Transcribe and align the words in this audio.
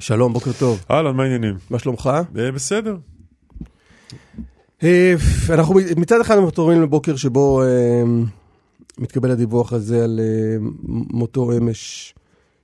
שלום, 0.00 0.32
בוקר 0.32 0.50
טוב. 0.58 0.84
אהלן, 0.90 1.16
מה 1.16 1.22
העניינים? 1.22 1.54
מה 1.70 1.78
שלומך? 1.78 2.10
אה, 2.38 2.52
בסדר. 2.52 2.96
אה, 4.82 5.14
אנחנו 5.50 5.74
מצד 5.96 6.20
אחד 6.20 6.38
מתעוררים 6.38 6.82
לבוקר 6.82 7.16
שבו 7.16 7.62
אה, 7.62 8.02
מתקבל 8.98 9.30
הדיווח 9.30 9.72
הזה 9.72 10.04
על 10.04 10.20
מותו 10.82 11.52
אמש 11.52 12.14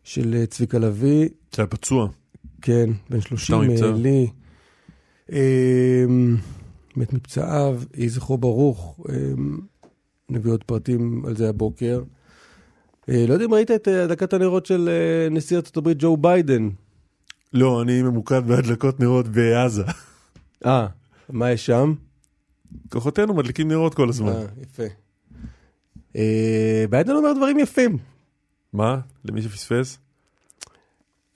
של 0.05 0.45
צביקה 0.47 0.79
לביא. 0.79 1.29
שהיה 1.55 1.67
פצוע. 1.67 2.09
כן, 2.62 2.91
בן 3.11 3.20
30 3.20 3.39
שטר 3.39 3.61
נפצע. 3.61 3.93
לי. 3.93 4.27
מת 6.96 7.12
מפצעיו, 7.12 7.80
יהי 7.95 8.09
זכרו 8.09 8.39
ברוך. 8.39 9.01
נביא 10.30 10.53
עוד 10.53 10.64
פרטים 10.64 11.23
על 11.27 11.37
זה 11.37 11.48
הבוקר. 11.48 12.03
לא 13.09 13.32
יודע 13.32 13.45
אם 13.45 13.55
ראית 13.55 13.71
את 13.71 13.89
הדלקת 13.89 14.32
הנרות 14.32 14.66
של 14.66 14.91
נשיא 15.30 15.57
ארצות 15.57 15.77
הברית 15.77 15.96
ג'ו 16.01 16.16
ביידן. 16.16 16.69
לא, 17.55 17.82
אני 17.82 18.02
ממוקד 18.02 18.43
בהדלקות 18.46 19.00
נרות 19.00 19.29
בעזה. 19.29 19.82
אה, 20.67 20.86
מה 21.29 21.50
יש 21.50 21.67
שם? 21.67 21.94
כוחותינו 22.89 23.35
מדליקים 23.35 23.68
נרות 23.68 23.94
כל 23.94 24.08
הזמן. 24.08 24.32
אה, 24.32 24.44
יפה. 24.63 24.82
אה, 26.17 26.85
ביידן 26.90 27.13
אומר 27.13 27.32
דברים 27.32 27.58
יפים. 27.58 27.99
מה? 28.72 28.99
למי 29.25 29.43
שפספס? 29.43 29.99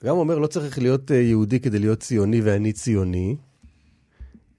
גם 0.04 0.16
אומר, 0.16 0.38
לא 0.38 0.46
צריך 0.46 0.78
להיות 0.78 1.10
אה, 1.10 1.16
יהודי 1.16 1.60
כדי 1.60 1.78
להיות 1.78 2.00
ציוני 2.00 2.40
ואני 2.40 2.72
ציוני. 2.72 3.36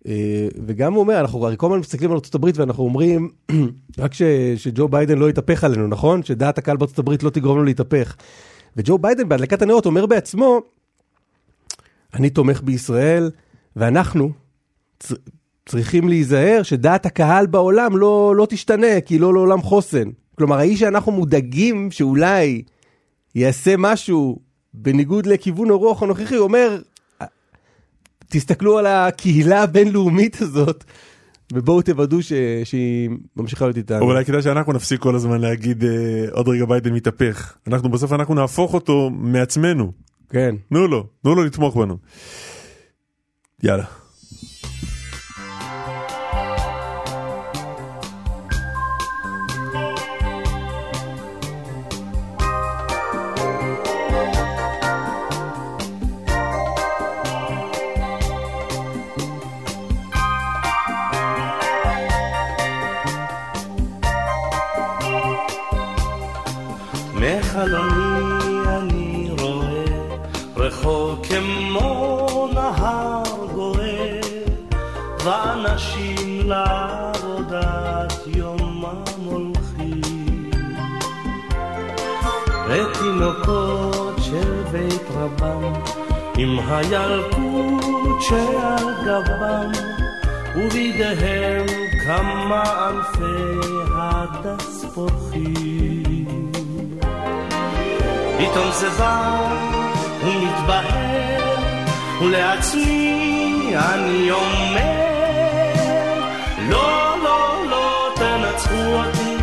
אה, 0.08 0.48
וגם 0.66 0.94
הוא 0.94 1.00
אומר, 1.00 1.20
אנחנו 1.20 1.46
הרי 1.46 1.56
כל 1.58 1.66
הזמן 1.66 1.80
מסתכלים 1.80 2.12
על 2.12 2.18
ארה"ב 2.18 2.50
ואנחנו 2.56 2.84
אומרים, 2.84 3.30
רק 4.00 4.14
ש, 4.14 4.22
שג'ו 4.56 4.88
ביידן 4.88 5.18
לא 5.18 5.30
יתהפך 5.30 5.64
עלינו, 5.64 5.88
נכון? 5.88 6.24
שדעת 6.24 6.58
הקהל 6.58 6.78
הברית 6.98 7.24
לא 7.24 7.30
תגרום 7.30 7.58
לו 7.58 7.64
להתהפך. 7.64 8.16
וג'ו 8.78 8.98
ביידן 8.98 9.30
בהדלקת 9.30 9.62
הנרות 9.62 9.86
אומר 9.86 10.06
בעצמו, 10.06 10.62
אני 12.14 12.30
תומך 12.30 12.62
בישראל, 12.62 13.32
ואנחנו 13.76 14.32
צ- 15.00 15.14
צריכים 15.66 16.10
להיזהר 16.10 16.64
שדעת 16.64 17.06
הקהל 17.06 17.46
בעולם 17.46 17.98
לא, 17.98 18.34
לא 18.36 18.48
תשתנה, 18.50 19.02
כי 19.06 19.20
לא 19.20 19.34
לעולם 19.34 19.62
חוסן. 19.62 20.10
כלומר, 20.38 20.58
האיש 20.58 20.80
שאנחנו 20.80 21.12
מודאגים 21.12 21.92
שאולי 21.92 22.62
יעשה 23.36 23.76
משהו 23.78 24.40
בניגוד 24.74 25.26
לכיוון 25.26 25.70
הרוח 25.70 26.04
הנוכחי, 26.04 26.38
אומר, 26.38 26.82
תסתכלו 28.30 28.78
על 28.78 28.86
הקהילה 28.86 29.64
הבינלאומית 29.64 30.42
הזאת, 30.42 30.84
ובואו 31.54 31.82
תוודאו 31.82 32.22
ש... 32.22 32.34
שהיא 32.64 33.10
ממשיכה 33.36 33.66
להיות 33.66 33.78
איתנו. 33.78 34.02
אולי 34.02 34.26
כדאי 34.26 34.42
שאנחנו 34.42 34.74
נפסיק 34.74 35.02
כל 35.02 35.16
הזמן 35.16 35.42
להגיד 35.42 35.84
אה, 35.84 36.26
עוד 36.32 36.48
רגע 36.48 36.66
ביידן 36.66 36.94
מתהפך. 36.94 37.58
אנחנו 37.68 37.90
בסוף 37.90 38.14
אנחנו 38.14 38.34
נהפוך 38.34 38.74
אותו 38.74 39.10
מעצמנו. 39.14 39.92
כן. 40.30 40.56
תנו 40.70 40.88
לו, 40.88 41.08
תנו 41.24 41.36
לו 41.36 41.44
לתמוך 41.44 41.78
בנו. 41.78 41.98
יאללה. 43.64 43.86
עם 86.42 86.60
הילקוט 86.68 88.22
שעל 88.22 88.86
גבם 89.06 89.72
ובידיהם 90.56 91.66
כמה 92.06 92.64
אלפי 92.90 93.70
הדס 93.96 94.86
פורחים 94.94 96.52
פתאום 98.38 98.72
זה 98.72 98.90
בא 98.90 99.50
ומתבהר 100.24 101.56
ולעצמי 102.22 103.74
אני 103.76 104.32
אומר 104.32 105.00
לא, 106.70 107.16
לא, 107.24 107.64
לא 107.70 108.14
תנצחו 108.16 108.76
אותי 108.76 109.36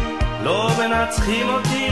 לא 0.45 0.71
מנצחים 0.78 1.49
אותי 1.49 1.85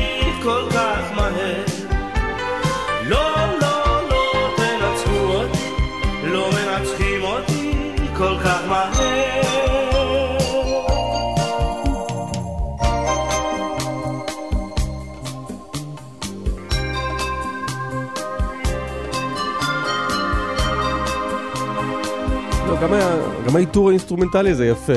גם 23.54 23.58
העיטור 23.58 23.88
האינסטרומנטלי 23.88 24.50
הזה 24.50 24.66
יפה. 24.66 24.92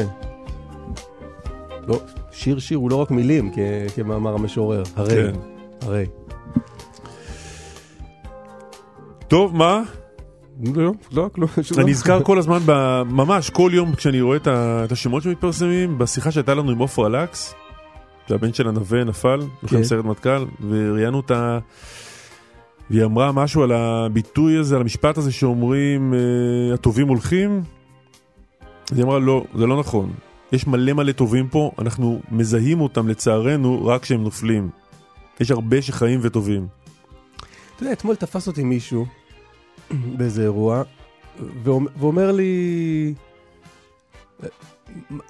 לא, 1.87 1.99
שיר 2.31 2.59
שיר 2.59 2.77
הוא 2.77 2.91
לא 2.91 2.95
רק 2.95 3.11
מילים, 3.11 3.51
כ... 3.53 3.55
כמאמר 3.95 4.33
המשורר. 4.33 4.83
הרי, 4.95 5.09
כן. 5.09 5.39
הרי. 5.81 6.05
טוב, 9.27 9.55
מה? 9.55 9.81
לא, 10.75 10.91
לא, 11.11 11.29
כלום. 11.35 11.49
אני. 11.77 11.91
נזכר 11.91 12.23
כל 12.23 12.37
הזמן, 12.37 12.59
ב- 12.65 13.01
ממש 13.09 13.49
כל 13.49 13.71
יום 13.73 13.95
כשאני 13.95 14.21
רואה 14.21 14.37
את 14.37 14.47
ה- 14.47 14.81
את 14.85 14.91
השמות 14.91 15.23
שמתפרסמים, 15.23 15.97
בשיחה 15.97 16.31
שהייתה 16.31 16.53
לנו 16.53 16.71
עם 16.71 16.77
עופרה 16.79 17.09
לקס, 17.09 17.53
שהבן 18.29 18.53
של 18.53 18.67
הנווה 18.67 19.03
נפל, 19.03 19.39
כן. 19.67 19.83
סיירת 19.83 20.05
מטכ"ל, 20.05 20.45
וראיינו 20.69 21.17
אותה, 21.17 21.59
והיא 22.89 23.03
אמרה 23.05 23.31
משהו 23.31 23.63
על 23.63 23.71
הביטוי 23.71 24.57
הזה, 24.57 24.75
על 24.75 24.81
המשפט 24.81 25.17
הזה 25.17 25.31
שאומרים, 25.31 26.13
אה, 26.13 26.19
הטובים 26.73 27.07
הולכים, 27.07 27.61
אז 28.91 28.97
היא 28.97 29.05
אמרה, 29.05 29.19
לא, 29.19 29.45
זה 29.55 29.65
לא 29.65 29.79
נכון. 29.79 30.13
יש 30.51 30.67
מלא 30.67 30.93
מלא 30.93 31.11
טובים 31.11 31.47
פה, 31.47 31.71
אנחנו 31.79 32.21
מזהים 32.31 32.81
אותם 32.81 33.07
לצערנו 33.07 33.85
רק 33.85 34.01
כשהם 34.01 34.23
נופלים. 34.23 34.69
יש 35.39 35.51
הרבה 35.51 35.81
שחיים 35.81 36.19
וטובים. 36.23 36.67
אתה 37.75 37.83
יודע, 37.83 37.93
אתמול 37.93 38.15
תפס 38.15 38.47
אותי 38.47 38.63
מישהו 38.63 39.05
באיזה 40.17 40.43
אירוע, 40.43 40.83
ואומר, 41.99 42.31
לי... 42.31 43.13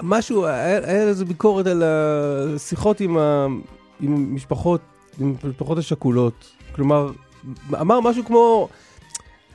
משהו, 0.04 0.46
היה 0.46 1.08
איזה 1.08 1.26
ביקורת 1.26 1.68
על 1.68 1.84
השיחות 1.84 3.00
עם, 3.00 3.18
ה, 3.18 3.48
עם 4.02 4.36
משפחות, 4.36 4.82
עם 5.20 5.36
המשפחות 5.44 5.78
השכולות. 5.78 6.52
כלומר, 6.76 7.12
אמר 7.74 8.00
משהו 8.00 8.26
כמו, 8.26 8.70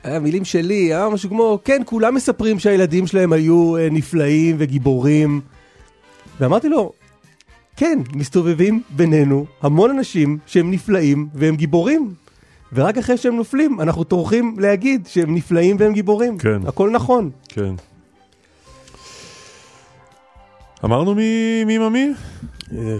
היה 0.03 0.19
מילים 0.19 0.45
שלי, 0.45 0.95
אמר 0.95 1.09
משהו 1.09 1.29
כמו, 1.29 1.59
כן, 1.63 1.81
כולם 1.85 2.15
מספרים 2.15 2.59
שהילדים 2.59 3.07
שלהם 3.07 3.33
היו 3.33 3.77
אה, 3.77 3.87
נפלאים 3.91 4.55
וגיבורים. 4.59 5.41
ואמרתי 6.39 6.69
לו, 6.69 6.91
כן, 7.77 7.99
מסתובבים 8.13 8.81
בינינו 8.89 9.45
המון 9.61 9.89
אנשים 9.89 10.37
שהם 10.45 10.71
נפלאים 10.71 11.27
והם 11.33 11.55
גיבורים. 11.55 12.13
ורק 12.73 12.97
אחרי 12.97 13.17
שהם 13.17 13.35
נופלים, 13.35 13.81
אנחנו 13.81 14.03
טורחים 14.03 14.55
להגיד 14.59 15.07
שהם 15.07 15.35
נפלאים 15.35 15.75
והם 15.79 15.93
גיבורים. 15.93 16.37
כן. 16.37 16.67
הכל 16.67 16.89
נכון. 16.89 17.29
כן. 17.49 17.75
אמרנו 20.85 21.15
מי 21.15 21.63
מי 21.63 21.77
ממי? 21.77 22.07
אה, 22.07 22.13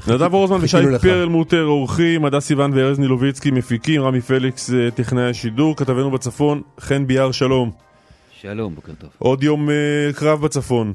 נדב 0.08 0.34
אורזמן 0.34 0.60
חיכינו 0.60 0.88
ושי 0.88 0.96
לך. 0.96 1.02
פרלמוטר 1.02 1.64
עורכים, 1.64 2.26
הדס 2.26 2.46
סיוון 2.46 2.74
וארז 2.74 3.00
נילוביצקי 3.00 3.52
מפיקים, 3.52 4.02
רמי 4.02 4.22
פליקס 4.22 4.74
אה, 4.74 4.92
טכנאי 4.92 5.30
השידור, 5.30 5.76
כתבנו 5.76 6.12
בצפון, 6.12 6.62
חן 6.80 7.08
ביאר, 7.08 7.32
שלום. 7.32 7.72
שלום, 8.42 8.76
בוקר 8.76 8.94
טוב. 8.94 9.10
עוד 9.18 9.44
יום 9.44 9.70
אה, 9.70 10.14
קרב 10.16 10.42
בצפון. 10.42 10.94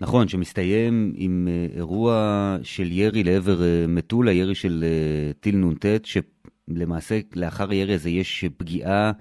נכון, 0.00 0.28
שמסתיים 0.28 1.12
עם 1.16 1.48
אה, 1.50 1.76
אירוע 1.76 2.56
של 2.62 2.92
ירי 2.92 3.24
לעבר 3.24 3.62
אה, 3.62 3.86
מטולה, 3.88 4.32
ירי 4.32 4.54
של 4.54 4.84
אה, 4.86 5.32
טיל 5.40 5.56
נ"ט, 5.56 5.86
שלמעשה 6.04 7.20
לאחר 7.34 7.70
הירי 7.70 7.94
הזה 7.94 8.10
יש 8.10 8.44
פגיעה 8.56 9.12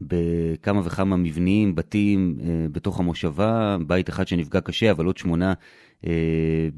בכמה 0.00 0.80
וכמה 0.84 1.16
מבנים, 1.16 1.74
בתים 1.74 2.36
אה, 2.40 2.66
בתוך 2.72 3.00
המושבה, 3.00 3.76
בית 3.86 4.08
אחד 4.08 4.28
שנפגע 4.28 4.60
קשה, 4.60 4.90
אבל 4.90 5.04
עוד 5.04 5.16
שמונה 5.16 5.48
אה, 5.48 5.54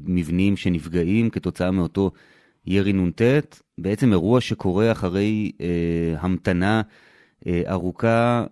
מבנים 0.05 0.57
שנפגעים 0.57 1.29
כתוצאה 1.29 1.71
מאותו 1.71 2.11
ירי 2.67 2.93
נ"ט. 2.93 3.21
בעצם 3.77 4.11
אירוע 4.11 4.41
שקורה 4.41 4.91
אחרי 4.91 5.51
אה, 5.61 6.15
המתנה 6.19 6.81
אה, 7.47 7.61
ארוכה 7.67 8.45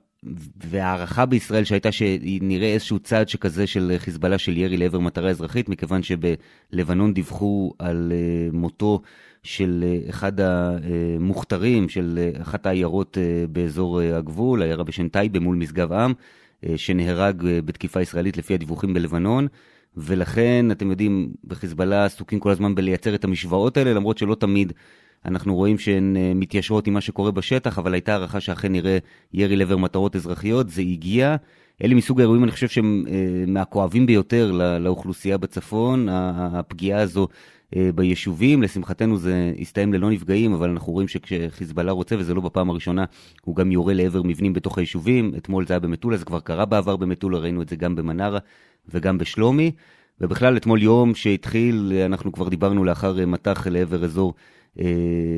והערכה 0.70 1.26
בישראל 1.26 1.64
שהייתה 1.64 1.92
שנראה 1.92 2.74
איזשהו 2.74 3.00
צעד 3.00 3.30
שכזה 3.30 3.68
של 3.68 3.96
חיזבאללה 3.98 4.38
של 4.38 4.58
ירי 4.58 4.78
לעבר 4.78 5.00
מטרה 5.00 5.30
אזרחית, 5.30 5.70
מכיוון 5.70 6.02
שבלבנון 6.04 7.14
דיווחו 7.14 7.74
על 7.80 8.14
אה, 8.16 8.50
מותו 8.54 9.02
של 9.44 9.84
אה, 9.88 10.10
אחד 10.10 10.32
המוכתרים 10.40 11.90
של 11.90 12.20
אה, 12.36 12.42
אחת 12.42 12.66
העיירות 12.66 13.18
באזור 13.52 14.02
הגבול, 14.02 14.62
עיירה 14.62 14.84
בשם 14.84 15.08
טייבה 15.08 15.40
מול 15.40 15.56
משגב 15.56 15.94
עם, 15.94 16.14
שנהרג 16.76 17.44
בתקיפה 17.66 18.02
ישראלית 18.02 18.38
לפי 18.38 18.54
הדיווחים 18.54 18.94
בלבנון. 18.94 19.48
ולכן, 19.98 20.66
אתם 20.72 20.90
יודעים, 20.90 21.34
בחיזבאללה 21.44 22.06
עסוקים 22.06 22.40
כל 22.40 22.52
הזמן 22.52 22.76
בלייצר 22.76 23.16
את 23.16 23.24
המשוואות 23.24 23.78
האלה, 23.78 23.94
למרות 23.94 24.18
שלא 24.18 24.36
תמיד 24.36 24.74
אנחנו 25.26 25.56
רואים 25.56 25.78
שהן 25.78 26.18
אה, 26.18 26.32
מתיישרות 26.36 26.88
עם 26.88 26.94
מה 26.94 27.02
שקורה 27.02 27.32
בשטח, 27.32 27.80
אבל 27.80 27.94
הייתה 27.94 28.12
הערכה 28.14 28.40
שאכן 28.40 28.72
נראה 28.72 28.98
ירי 29.34 29.56
לעבר 29.56 29.78
מטרות 29.78 30.16
אזרחיות, 30.16 30.70
זה 30.70 30.82
הגיע. 30.82 31.36
אלה 31.84 31.96
מסוג 31.96 32.20
האירועים, 32.20 32.44
אני 32.44 32.52
חושב 32.52 32.68
שהם 32.68 33.06
אה, 33.08 33.14
מהכואבים 33.48 34.06
ביותר 34.06 34.52
לאוכלוסייה 34.80 35.38
בצפון, 35.38 36.08
הפגיעה 36.10 37.02
הזו 37.02 37.28
ביישובים. 37.96 38.64
לשמחתנו 38.64 39.18
זה 39.18 39.54
הסתיים 39.60 39.94
ללא 39.94 40.12
נפגעים, 40.12 40.54
אבל 40.54 40.70
אנחנו 40.70 40.94
רואים 40.94 41.08
שכשחיזבאללה 41.08 41.92
רוצה, 41.92 42.16
וזה 42.20 42.34
לא 42.34 42.42
בפעם 42.42 42.70
הראשונה, 42.70 43.06
הוא 43.42 43.56
גם 43.56 43.72
יורה 43.72 43.94
לעבר 43.94 44.24
מבנים 44.24 44.54
בתוך 44.54 44.78
היישובים. 44.78 45.34
אתמול 45.38 45.68
זה 45.68 45.74
היה 45.74 45.80
במטולה, 45.80 46.18
זה 46.18 46.26
כבר 46.26 46.40
קרה 46.40 46.66
בעבר 46.66 46.96
במטולה, 46.96 47.38
ראינו 47.38 47.62
את 47.62 47.70
זה 47.70 47.76
גם 47.76 47.96
במנרה 47.96 48.40
וגם 48.90 49.18
בשלומי. 49.18 49.72
ובכלל, 50.22 50.58
אתמול 50.58 50.84
יום 50.84 51.16
שהתחיל, 51.16 51.94
אנחנו 52.06 52.32
כבר 52.32 52.50
דיברנו 52.50 52.84
לאחר 52.84 53.26
מטח 53.26 53.68
לעבר 53.68 54.06
אזור 54.06 54.34
אה, 54.38 54.57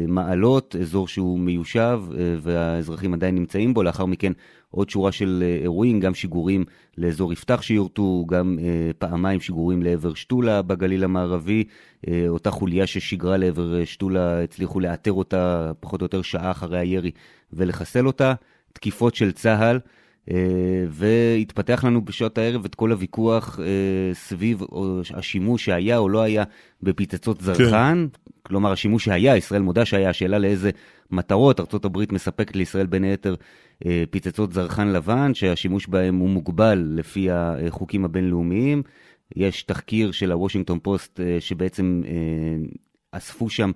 מעלות, 0.08 0.76
אזור 0.82 1.08
שהוא 1.08 1.40
מיושב 1.40 2.02
אה, 2.18 2.36
והאזרחים 2.42 3.14
עדיין 3.14 3.36
נמצאים 3.36 3.74
בו, 3.74 3.84
לאחר 3.84 4.06
מכן 4.06 4.32
עוד 4.72 4.90
שורה 4.90 5.12
של 5.12 5.44
אה, 5.46 5.62
אירועים, 5.62 6.00
גם 6.00 6.14
שיגורים 6.14 6.66
לאזור 6.98 7.34
יפתח 7.34 7.62
שיורטו, 7.62 8.26
גם 8.30 8.58
פעמיים 8.98 9.40
שיגורים 9.40 9.84
לעבר 9.84 10.14
שתולה 10.14 10.62
בגליל 10.62 11.04
המערבי, 11.04 11.64
אותה 12.28 12.52
חוליה 12.52 12.88
ששיגרה 12.88 13.38
לעבר 13.38 13.86
שתולה, 13.86 14.44
הצליחו 14.44 14.80
לאתר 14.80 15.12
אותה 15.12 15.72
פחות 15.80 16.02
או 16.02 16.06
יותר 16.06 16.22
שעה 16.22 16.52
אחרי 16.52 16.80
הירי 16.80 17.12
ולחסל 17.54 18.08
אותה, 18.08 18.34
תקיפות 18.74 19.16
של 19.16 19.32
צה"ל. 19.32 19.80
והתפתח 20.90 21.84
לנו 21.84 22.06
בשעות 22.06 22.38
הערב 22.38 22.66
את 22.66 22.76
כל 22.76 22.92
הוויכוח 22.92 23.60
סביב 24.14 24.62
השימוש 25.14 25.66
שהיה 25.66 25.98
או 25.98 26.10
לא 26.10 26.22
היה 26.22 26.44
בפצצות 26.84 27.42
זרחן. 27.42 28.08
כן. 28.14 28.20
כלומר, 28.44 28.72
השימוש 28.72 29.06
שהיה, 29.06 29.38
ישראל 29.38 29.62
מודה 29.62 29.86
שהיה, 29.86 30.10
השאלה 30.10 30.40
לאיזה 30.40 30.70
מטרות, 31.12 31.60
ארה"ב 31.60 32.14
מספקת 32.14 32.56
לישראל 32.56 32.86
בין 32.86 33.04
היתר 33.04 33.36
אה, 33.86 34.04
פצצות 34.10 34.54
זרחן 34.54 34.88
לבן, 34.88 35.34
שהשימוש 35.34 35.88
בהם 35.88 36.16
הוא 36.16 36.30
מוגבל 36.30 36.94
לפי 36.96 37.28
החוקים 37.32 38.06
הבינלאומיים. 38.06 38.84
יש 39.36 39.64
תחקיר 39.64 40.12
של 40.12 40.32
הוושינגטון 40.32 40.80
פוסט 40.80 41.20
אה, 41.20 41.38
שבעצם 41.40 42.02
אה, 42.08 42.68
אספו 43.12 43.50
שם 43.50 43.72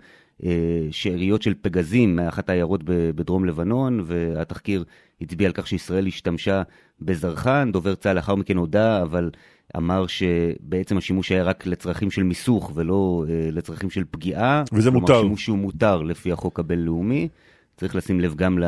שאריות 0.91 1.41
של 1.41 1.53
פגזים 1.61 2.15
מאחת 2.15 2.49
העיירות 2.49 2.81
בדרום 2.85 3.45
לבנון, 3.45 4.03
והתחקיר 4.05 4.83
הצביע 5.23 5.47
על 5.47 5.53
כך 5.53 5.67
שישראל 5.67 6.07
השתמשה 6.07 6.63
בזרחן. 7.01 7.71
דובר 7.71 7.95
צה"ל 7.95 8.15
לאחר 8.15 8.35
מכן 8.35 8.57
הודה, 8.57 9.01
אבל 9.01 9.29
אמר 9.77 10.07
שבעצם 10.07 10.97
השימוש 10.97 11.31
היה 11.31 11.43
רק 11.43 11.65
לצרכים 11.65 12.11
של 12.11 12.23
מיסוך 12.23 12.71
ולא 12.75 13.25
אה, 13.29 13.49
לצרכים 13.51 13.89
של 13.89 14.03
פגיעה. 14.11 14.63
וזה 14.73 14.89
כלומר, 14.89 15.01
מותר. 15.01 15.21
שימוש 15.21 15.45
שהוא 15.45 15.57
מותר 15.57 16.01
לפי 16.01 16.31
החוק 16.31 16.59
הבינלאומי. 16.59 17.29
צריך 17.77 17.95
לשים 17.95 18.19
לב 18.19 18.35
גם 18.35 18.59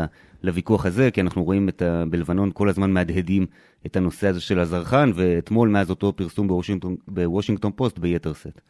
לוויכוח 0.44 0.86
הזה, 0.86 1.12
כי 1.12 1.22
אנחנו 1.22 1.44
רואים 1.44 1.69
את 1.69 1.81
ה... 1.81 2.04
בלבנון 2.10 2.52
כל 2.54 2.69
הזמן 2.69 2.92
מהדהדים 2.92 3.46
את 3.86 3.96
הנושא 3.96 4.28
הזה 4.28 4.42
של 4.42 4.60
הזרחן, 4.60 5.12
ואתמול 5.16 5.69
מאז 5.69 5.90
אותו 5.90 6.13
פרסום 6.16 6.48
בוושינגטון, 6.48 6.96
בוושינגטון 7.08 7.72
פוסט 7.75 8.00
ביתר 8.00 8.34
שאת. 8.34 8.62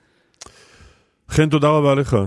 חן, 1.30 1.50
תודה 1.50 1.68
רבה 1.68 1.96
לך. 1.96 2.18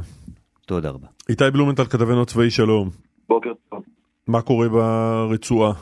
תודה 0.67 0.91
רבה. 0.91 1.07
איתי 1.29 1.45
בלומנטל, 1.53 1.85
כתבנו 1.85 2.23
הצבאי, 2.23 2.51
שלום. 2.51 2.91
בוקר 3.29 3.53
טוב. 3.69 3.83
מה 4.29 4.43
קורה 4.43 4.69
ברצועה? 4.69 5.73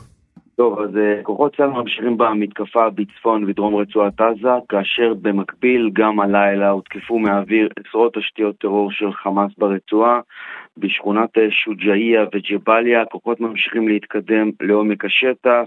טוב, 0.55 0.79
אז 0.79 0.89
uh, 0.89 1.23
כוחות 1.23 1.55
צה"ל 1.55 1.69
ממשיכים 1.69 2.17
במתקפה 2.17 2.89
בצפון 2.89 3.43
ודרום 3.43 3.75
רצועת 3.75 4.21
עזה, 4.21 4.49
כאשר 4.69 5.13
במקביל 5.21 5.89
גם 5.93 6.19
הלילה 6.19 6.69
הותקפו 6.69 7.19
מהאוויר 7.19 7.69
עשרות 7.79 8.13
תשתיות 8.13 8.57
טרור 8.57 8.91
של 8.91 9.13
חמאס 9.13 9.51
ברצועה. 9.57 10.19
בשכונת 10.77 11.37
אה, 11.37 11.51
שוג'איה 11.51 12.25
וג'באליה 12.33 13.01
הכוחות 13.01 13.39
ממשיכים 13.39 13.87
להתקדם 13.87 14.49
לעומק 14.61 15.05
השטח, 15.05 15.63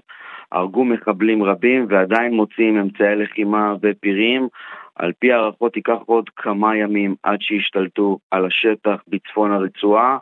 הרגו 0.53 0.85
מחבלים 0.85 1.43
רבים 1.43 1.87
ועדיין 1.89 2.35
מוצאים 2.35 2.79
אמצעי 2.79 3.17
לחימה 3.17 3.75
ופירים. 3.83 4.49
על 4.97 5.13
פי 5.19 5.33
הערכות 5.33 5.77
ייקח 5.77 5.99
עוד 6.07 6.29
כמה 6.37 6.77
ימים 6.77 7.15
עד 7.23 7.39
שישתלטו 7.41 8.19
על 8.31 8.47
השטח 8.47 9.03
בצפון 9.09 9.53
הרצועה. 9.53 10.19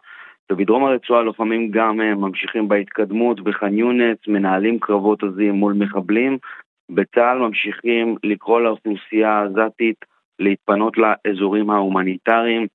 ובדרום 0.52 0.84
הרצועה 0.84 1.22
לוחמים 1.22 1.70
גם 1.70 2.00
הם 2.00 2.20
ממשיכים 2.20 2.68
בהתקדמות 2.68 3.40
בח'אן 3.40 3.78
יונס, 3.78 4.18
מנהלים 4.28 4.78
קרבות 4.78 5.22
עזים 5.22 5.54
מול 5.54 5.72
מחבלים. 5.72 6.38
בצה"ל 6.90 7.38
ממשיכים 7.38 8.16
לקרוא 8.24 8.60
לאוכלוסייה 8.60 9.30
העזתית 9.30 10.04
להתפנות 10.38 10.94
לאזורים 10.98 11.70
ההומניטריים, 11.70 12.66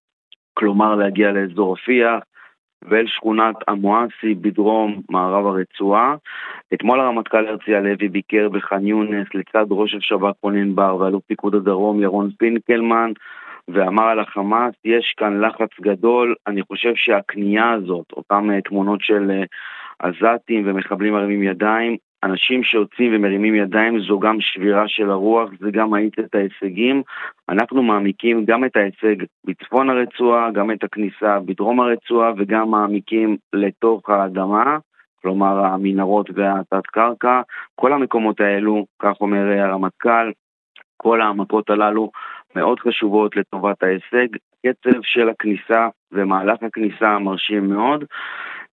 כלומר 0.54 0.96
להגיע 0.96 1.32
לאזור 1.32 1.74
רפיח 1.74 2.24
ואל 2.90 3.08
שכונת 3.08 3.56
המואסי 3.68 4.34
בדרום 4.42 5.02
מערב 5.10 5.46
הרצועה. 5.46 6.16
אתמול 6.74 7.00
הרמטכ"ל 7.00 7.48
הרצי 7.48 7.76
הלוי 7.76 8.08
ביקר 8.08 8.50
בח'אן 8.50 8.88
יונס 8.88 9.28
לצד 9.34 9.66
ראש 9.70 9.96
השב"כ 9.96 10.36
רונן 10.44 10.76
בר 10.76 10.96
ואלוף 10.96 11.24
פיקוד 11.28 11.56
הדרום 11.56 12.02
ירון 12.02 12.30
פינקלמן 12.38 13.12
ואמר 13.70 14.04
על 14.04 14.20
החמאס, 14.20 14.74
יש 14.86 15.14
כאן 15.18 15.42
לחץ 15.42 15.70
גדול, 15.82 16.36
אני 16.48 16.62
חושב 16.64 16.96
שהכניעה 16.96 17.72
הזאת, 17.72 18.12
אותן 18.12 18.52
אה, 18.52 18.62
תמונות 18.62 19.02
של 19.02 19.32
אה, 19.32 19.44
עזתים 20.00 20.64
ומחבלים 20.66 21.14
מרימים 21.14 21.44
ידיים, 21.44 21.98
אנשים 22.24 22.64
שיוצאים 22.64 23.16
ומרימים 23.16 23.56
ידיים 23.56 24.00
זו 24.00 24.20
גם 24.20 24.38
שבירה 24.40 24.88
של 24.88 25.10
הרוח, 25.10 25.50
זה 25.60 25.72
גם 25.72 25.90
מאיץ 25.90 26.14
את 26.20 26.36
ההישגים. 26.36 27.02
אנחנו 27.50 27.84
מעמיקים 27.84 28.46
גם 28.46 28.66
את 28.66 28.76
ההישג 28.76 29.16
בצפון 29.46 29.90
הרצועה, 29.90 30.52
גם 30.52 30.72
את 30.72 30.84
הכניסה 30.84 31.40
בדרום 31.40 31.80
הרצועה 31.80 32.32
וגם 32.38 32.72
מעמיקים 32.72 33.38
לתוך 33.54 34.10
האדמה. 34.10 34.78
כלומר 35.22 35.66
המנהרות 35.66 36.30
והתת-קרקע, 36.34 37.42
כל 37.76 37.94
המקומות 37.94 38.42
האלו, 38.42 38.86
כך 39.00 39.22
אומר 39.22 39.52
אה, 39.52 39.66
הרמטכ"ל, 39.66 40.32
כל 40.98 41.22
המפות 41.22 41.70
הללו 41.70 42.12
מאוד 42.56 42.80
חשובות 42.80 43.36
לטובת 43.36 43.84
ההישג. 43.84 44.28
קצב 44.66 45.00
של 45.02 45.30
הכניסה 45.30 45.88
ומהלך 46.12 46.64
הכניסה 46.64 47.20
מרשים 47.20 47.70
מאוד. 47.70 48.04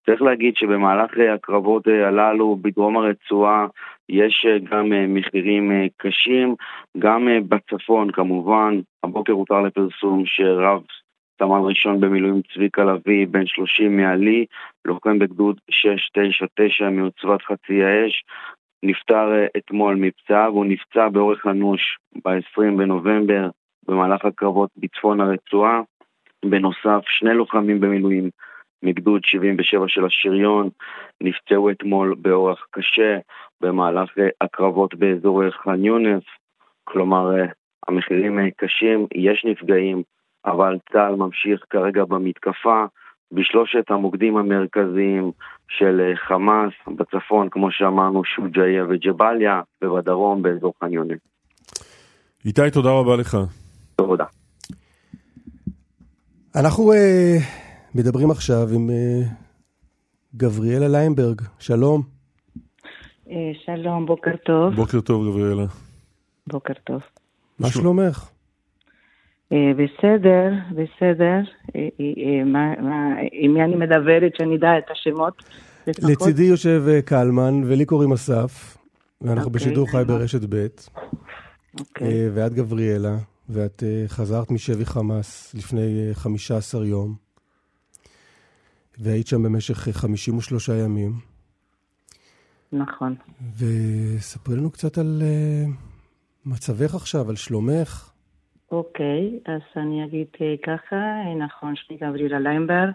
צריך 0.06 0.22
להגיד 0.22 0.56
שבמהלך 0.56 1.10
הקרבות 1.34 1.86
הללו 1.86 2.56
בדרום 2.62 2.96
הרצועה 2.96 3.66
יש 4.08 4.46
גם 4.70 4.86
מחירים 5.08 5.72
קשים, 5.96 6.54
גם 6.98 7.28
בצפון 7.48 8.10
כמובן, 8.10 8.80
הבוקר 9.04 9.32
הותר 9.32 9.60
לפרסום 9.60 10.22
שרב 10.26 10.82
סמל 11.38 11.60
ראשון 11.60 12.00
במילואים 12.00 12.40
צביקה 12.54 12.84
לביא, 12.84 13.26
בן 13.26 13.46
30 13.46 13.96
מעלי, 13.96 14.46
לוחם 14.84 15.18
בגדוד 15.18 15.60
699 15.70 16.90
מעוצבת 16.90 17.42
חצי 17.42 17.84
האש, 17.84 18.24
נפטר 18.82 19.46
אתמול 19.56 19.94
מפצעיו, 19.94 20.52
הוא 20.52 20.64
נפצע 20.64 21.08
באורך 21.08 21.46
אנוש 21.46 21.98
ב-20 22.24 22.76
בנובמבר 22.76 23.48
במהלך 23.88 24.24
הקרבות 24.24 24.70
בצפון 24.76 25.20
הרצועה. 25.20 25.80
בנוסף, 26.44 27.00
שני 27.06 27.34
לוחמים 27.34 27.80
במילואים 27.80 28.30
מגדוד 28.82 29.24
77 29.24 29.84
של 29.88 30.04
השריון 30.04 30.68
נפצעו 31.20 31.70
אתמול 31.70 32.14
באורח 32.18 32.66
קשה 32.70 33.18
במהלך 33.60 34.10
הקרבות 34.40 34.94
באזור 34.94 35.50
ח'אן 35.50 35.84
יונס. 35.84 36.22
כלומר, 36.84 37.30
המחירים 37.88 38.50
קשים, 38.56 39.06
יש 39.14 39.44
נפגעים, 39.44 40.02
אבל 40.46 40.76
צה"ל 40.92 41.14
ממשיך 41.14 41.64
כרגע 41.70 42.04
במתקפה 42.04 42.84
בשלושת 43.32 43.90
המוקדים 43.90 44.36
המרכזיים 44.36 45.30
של 45.68 46.12
חמאס, 46.14 46.72
בצפון, 46.86 47.48
כמו 47.48 47.70
שאמרנו, 47.70 48.24
שוג'איה 48.24 48.84
וג'באליה, 48.88 49.60
ובדרום 49.82 50.42
באזור 50.42 50.72
ח'אן 50.80 50.92
יונס. 50.92 51.20
איתי, 52.44 52.70
תודה 52.72 52.90
רבה 52.90 53.16
לך. 53.16 53.36
תודה. 54.06 54.24
אנחנו 56.56 56.92
uh, 56.92 56.96
מדברים 57.94 58.30
עכשיו 58.30 58.68
עם 58.74 58.90
uh, 58.90 59.28
גבריאלה 60.36 60.88
ליינברג, 60.88 61.42
שלום. 61.58 62.02
אה, 63.30 63.36
שלום, 63.64 64.06
בוקר 64.06 64.36
טוב. 64.36 64.74
בוקר 64.74 65.00
טוב, 65.00 65.28
גבריאלה. 65.28 65.64
בוקר 66.46 66.74
טוב. 66.84 67.00
מה 67.58 67.68
שלומך? 67.68 68.30
בסדר, 69.50 70.52
בסדר. 70.70 71.40
עם 73.32 73.54
מי 73.54 73.64
אני 73.64 73.76
מדברת, 73.76 74.32
שאני 74.38 74.56
אדע 74.56 74.78
את 74.78 74.90
השמות? 74.90 75.42
לפחות? 75.86 76.10
לצידי 76.10 76.42
יושב 76.42 76.84
קלמן, 77.04 77.62
ולי 77.66 77.84
קוראים 77.84 78.12
אסף, 78.12 78.76
ואנחנו 79.20 79.44
אוקיי, 79.44 79.54
בשידור 79.54 79.90
חי. 79.90 80.02
ברשת 80.06 80.40
ב', 80.48 80.66
אוקיי. 81.80 82.30
ואת 82.34 82.54
גבריאלה, 82.54 83.16
ואת 83.52 83.82
אה, 83.82 84.04
חזרת 84.08 84.50
משבי 84.50 84.84
חמאס 84.84 85.54
לפני 85.54 86.08
אה, 86.08 86.14
15 86.14 86.86
יום, 86.86 87.14
והיית 88.98 89.26
שם 89.26 89.42
במשך 89.42 89.88
אה, 89.88 89.92
53 89.92 90.68
ימים, 90.68 91.12
נכון. 92.72 93.14
וספרי 93.58 94.56
לנו 94.56 94.70
קצת 94.70 94.98
על 94.98 95.22
אה, 95.22 95.64
מצבך 96.46 96.94
עכשיו, 96.94 97.30
על 97.30 97.36
שלומך. 97.36 98.10
אוקיי, 98.72 99.38
אז 99.46 99.60
אני 99.76 100.04
אגיד 100.04 100.26
אה, 100.40 100.54
ככה, 100.62 100.96
אה, 100.96 101.34
נכון, 101.34 101.74
שמי 101.76 101.96
גבריאלה 101.96 102.38
ליימברג. 102.38 102.92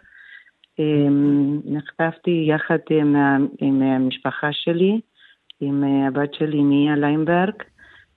אה, 0.80 1.08
נחטפתי 1.66 2.46
יחד 2.50 2.78
עם, 3.60 3.82
המשפחה 3.82 4.48
שלי, 4.52 5.00
עם 5.60 5.84
אה, 5.84 6.08
הבת 6.08 6.34
שלי 6.34 6.62
מיה 6.62 6.96
ליימברג, 6.96 7.54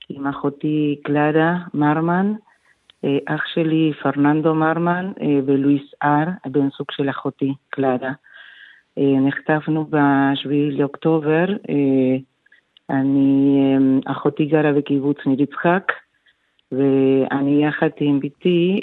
עם 0.09 0.27
אחותי 0.27 1.01
קלרה 1.05 1.57
מרמן, 1.75 2.35
אה, 3.05 3.19
אח 3.27 3.47
שלי 3.55 3.93
פרננדו 4.03 4.55
מרמן 4.55 5.13
אה, 5.21 5.41
ולואיס 5.47 5.95
הר, 6.03 6.25
בן 6.47 6.69
זוג 6.79 6.87
של 6.91 7.11
אחותי 7.11 7.55
קלרה. 7.71 8.13
אה, 8.99 9.21
נחטפנו 9.21 9.85
ב-7 9.85 10.49
לאוקטובר, 10.79 11.47
אני, 12.91 13.61
אה, 14.07 14.13
אחותי 14.13 14.47
גרה 14.47 14.73
בקיבוץ 14.73 15.17
ניר 15.27 15.43
יצחק, 15.43 15.93
ואני 16.73 17.67
יחד 17.67 17.89
עם 18.01 18.21
בתי 18.21 18.81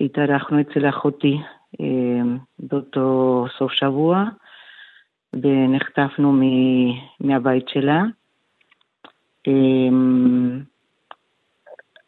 התארחנו 0.00 0.60
אצל 0.60 0.88
אחותי 0.88 1.38
באותו 2.58 3.46
סוף 3.58 3.72
שבוע, 3.72 4.24
ונחטפנו 5.32 6.42
מהבית 7.20 7.68
שלה. 7.68 8.02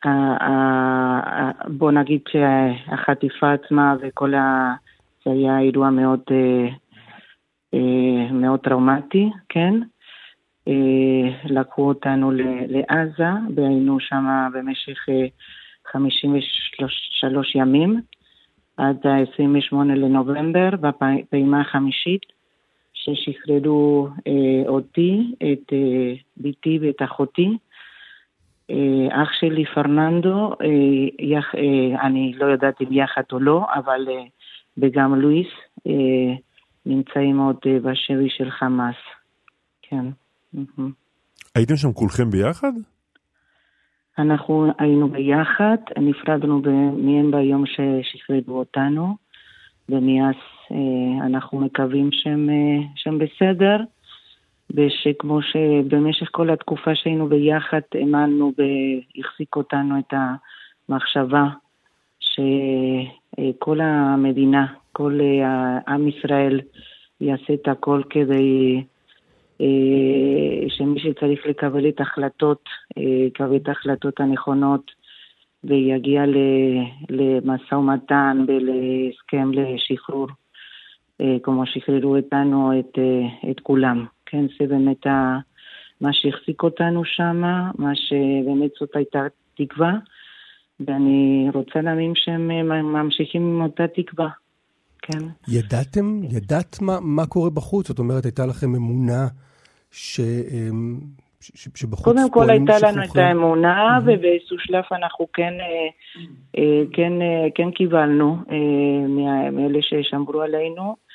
ה- 0.05 1.51
בוא 1.69 1.91
נגיד 1.91 2.21
שהחטיפה 2.29 3.53
עצמה 3.53 3.95
וכל 4.01 4.35
ה... 4.35 4.75
זה 5.25 5.31
היה 5.31 5.59
אירוע 5.61 5.91
מאוד, 5.91 6.21
אה, 6.31 6.69
אה, 7.75 8.33
מאוד 8.33 8.61
טראומטי, 8.61 9.31
כן? 9.49 9.75
אה, 10.69 11.31
לקחו 11.45 11.89
אותנו 11.89 12.31
לעזה 12.69 13.31
והיינו 13.57 14.01
שם 14.01 14.49
במשך 14.53 15.09
אה, 15.09 15.27
53 15.93 17.55
ימים 17.55 18.01
עד 18.77 19.07
ה-28 19.07 19.77
לנובמבר 19.85 20.69
בפעימה 20.81 21.61
החמישית 21.61 22.40
ששחררו 23.05 24.09
אה, 24.27 24.69
אותי, 24.69 25.35
את 25.37 25.73
אה, 25.73 26.13
בתי 26.37 26.79
ואת 26.83 27.03
אחותי. 27.03 27.49
אה, 28.71 29.23
אח 29.23 29.29
שלי 29.41 29.65
פרננדו, 29.75 30.53
אה, 30.63 31.27
יח, 31.27 31.55
אה, 31.55 32.07
אני 32.07 32.33
לא 32.37 32.47
יודעת 32.47 32.81
אם 32.81 32.93
יחד 32.93 33.23
או 33.33 33.41
לא, 33.41 33.67
אבל 33.75 34.09
אה, 34.09 34.25
וגם 34.79 35.15
לואיס 35.15 35.53
אה, 35.87 36.35
נמצאים 36.87 37.39
עוד 37.39 37.57
אה, 37.67 37.79
בשבי 37.79 38.31
של 38.31 38.51
חמאס. 38.51 38.97
כן. 39.83 40.05
הייתם 41.55 41.77
שם 41.77 41.93
כולכם 41.93 42.31
ביחד? 42.31 42.73
אנחנו 44.19 44.73
היינו 44.79 45.09
ביחד, 45.09 45.77
נפרדנו 45.99 46.63
מהם 46.97 47.31
ביום 47.31 47.65
ששחררו 47.67 48.59
אותנו, 48.59 49.17
ומאז 49.89 50.35
אנחנו 51.27 51.61
מקווים 51.61 52.13
שהם, 52.13 52.51
אה, 52.51 52.87
שהם 52.97 53.19
בסדר, 53.19 53.77
ושכמו 54.71 55.43
שבמשך 55.43 56.29
כל 56.31 56.51
התקופה 56.51 56.95
שהיינו 56.95 57.29
ביחד, 57.29 57.81
האמנו 57.95 58.53
והחזיק 58.59 59.57
אותנו 59.57 59.99
את 59.99 60.15
המחשבה 60.89 61.45
שכל 62.21 63.81
המדינה, 63.81 64.67
כל 64.93 65.19
אה, 65.21 65.79
עם 65.89 66.09
ישראל 66.09 66.61
יעשה 67.21 67.55
את 67.55 67.69
הכל 67.69 68.03
כדי 68.11 68.83
אה, 69.61 70.69
שמי 70.69 71.01
שצריך 71.01 71.47
לקבל 71.47 71.89
את 71.89 72.01
ההחלטות, 72.01 72.65
אה, 72.99 73.03
יקבל 73.03 73.57
את 73.57 73.69
ההחלטות 73.69 74.21
הנכונות 74.21 74.91
ויגיע 75.65 76.23
למשא 77.11 77.75
ומתן 77.75 78.45
ולהסכם 78.49 79.51
לשחרור, 79.53 80.27
אה, 80.29 80.35
כמו 81.43 81.67
שחררו 81.67 82.17
אותנו, 82.17 82.79
את, 82.81 82.99
אה, 82.99 83.51
את 83.51 83.61
כולם. 83.61 84.05
כן, 84.27 84.47
זה 84.61 84.67
באמת 84.67 85.07
ה- 85.07 85.39
מה 86.01 86.11
שהחזיק 86.13 86.63
אותנו 86.63 87.05
שם, 87.05 87.43
מה 87.79 87.93
שבאמת 87.95 88.71
זאת 88.81 88.97
הייתה 88.97 89.21
תקווה, 89.57 89.93
ואני 90.81 91.49
רוצה 91.55 91.81
להאמין 91.81 92.13
שהם 92.15 92.51
אה, 92.51 92.83
ממשיכים 92.83 93.43
עם 93.43 93.63
אותה 93.63 93.87
תקווה. 93.87 94.29
כן. 95.03 95.19
ידעתם, 95.49 96.21
ידעת 96.31 96.83
מה, 96.83 97.01
מה 97.01 97.27
קורה 97.27 97.51
בחוץ? 97.51 97.89
זאת 97.89 97.99
אומרת, 97.99 98.25
הייתה 98.25 98.47
לכם 98.47 98.75
אמונה 98.75 99.27
ש, 99.91 100.21
ש, 101.41 101.51
ש, 101.55 101.69
שבחוץ 101.75 102.05
קודם 102.05 102.31
כל 102.31 102.51
הייתה 102.51 102.73
לנו 102.83 103.05
את? 103.05 103.17
האמונה, 103.17 103.99
ובאיזשהו 104.03 104.57
שלב 104.59 104.85
אנחנו 104.93 105.27
כן, 105.33 105.53
אה, 105.61 105.89
אה, 106.59 106.83
כן, 106.93 107.13
אה, 107.23 107.49
כן 107.55 107.71
קיבלנו 107.71 108.37
אה, 108.51 109.51
מאלה 109.53 109.79
ששמרו 109.83 110.43
עלינו. 110.43 111.10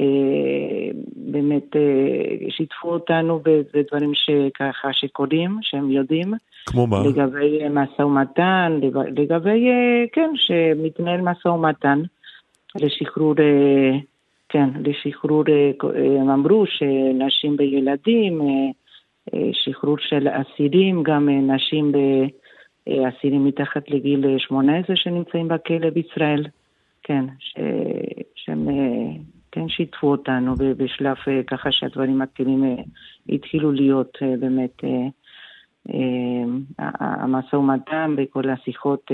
אה, 0.00 0.90
באמת 1.16 1.76
אה, 1.76 2.50
שיתפו 2.50 2.88
אותנו 2.92 3.40
בדברים 3.74 4.12
שככה 4.14 4.92
שקורים, 4.92 5.58
שהם 5.62 5.90
יודעים, 5.90 6.34
כמו 6.66 6.86
מה? 6.86 7.02
לגבי 7.06 7.62
אה, 7.62 7.68
משא 7.68 8.02
ומתן, 8.02 8.78
לג- 8.82 9.20
לגבי, 9.20 9.68
כן, 10.12 10.30
שמתנהל 10.34 11.20
משא 11.20 11.48
ומתן 11.48 12.02
לשחרור, 12.80 13.34
כן, 14.48 14.68
לשחרור, 14.84 15.44
הם 16.20 16.30
אמרו 16.30 16.64
שנשים 16.66 17.56
וילדים, 17.58 18.40
שחרור 19.52 19.96
של 19.98 20.28
אסירים, 20.28 21.02
גם 21.02 21.28
נשים 21.28 21.92
ואסירים 22.86 23.44
מתחת 23.44 23.90
לגיל 23.90 24.38
18 24.38 24.96
שנמצאים 24.96 25.48
בכלא 25.48 25.90
בישראל, 25.90 26.46
כן, 27.02 27.24
ש, 27.38 27.54
שהם 28.34 28.68
כן 29.56 29.68
שיתפו 29.68 30.06
אותנו 30.10 30.54
בשלב 30.76 31.16
אה, 31.28 31.40
ככה 31.46 31.72
שהדברים 31.72 32.18
מתחילים, 32.18 32.64
אה, 32.64 32.82
התחילו 33.34 33.72
להיות 33.72 34.18
אה, 34.22 34.34
באמת 34.40 34.82
המשא 37.00 37.56
ומתן 37.56 38.14
וכל 38.18 38.50
השיחות, 38.50 39.10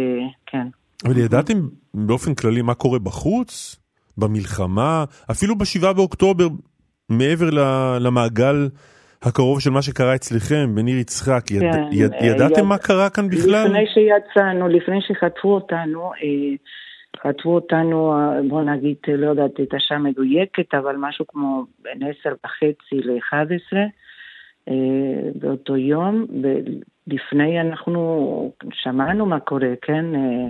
כן. 0.47 0.67
אבל 1.07 1.19
ידעתם 1.19 1.55
באופן 1.95 2.35
כללי 2.35 2.63
מה 2.63 2.75
קורה 2.75 2.99
בחוץ? 2.99 3.77
במלחמה? 4.19 5.05
אפילו 5.31 5.59
בשבעה 5.59 5.93
באוקטובר, 5.93 6.49
מעבר 7.09 7.51
למעגל 8.01 8.69
הקרוב 9.23 9.61
של 9.61 9.71
מה 9.71 9.83
שקרה 9.83 10.15
אצלכם, 10.15 10.75
בניר 10.75 10.99
יצחק, 10.99 11.51
יד, 11.51 11.61
כן, 11.61 11.83
יד, 11.93 12.13
ידעתם 12.23 12.61
יד- 12.61 12.67
מה 12.67 12.79
קרה 12.79 13.11
כאן 13.11 13.29
בכלל? 13.29 13.65
לפני 13.67 13.85
שיצאנו, 13.95 14.69
לפני 14.69 14.99
שחטפו 15.01 15.55
אותנו, 15.55 16.11
חטפו 17.17 17.55
אותנו, 17.55 18.13
אה, 18.13 18.41
בוא 18.49 18.63
נגיד, 18.63 18.97
אה, 19.09 19.17
לא 19.17 19.27
יודעת 19.27 19.61
את 19.61 19.75
השעה 19.75 19.99
המדויקת, 19.99 20.75
אבל 20.75 20.97
משהו 20.99 21.27
כמו 21.27 21.65
בין 21.83 22.03
עשר 22.03 22.35
וחצי 22.45 22.95
ל-11 22.95 23.77
באותו 25.35 25.77
יום, 25.77 26.27
ולפני 26.43 27.61
אנחנו 27.61 28.53
שמענו 28.73 29.27
מה 29.27 29.41
קורה, 29.41 29.73
כן? 29.83 30.15
אה, 30.15 30.49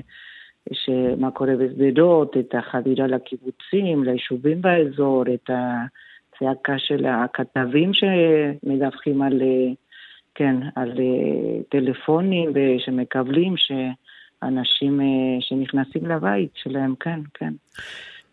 שמה 0.72 1.30
קורה 1.30 1.52
בשדרות, 1.56 2.36
את 2.36 2.54
החדירה 2.54 3.06
לקיבוצים, 3.06 4.04
ליישובים 4.04 4.62
באזור, 4.62 5.24
את 5.34 5.50
הצעקה 5.50 6.78
של 6.78 7.06
הכתבים 7.06 7.90
שמדווחים 7.94 9.22
על, 9.22 9.42
אה, 9.42 9.72
כן, 10.34 10.56
על 10.76 10.90
אה, 10.98 11.62
טלפונים 11.68 12.50
ושמקבלים 12.54 13.54
שאנשים 13.56 13.94
אה, 14.42 15.36
שנכנסים 15.40 16.06
לבית 16.06 16.50
שלהם, 16.54 16.94
כן, 17.00 17.20
כן. 17.34 17.52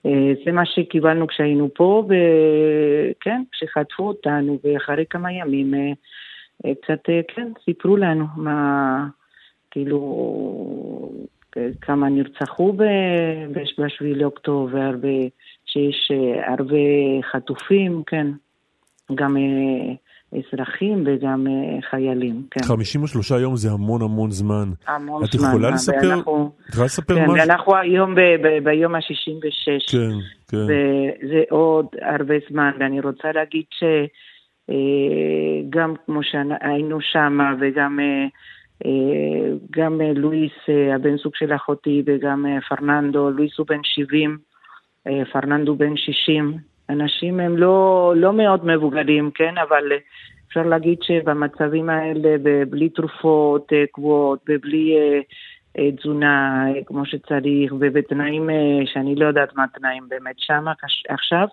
אה, 0.06 0.34
זה 0.46 0.52
מה 0.52 0.66
שקיבלנו 0.66 1.28
כשהיינו 1.28 1.70
פה, 1.76 2.04
וכן, 2.06 3.42
כשחטפו 3.52 4.08
אותנו, 4.08 4.60
ואחרי 4.64 5.06
כמה 5.10 5.34
ימים 5.34 5.74
אה, 5.74 5.92
קצת, 6.82 7.04
כן, 7.28 7.52
סיפרו 7.66 7.98
לנו 7.98 8.26
מה, 8.36 9.08
כאילו, 9.72 10.00
כמה 11.82 12.10
נרצחו 12.10 12.74
ב-7 12.74 14.02
לאוקטובר, 14.02 14.92
ושיש 15.02 16.12
אה, 16.12 16.54
הרבה 16.54 16.78
חטופים, 17.32 18.04
כן, 18.06 18.28
גם 19.16 19.38
אזרחים 20.34 21.04
וגם 21.06 21.48
אה, 21.48 21.82
חיילים, 21.90 22.44
כן. 22.52 22.64
53 22.64 23.32
יום 23.32 23.56
זה 23.56 23.72
המון 23.72 24.02
המון 24.02 24.32
זמן. 24.32 24.70
המון 24.88 25.24
את 25.24 25.32
זמן. 25.32 25.50
יכולה 25.50 25.70
לספר, 25.70 26.10
ואנחנו, 26.10 26.52
את 26.64 26.70
יכולה 26.70 26.86
לספר 26.86 27.16
כן, 27.16 27.24
משהו? 27.24 27.36
ואנחנו 27.36 27.76
היום 27.76 28.16
ב, 28.16 28.20
ב, 28.20 28.64
ביום 28.64 28.96
ה-66. 28.96 29.92
כן, 29.92 30.10
כן. 30.48 30.58
וזה 30.58 31.44
עוד 31.50 31.86
הרבה 32.02 32.36
זמן, 32.50 32.72
ואני 32.80 33.00
רוצה 33.00 33.28
להגיד 33.32 33.64
שגם 34.70 35.94
כמו 36.06 36.24
שהיינו 36.24 37.02
שם, 37.02 37.40
וגם 37.62 38.00
אה, 38.00 38.28
אה, 38.86 39.52
גם 39.72 40.02
אה, 40.02 40.14
לואיס, 40.14 40.52
אה, 40.70 40.96
הבן 40.96 41.18
זוג 41.18 41.36
של 41.36 41.56
אחותי, 41.56 42.04
וגם 42.06 42.46
אה, 42.46 42.62
פרננדו, 42.70 43.30
לואיס 43.30 43.58
הוא 43.58 43.68
בן 43.68 43.80
70, 43.84 44.38
אה, 45.08 45.26
פרננדו 45.32 45.76
בן 45.76 45.98
60. 45.98 46.69
אנשים 46.90 47.40
הם 47.40 47.58
לא, 47.58 48.14
לא 48.16 48.34
מאוד 48.34 48.66
מבוגרים, 48.66 49.32
כן? 49.36 49.54
אבל 49.68 49.92
אה, 49.92 49.98
אפשר 50.48 50.64
להגיד 50.64 50.98
שבמצבים 51.02 51.90
האלה, 51.90 52.30
בלי 52.70 52.90
תרופות 52.90 53.74
אה, 53.74 53.84
קבועות, 53.94 54.40
ובלי 54.50 54.96
אה, 54.98 55.92
תזונה 55.92 56.66
כמו 56.86 57.06
שצריך, 57.06 57.74
ובתנאים 57.80 58.50
שאני 58.94 59.16
לא 59.16 59.26
יודעת 59.26 59.56
מה 59.56 59.64
התנאים 59.64 60.04
באמת 60.10 60.36
שם 60.38 60.66
עכשיו, 61.10 61.48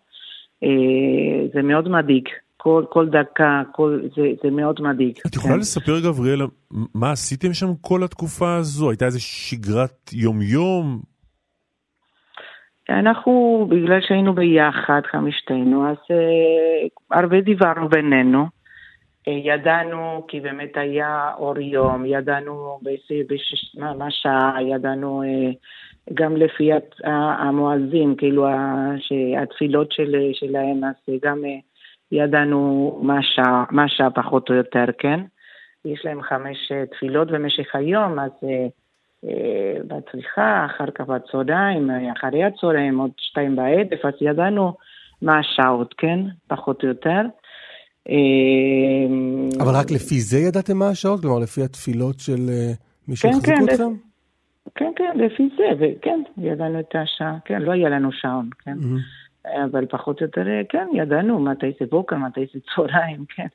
זה 1.54 1.62
מאוד 1.62 1.88
מדאיג. 1.88 2.28
כל, 2.56 2.84
כל 2.90 3.08
דקה, 3.08 3.62
כל, 3.72 4.00
זה, 4.16 4.22
זה 4.42 4.50
מאוד 4.50 4.80
מדאיג. 4.80 5.18
את 5.26 5.34
יכולה 5.34 5.54
כן. 5.54 5.60
לספר, 5.60 6.00
גבריאלה, 6.00 6.44
מה 6.94 7.12
עשיתם 7.12 7.52
שם 7.52 7.66
כל 7.80 8.04
התקופה 8.04 8.56
הזו? 8.56 8.90
הייתה 8.90 9.06
איזה 9.06 9.20
שגרת 9.20 10.12
יום-יום? 10.12 11.00
אנחנו, 12.90 13.66
בגלל 13.70 14.00
שהיינו 14.00 14.32
ביחד, 14.34 15.00
חמישתנו, 15.10 15.90
אז 15.90 15.96
אה, 16.10 17.16
הרבה 17.18 17.40
דיברנו 17.40 17.88
בינינו. 17.88 18.46
אה, 19.28 19.32
ידענו, 19.32 20.24
כי 20.28 20.40
באמת 20.40 20.76
היה 20.76 21.30
אור 21.38 21.58
יום, 21.58 22.04
ידענו 22.06 22.78
בשש, 23.28 23.76
מה, 23.98 24.10
שעה, 24.10 24.56
ידענו 24.62 25.22
אה, 25.22 25.50
גם 26.14 26.36
לפי 26.36 26.72
הת- 26.72 27.04
ה- 27.04 27.42
המואזין, 27.42 28.14
כאילו 28.18 28.46
ה- 28.46 28.94
שהתפילות 28.98 29.92
של, 29.92 30.16
שלהם, 30.32 30.84
אז 30.84 31.14
גם 31.22 31.44
אה, 31.44 31.58
ידענו 32.12 32.98
מה 33.02 33.18
השעה, 33.18 33.64
מה 33.70 33.84
השעה 33.84 34.10
פחות 34.10 34.50
או 34.50 34.54
יותר, 34.54 34.84
כן? 34.98 35.20
יש 35.84 36.04
להם 36.04 36.22
חמש 36.22 36.72
אה, 36.72 36.86
תפילות 36.86 37.30
במשך 37.30 37.74
היום, 37.74 38.18
אז 38.18 38.30
אה, 38.44 38.66
בצריכה, 39.86 40.66
אחר 40.66 40.90
כך 40.94 41.04
בצהריים, 41.06 41.90
אה, 41.90 42.12
אחרי 42.12 42.44
הצהריים, 42.44 42.98
עוד 42.98 43.10
שתיים 43.16 43.56
בערב, 43.56 43.86
אז 44.04 44.12
ידענו 44.20 44.72
מה 45.22 45.38
השעות, 45.38 45.94
כן? 45.98 46.18
פחות 46.46 46.82
או 46.82 46.88
יותר. 46.88 47.20
אה, 48.08 49.64
אבל 49.64 49.72
רק 49.74 49.90
לפי 49.90 50.20
זה 50.20 50.38
ידעתם 50.38 50.76
מה 50.76 50.88
השעות? 50.88 51.20
כלומר, 51.20 51.38
לפי 51.38 51.62
התפילות 51.62 52.20
של 52.20 52.48
אה, 52.48 52.72
מי 53.08 53.16
כן, 53.16 53.32
שהחזיקו 53.32 53.56
כן, 53.56 53.64
אתכם? 53.64 53.92
כן, 54.74 54.92
כן, 54.96 55.18
לפי 55.18 55.48
זה, 55.56 55.64
וכן, 55.78 56.20
ידענו 56.38 56.80
את 56.80 56.94
השעה, 56.94 57.36
כן, 57.44 57.62
לא 57.62 57.72
היה 57.72 57.88
לנו 57.88 58.12
שעון, 58.12 58.48
כן. 58.64 58.74
מהמם. 58.80 58.98
אבל 59.64 59.86
פחות 59.86 60.20
או 60.20 60.26
יותר, 60.26 60.48
אה, 60.48 60.62
כן, 60.68 60.88
ידענו 60.94 61.40
מתי 61.40 61.66
זה 61.80 61.86
בוקר, 61.90 62.16
מתי 62.16 62.40
זה 62.54 62.60
צהריים, 62.74 63.24
כן. 63.36 63.46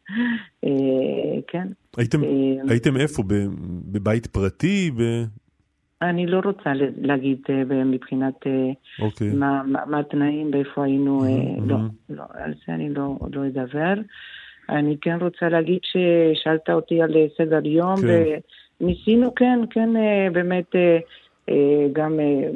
אה, 0.65 1.41
כן. 1.47 1.67
הייתם, 1.97 2.23
אה, 2.23 2.29
הייתם 2.69 2.97
איפה? 2.97 3.23
בבית 3.91 4.27
פרטי? 4.27 4.91
ב... 4.91 5.01
אני 6.01 6.27
לא 6.27 6.41
רוצה 6.45 6.71
להגיד 7.01 7.41
אה, 7.49 7.83
מבחינת 7.83 8.47
אה, 8.47 8.71
אוקיי. 9.05 9.33
מה, 9.33 9.61
מה, 9.65 9.85
מה 9.85 9.99
התנאים, 9.99 10.51
באיפה 10.51 10.83
היינו, 10.83 11.23
אה, 11.23 11.29
מהמם, 11.29 11.69
לא, 11.69 11.77
מהמם. 11.77 11.89
לא, 12.09 12.23
על 12.33 12.53
זה 12.67 12.73
אני 12.73 12.93
לא, 12.93 13.17
לא 13.33 13.47
אדבר. 13.47 13.93
אני 14.69 14.97
כן 15.01 15.17
רוצה 15.21 15.49
להגיד 15.49 15.79
ששאלת 15.83 16.69
אותי 16.69 17.01
על 17.01 17.15
אה, 17.15 17.25
סדר 17.37 17.67
יום, 17.67 17.95
כן. 17.95 18.39
וניסינו, 18.81 19.35
כן, 19.35 19.59
כן, 19.69 19.95
אה, 19.95 20.27
באמת, 20.31 20.75
אה, 20.75 20.99
אה, 21.49 21.87
גם 21.93 22.19
אה, 22.19 22.49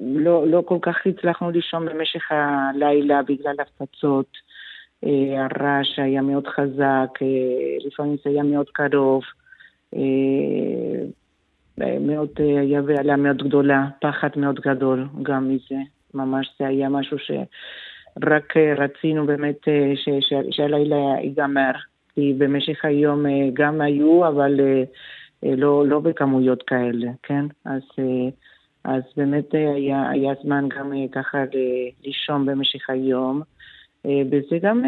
לא, 0.00 0.48
לא 0.48 0.62
כל 0.66 0.78
כך 0.82 0.96
הצלחנו 1.06 1.50
לישון 1.50 1.86
במשך 1.86 2.22
הלילה 2.30 3.22
בגלל 3.22 3.54
הפצצות. 3.60 4.26
אה, 5.04 5.44
הרעש 5.44 5.98
היה 5.98 6.22
מאוד 6.22 6.46
חזק, 6.46 7.22
אה, 7.22 7.86
לפעמים 7.86 8.16
זה 8.24 8.30
היה 8.30 8.42
מאוד 8.42 8.66
קרוב. 8.72 9.22
אה, 11.82 11.98
מאוד, 12.00 12.28
אה, 12.40 12.60
היה 12.60 12.82
בעיה 12.82 13.16
מאוד 13.16 13.42
גדולה, 13.42 13.86
פחד 14.00 14.28
מאוד 14.36 14.60
גדול 14.60 15.06
גם 15.22 15.48
מזה. 15.48 15.80
ממש 16.14 16.54
זה 16.58 16.66
היה 16.66 16.88
משהו 16.88 17.18
שרק 17.18 18.56
אה, 18.56 18.74
רצינו 18.76 19.26
באמת 19.26 19.68
שהלילה 20.50 21.14
ייגמר. 21.22 21.72
כי 22.14 22.34
במשך 22.38 22.84
היום 22.84 23.24
גם 23.52 23.80
היו, 23.80 24.28
אבל 24.28 24.60
לא, 25.42 25.86
לא 25.86 26.00
בכמויות 26.00 26.62
כאלה, 26.62 27.10
כן? 27.22 27.44
אז, 27.64 27.82
אז 28.84 29.02
באמת 29.16 29.54
היה, 29.54 30.10
היה 30.10 30.32
זמן 30.42 30.68
גם 30.76 30.92
ככה 31.12 31.44
לישון 32.04 32.46
במשך 32.46 32.90
היום. 32.90 33.42
וזה 34.04 34.58
גם 34.62 34.82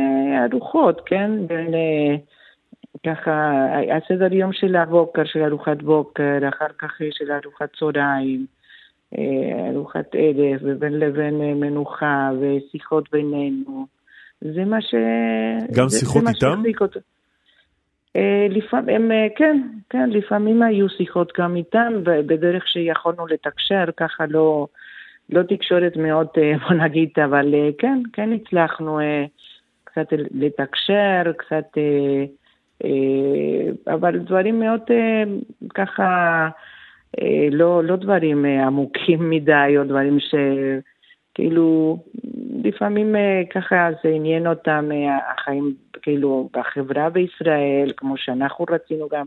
ארוחות, 0.53 1.01
כן? 1.07 1.47
בין... 1.47 1.75
אה, 3.07 3.15
ככה, 3.15 3.67
הסדר 3.97 4.33
יום 4.35 4.53
של 4.53 4.77
הבוקר, 4.77 5.23
של 5.25 5.43
ארוחת 5.43 5.83
בוקר, 5.83 6.39
אחר 6.49 6.69
כך 6.79 6.93
של 7.11 7.33
ארוחת 7.33 7.69
צהריים, 7.79 8.47
אה, 9.19 9.71
ארוחת 9.71 10.07
ערב, 10.13 10.61
ובין 10.63 10.99
לבין 10.99 11.41
אה, 11.41 11.55
מנוחה 11.55 12.31
ושיחות 12.41 13.11
בינינו. 13.13 13.87
זה 14.41 14.65
מה 14.65 14.81
ש... 14.81 14.95
גם 15.73 15.89
זה- 15.89 15.99
שיחות 15.99 16.23
זה 16.25 16.31
איתם? 16.31 16.63
אה, 18.17 18.47
לפעמים, 18.51 19.13
אה, 19.13 19.27
כן, 19.37 19.63
כן, 19.91 20.11
לפעמים 20.11 20.63
היו 20.63 20.89
שיחות 20.89 21.33
גם 21.39 21.57
איתם, 21.57 21.93
בדרך 22.05 22.69
שיכולנו 22.69 23.27
לתקשר, 23.27 23.85
ככה 23.97 24.25
לא, 24.29 24.67
לא 25.31 25.43
תקשורת 25.43 25.97
מאוד, 25.97 26.27
אה, 26.39 26.53
בוא 26.69 26.77
נגיד, 26.77 27.11
אבל 27.25 27.55
אה, 27.55 27.69
כן, 27.79 28.03
כן 28.13 28.31
הצלחנו 28.33 29.01
אה, 29.01 29.25
קצת 29.85 30.07
לתקשר, 30.31 31.33
קצת, 31.37 31.79
אה, 31.79 31.83
אה, 31.83 32.25
אבל 33.87 34.19
דברים 34.19 34.61
מאוד 34.61 34.81
אה, 34.91 35.23
ככה, 35.75 36.49
אה, 37.21 37.49
לא, 37.51 37.85
לא 37.85 37.97
דברים 37.97 38.47
אה, 38.47 38.67
עמוקים 38.67 39.31
מדי, 39.31 39.75
או 39.79 39.85
דברים 39.85 40.19
שכאילו, 40.21 41.99
לפעמים 42.65 43.17
אה, 43.17 43.43
ככה 43.51 43.89
זה 44.05 44.09
עניין 44.09 44.47
אותם, 44.47 44.89
אה, 44.93 45.19
החיים 45.33 45.75
כאילו 46.03 46.49
בחברה 46.53 47.11
בישראל, 47.11 47.93
כמו 47.97 48.17
שאנחנו 48.17 48.65
רצינו 48.71 49.09
גם 49.13 49.27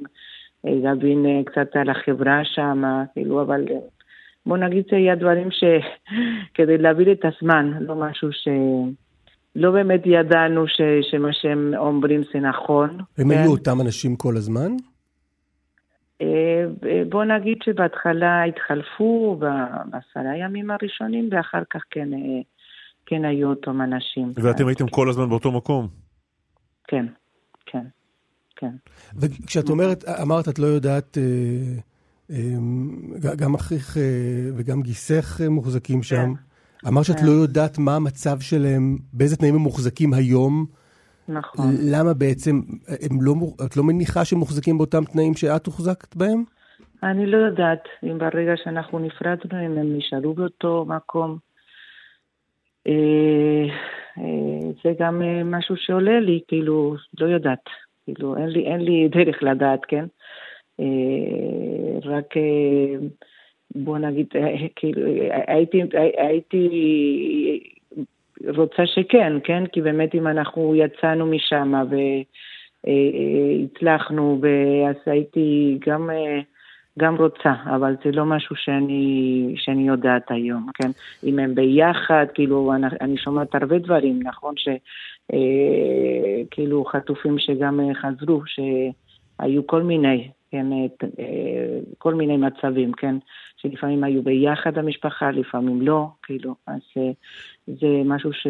אה, 0.65 0.71
להבין 0.83 1.25
אה, 1.25 1.41
קצת 1.45 1.75
על 1.75 1.89
החברה 1.89 2.41
שם, 2.43 2.83
כאילו, 3.13 3.41
אבל 3.41 3.65
אה, 3.71 3.79
בוא 4.45 4.57
נגיד 4.57 4.83
זה 4.91 4.95
היה 4.95 5.15
דברים 5.15 5.49
שכדי 5.51 6.77
להעביר 6.83 7.11
את 7.11 7.25
הזמן, 7.25 7.73
לא 7.79 7.95
משהו 7.95 8.31
ש... 8.31 8.47
לא 9.55 9.71
באמת 9.71 10.01
ידענו 10.05 10.67
ש, 10.67 10.81
שמה 11.11 11.29
שהם 11.31 11.73
אומרים 11.77 12.21
זה 12.33 12.39
נכון. 12.39 12.97
הם 13.17 13.29
כן? 13.29 13.39
היו 13.39 13.51
אותם 13.51 13.81
אנשים 13.81 14.15
כל 14.15 14.37
הזמן? 14.37 14.71
אה, 16.21 16.65
בוא 17.09 17.23
נגיד 17.23 17.57
שבהתחלה 17.63 18.43
התחלפו 18.43 19.39
בעשרה 19.39 20.37
ימים 20.37 20.71
הראשונים, 20.71 21.29
ואחר 21.31 21.63
כך 21.69 21.81
כן, 21.91 22.13
אה, 22.13 22.41
כן 23.05 23.25
היו 23.25 23.49
אותם 23.49 23.81
אנשים. 23.81 24.33
ואתם 24.35 24.67
הייתם 24.67 24.87
כל 24.87 25.09
הזמן 25.09 25.29
באותו 25.29 25.51
מקום? 25.51 25.87
כן, 26.87 27.05
כן, 27.65 27.85
כן. 28.55 28.71
וכשאת 29.15 29.69
אומרת, 29.69 30.03
אמרת, 30.21 30.49
את 30.49 30.59
לא 30.59 30.67
יודעת, 30.67 31.17
אה, 31.17 32.35
גם 33.37 33.55
אחיך 33.55 33.97
וגם 34.57 34.81
גיסך 34.81 35.41
מוחזקים 35.49 36.03
שם. 36.03 36.33
אמרת 36.87 37.05
שאת 37.05 37.19
כן. 37.19 37.25
לא 37.25 37.31
יודעת 37.31 37.77
מה 37.77 37.95
המצב 37.95 38.39
שלהם, 38.39 38.97
באיזה 39.13 39.37
תנאים 39.37 39.55
הם 39.55 39.61
מוחזקים 39.61 40.13
היום. 40.13 40.65
נכון. 41.27 41.65
למה 41.91 42.13
בעצם, 42.13 42.61
הם 42.87 43.21
לא, 43.21 43.33
את 43.65 43.77
לא 43.77 43.83
מניחה 43.83 44.25
שהם 44.25 44.39
מוחזקים 44.39 44.77
באותם 44.77 45.03
תנאים 45.05 45.33
שאת 45.33 45.65
הוחזקת 45.65 46.15
בהם? 46.15 46.43
אני 47.03 47.25
לא 47.25 47.37
יודעת 47.37 47.83
אם 48.03 48.17
ברגע 48.17 48.53
שאנחנו 48.63 48.99
נפרדנו, 48.99 49.65
אם 49.65 49.77
הם 49.77 49.97
נשארו 49.97 50.33
באותו 50.33 50.85
מקום. 50.87 51.37
אה, 52.87 53.65
אה, 54.17 54.71
זה 54.83 54.93
גם 54.99 55.21
אה, 55.21 55.43
משהו 55.43 55.75
שעולה 55.77 56.19
לי, 56.19 56.39
כאילו, 56.47 56.95
לא 57.19 57.25
יודעת. 57.25 57.63
כאילו, 58.05 58.37
אין 58.37 58.47
לי, 58.47 58.65
אין 58.65 58.81
לי 58.81 59.07
דרך 59.07 59.43
לדעת, 59.43 59.79
כן? 59.87 60.05
רק, 62.03 62.33
בוא 63.75 63.97
נגיד, 63.97 64.27
אה, 64.35 64.55
כאילו, 64.75 65.01
אה, 65.07 65.41
הייתי, 65.47 65.81
אה, 65.81 66.27
הייתי 66.27 66.69
רוצה 68.57 68.85
שכן, 68.85 69.33
כן? 69.43 69.63
כי 69.67 69.81
באמת 69.81 70.15
אם 70.15 70.27
אנחנו 70.27 70.75
יצאנו 70.75 71.25
משם 71.25 71.73
והצלחנו, 72.83 74.41
אז 74.89 74.95
הייתי 75.05 75.77
גם... 75.87 76.09
גם 76.99 77.15
רוצה, 77.15 77.53
אבל 77.75 77.95
זה 78.03 78.11
לא 78.11 78.25
משהו 78.25 78.55
שאני, 78.55 79.53
שאני 79.57 79.87
יודעת 79.87 80.31
היום, 80.31 80.67
כן? 80.73 80.89
אם 81.23 81.39
הם 81.39 81.55
ביחד, 81.55 82.25
כאילו, 82.33 82.73
אני, 82.73 82.87
אני 83.01 83.17
שומעת 83.17 83.55
הרבה 83.55 83.79
דברים, 83.79 84.19
נכון? 84.23 84.53
אה, 85.33 86.41
כאילו 86.51 86.85
חטופים 86.85 87.39
שגם 87.39 87.79
חזרו, 87.93 88.41
שהיו 88.45 89.67
כל 89.67 89.83
מיני, 89.83 90.29
כן, 90.51 90.73
אה, 90.73 91.07
אה, 91.19 91.79
כל 91.97 92.13
מיני 92.13 92.37
מצבים, 92.37 92.91
כן, 92.91 93.15
שלפעמים 93.57 94.03
היו 94.03 94.23
ביחד 94.23 94.77
המשפחה, 94.77 95.31
לפעמים 95.31 95.81
לא, 95.81 96.07
כאילו, 96.23 96.55
אז 96.67 96.79
אה, 96.97 97.11
זה 97.67 97.87
משהו 98.05 98.33
ש... 98.33 98.47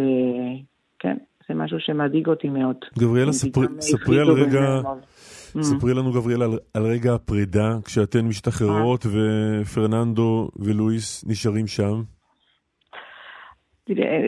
כן, 1.00 1.18
זה 1.50 1.56
משהו 1.56 1.80
שמדאיג 1.80 2.28
אותי 2.28 2.50
מאוד. 2.50 2.76
גבריאלה, 3.00 3.32
ספרי, 3.32 3.68
ספרי 3.80 4.20
על 4.20 4.32
רגע, 4.32 4.82
מאוד. 4.84 4.98
Mm. 5.58 5.64
ספרי 5.64 5.94
לנו 5.94 6.12
גבריאלה 6.12 6.46
על, 6.46 6.52
על 6.74 6.84
רגע 6.86 7.14
הפרידה, 7.14 7.70
כשאתן 7.86 8.26
משתחררות 8.26 9.06
ופרננדו 9.06 10.50
ולואיס 10.60 11.26
נשארים 11.28 11.68
שם. 11.68 12.02
תראה, 13.84 14.20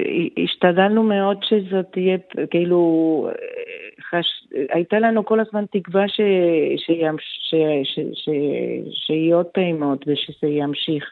השתדלנו 0.43 1.03
מאוד 1.03 1.38
שזאת 1.43 1.86
תהיה, 1.91 2.17
כאילו, 2.51 2.79
חש... 4.12 4.47
הייתה 4.69 5.00
לנו 5.00 5.26
כל 5.26 5.39
הזמן 5.39 5.65
תקווה 5.71 6.08
ש... 6.08 6.21
שימש... 6.78 7.24
ש... 7.50 7.56
ש... 7.84 8.00
ש... 8.13 8.30
שיהיו 9.06 9.38
עוד 9.38 9.45
פעימות 9.45 10.06
ושזה 10.08 10.47
ימשיך, 10.47 11.12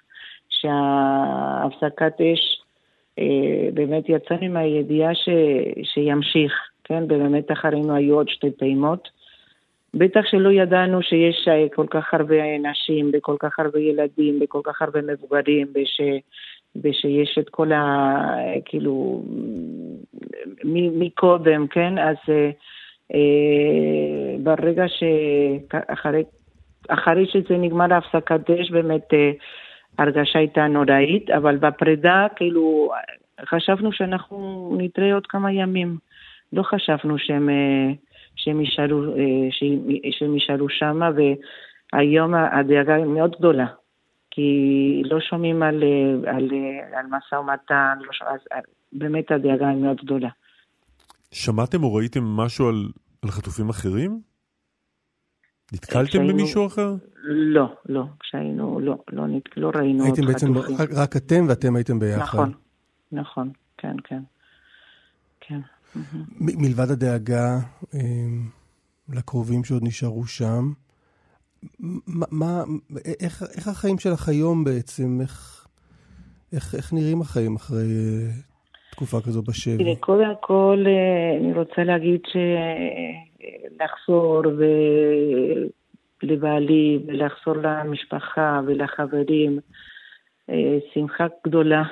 שהפסקת 0.50 2.22
אש, 2.22 2.62
אה, 3.20 3.70
באמת 3.74 4.10
יצאנו 4.10 4.42
עם 4.42 4.58
הידיעה 4.58 5.16
ש... 5.16 5.30
שימשיך, 5.84 6.54
כן, 6.84 7.04
ובאמת 7.04 7.52
אחרינו 7.52 7.96
היו 7.96 8.16
עוד 8.16 8.30
שתי 8.30 8.52
פעימות. 8.58 9.10
בטח 9.94 10.22
שלא 10.26 10.50
ידענו 10.50 11.02
שיש 11.02 11.48
אה, 11.48 11.66
כל 11.76 11.86
כך 11.90 12.14
הרבה 12.14 12.58
נשים 12.58 13.12
וכל 13.14 13.36
כך 13.40 13.60
הרבה 13.60 13.80
ילדים 13.80 14.40
וכל 14.42 14.62
כך 14.64 14.82
הרבה 14.82 15.02
מבוגרים 15.02 15.68
וש... 15.76 16.02
ושיש 16.84 17.38
את 17.40 17.50
כל 17.50 17.72
ה... 17.72 18.26
כאילו, 18.66 19.24
מקודם, 20.74 21.68
כן? 21.68 21.98
אז 21.98 22.16
אה, 22.30 22.50
ברגע 24.44 24.86
שאחרי 24.88 26.24
אחרי 26.90 27.26
שזה 27.26 27.58
נגמר 27.58 27.94
ההפסקת 27.94 28.50
אש, 28.50 28.72
באמת 28.72 29.14
אה, 29.14 29.32
ההרגשה 29.98 30.40
הייתה 30.40 30.68
נוראית, 30.68 31.30
אבל 31.30 31.58
בפרידה, 31.58 32.28
כאילו, 32.36 32.92
חשבנו 33.46 33.92
שאנחנו 33.92 34.70
נתראה 34.78 35.14
עוד 35.14 35.28
כמה 35.28 35.52
ימים. 35.52 35.98
לא 36.54 36.64
חשבנו 36.64 37.18
שהם, 37.18 37.50
אה, 37.50 37.94
שהם 38.36 38.62
יישארו, 38.62 39.04
אה, 39.04 39.48
שהם 40.12 40.34
יישארו 40.34 40.70
שמה, 40.70 41.10
והיום 41.94 42.34
הדאגה 42.34 42.96
היא 42.96 43.06
מאוד 43.06 43.36
גדולה. 43.40 43.66
כי 44.32 45.02
לא 45.06 45.20
שומעים 45.20 45.64
על, 45.64 45.84
אה, 45.84 46.36
על, 46.36 46.50
אה, 46.54 47.00
על 47.00 47.06
משא 47.10 47.36
ומתן, 47.36 47.98
לא 48.02 48.12
ש... 48.12 48.22
אז 48.22 48.40
אה, 48.54 48.60
באמת 48.94 49.32
הדאגה 49.32 49.70
היא 49.70 49.78
מאוד 49.78 49.98
גדולה. 49.98 50.30
שמעתם 51.32 51.84
או 51.84 51.94
ראיתם 51.94 52.24
משהו 52.24 52.68
על, 52.70 52.90
על 53.22 53.32
חטופים 53.32 53.70
אחרים? 53.70 54.22
נתקלתם 55.74 56.06
כשהיינו- 56.10 56.34
במישהו 56.34 56.68
אחר? 56.68 56.96
לא, 57.24 57.76
לא, 57.90 58.04
כשהיינו, 58.20 58.80
לא, 58.80 59.04
לא, 59.12 59.28
נת- 59.28 59.58
לא 59.58 59.72
ראינו 59.76 60.04
עוד 60.06 60.08
הייתם 60.18 60.28
בעצם 60.34 60.54
חטופים. 60.56 60.76
רק, 60.80 60.90
רק 60.92 61.16
אתם 61.18 61.46
ואתם 61.50 61.76
הייתם 61.76 62.00
ביחד. 62.00 62.22
נכון, 62.22 62.54
נכון, 63.12 63.52
כן, 63.78 63.96
כן. 64.04 64.22
כן. 65.42 65.60
מ- 65.96 66.62
מלבד 66.62 66.92
הדאגה 66.92 67.60
אה, 67.94 68.00
לקרובים 69.10 69.64
שעוד 69.64 69.84
נשארו 69.84 70.26
שם, 70.28 70.72
מה, 71.80 72.26
מה, 72.32 72.64
איך, 73.20 73.44
איך 73.54 73.68
החיים 73.68 74.00
שלך 74.00 74.30
היום 74.30 74.64
בעצם? 74.64 75.18
איך, 75.22 75.68
איך, 76.54 76.76
איך 76.76 76.94
נראים 76.94 77.22
החיים 77.22 77.56
אחרי 77.56 77.88
אה, 77.88 78.32
תקופה 79.00 79.22
כזו 79.22 79.42
בשבי? 79.42 79.84
תראה, 79.84 79.96
קודם 79.96 80.34
כל, 80.40 80.84
אה, 80.88 81.38
אני 81.38 81.54
רוצה 81.54 81.84
להגיד 81.84 82.22
שלחזור 83.78 84.42
לבעלי 86.24 87.00
ולחזור 87.08 87.56
למשפחה 87.56 88.62
ולחברים, 88.66 89.60
אה, 90.50 90.78
שמחה 90.94 91.28
גדולה, 91.48 91.84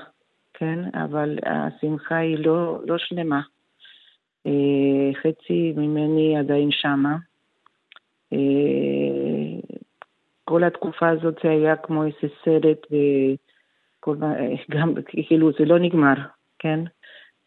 כן? 0.54 0.80
אבל 0.94 1.40
השמחה 1.46 2.18
היא 2.18 2.38
לא, 2.40 2.80
לא 2.86 2.98
שלמה. 2.98 3.42
אה, 4.46 5.12
חצי 5.22 5.74
ממני 5.78 6.38
עדיין 6.38 6.70
שמה. 6.72 7.18
אה, 8.34 8.38
כל 10.44 10.64
התקופה 10.64 11.10
הזאת 11.10 11.36
זה 11.44 11.50
היה 11.50 11.76
כמו 11.76 12.04
איזה 12.04 12.34
סרט, 12.46 12.88
וכל 12.88 14.16
מה, 14.16 14.34
גם, 14.72 14.94
כאילו, 15.06 15.52
זה 15.60 15.66
לא 15.66 15.80
נגמר, 15.80 16.16
כן? 16.60 16.80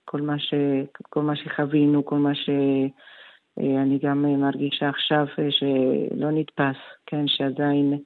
כל 0.04 0.20
מה, 0.20 0.38
ש, 0.38 0.54
כל 1.02 1.22
מה 1.22 1.36
שחווינו, 1.36 2.04
כל 2.04 2.18
מה 2.18 2.34
שאני 2.34 3.98
גם 4.02 4.40
מרגישה 4.40 4.88
עכשיו 4.88 5.26
אה, 5.38 5.50
שלא 5.50 6.30
נתפס, 6.30 6.76
כן? 7.06 7.28
שעדיין 7.28 7.98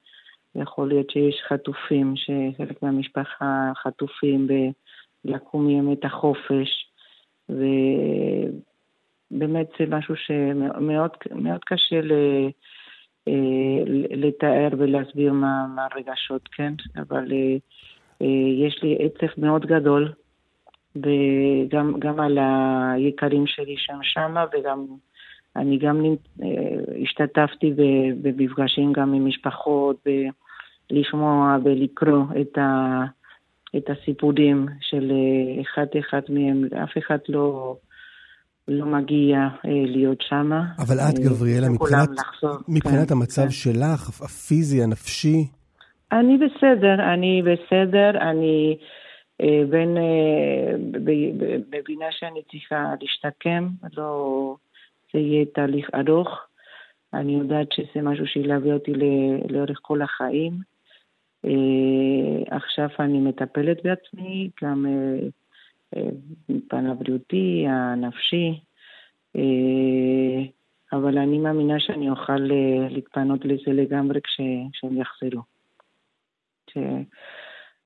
יכול 0.55 0.89
להיות 0.89 1.11
שיש 1.11 1.43
חטופים, 1.49 2.15
שחלק 2.17 2.83
מהמשפחה 2.83 3.73
חטופים, 3.83 4.47
ולקום 5.25 5.67
מהם 5.67 5.93
את 5.93 6.05
החופש, 6.05 6.91
ובאמת 7.49 8.57
זה 9.79 9.87
משהו 9.89 10.17
שמאוד 10.17 11.11
מאוד 11.35 11.65
קשה 11.65 12.01
ל... 12.01 12.13
אה, 13.29 13.83
לתאר 14.11 14.69
ולהסביר 14.79 15.33
מה, 15.33 15.67
מה 15.75 15.87
הרגשות, 15.93 16.49
כן? 16.49 16.75
אבל 16.97 17.33
אה, 17.33 17.57
אה, 18.23 18.67
יש 18.67 18.83
לי 18.83 18.99
עצב 19.01 19.41
מאוד 19.41 19.67
גדול, 19.67 20.13
וגם 20.97 21.95
גם 21.99 22.21
על 22.21 22.39
היקרים 22.95 23.47
שלי 23.47 23.75
שם 23.79 23.99
שמה, 24.03 24.45
וגם 24.53 24.87
אני 25.57 25.79
גם 25.79 26.05
אה, 26.43 26.49
השתתפתי 27.03 27.73
במפגשים 28.23 28.93
גם 28.93 29.15
עם 29.15 29.27
משפחות, 29.27 30.07
ולשמוע 30.91 31.57
ולקרוא 31.65 32.25
את, 32.41 32.59
ה, 32.59 33.01
את 33.77 33.91
הסיפורים 33.91 34.67
של 34.81 35.11
אה, 35.11 35.63
אחד 35.63 35.87
אחד 35.99 36.21
מהם, 36.29 36.65
אף 36.85 36.99
אחד 36.99 37.19
לא... 37.29 37.77
לא 38.69 38.87
מגיע 38.87 39.39
אה, 39.39 39.71
להיות 39.87 40.19
שמה. 40.21 40.65
אבל 40.79 40.95
את, 40.95 41.19
אה, 41.19 41.25
גבריאלה, 41.25 41.69
מבחינת, 41.69 42.09
לחזור, 42.11 42.57
מבחינת 42.69 43.09
כן, 43.09 43.15
המצב 43.15 43.43
כן. 43.43 43.51
שלך, 43.51 44.09
הפיזי, 44.23 44.83
הנפשי, 44.83 45.47
אני 46.13 46.39
בסדר, 46.39 47.15
אני 47.15 47.43
בסדר, 47.43 48.11
אני 48.31 48.77
אה, 48.81 48.87
בין, 49.71 49.97
אה, 49.97 50.77
ב- 50.91 51.05
ב- 51.39 51.77
מבינה 51.77 52.07
שאני 52.11 52.43
צריכה 52.51 52.95
להשתקם, 53.01 53.69
לא, 53.97 54.57
זה 55.13 55.19
יהיה 55.19 55.45
תהליך 55.45 55.91
ארוך. 55.95 56.29
אני 57.15 57.33
יודעת 57.33 57.73
שזה 57.73 58.03
משהו 58.03 58.27
שילווה 58.27 58.75
אותי 58.75 58.93
לאורך 59.49 59.79
כל 59.83 60.03
החיים. 60.03 60.53
אה, 61.45 62.57
עכשיו 62.57 62.89
אני 63.01 63.19
מטפלת 63.19 63.83
בעצמי, 63.85 64.51
גם 64.63 64.87
אה, 64.87 65.29
אה, 65.97 66.09
בפן 66.49 66.87
הבריאותי, 66.87 67.65
הנפשי, 67.69 68.61
אה, 69.37 70.43
אבל 70.93 71.19
אני 71.19 71.39
מאמינה 71.39 71.81
שאני 71.81 72.11
אוכל 72.11 72.51
אה, 72.51 72.89
להתפנות 72.91 73.45
לזה 73.45 73.73
לגמרי 73.73 74.21
כש- 74.21 74.41
כשהם 74.73 75.01
יחזרו. 75.01 75.43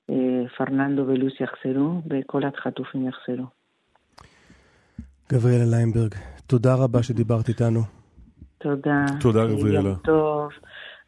שפרננדו 0.09 1.03
ולוס 1.07 1.33
יחזרו 1.39 2.01
וכל 2.09 2.41
החטופים 2.45 3.07
יחזרו. 3.07 3.45
גבריאלה 5.31 5.65
ליינברג, 5.77 6.15
תודה 6.47 6.75
רבה 6.75 7.03
שדיברת 7.03 7.49
איתנו. 7.49 7.79
תודה. 8.57 9.05
תודה, 9.19 9.45
גבריאלה. 9.47 9.89
יום 9.89 9.95
טוב, 10.03 10.49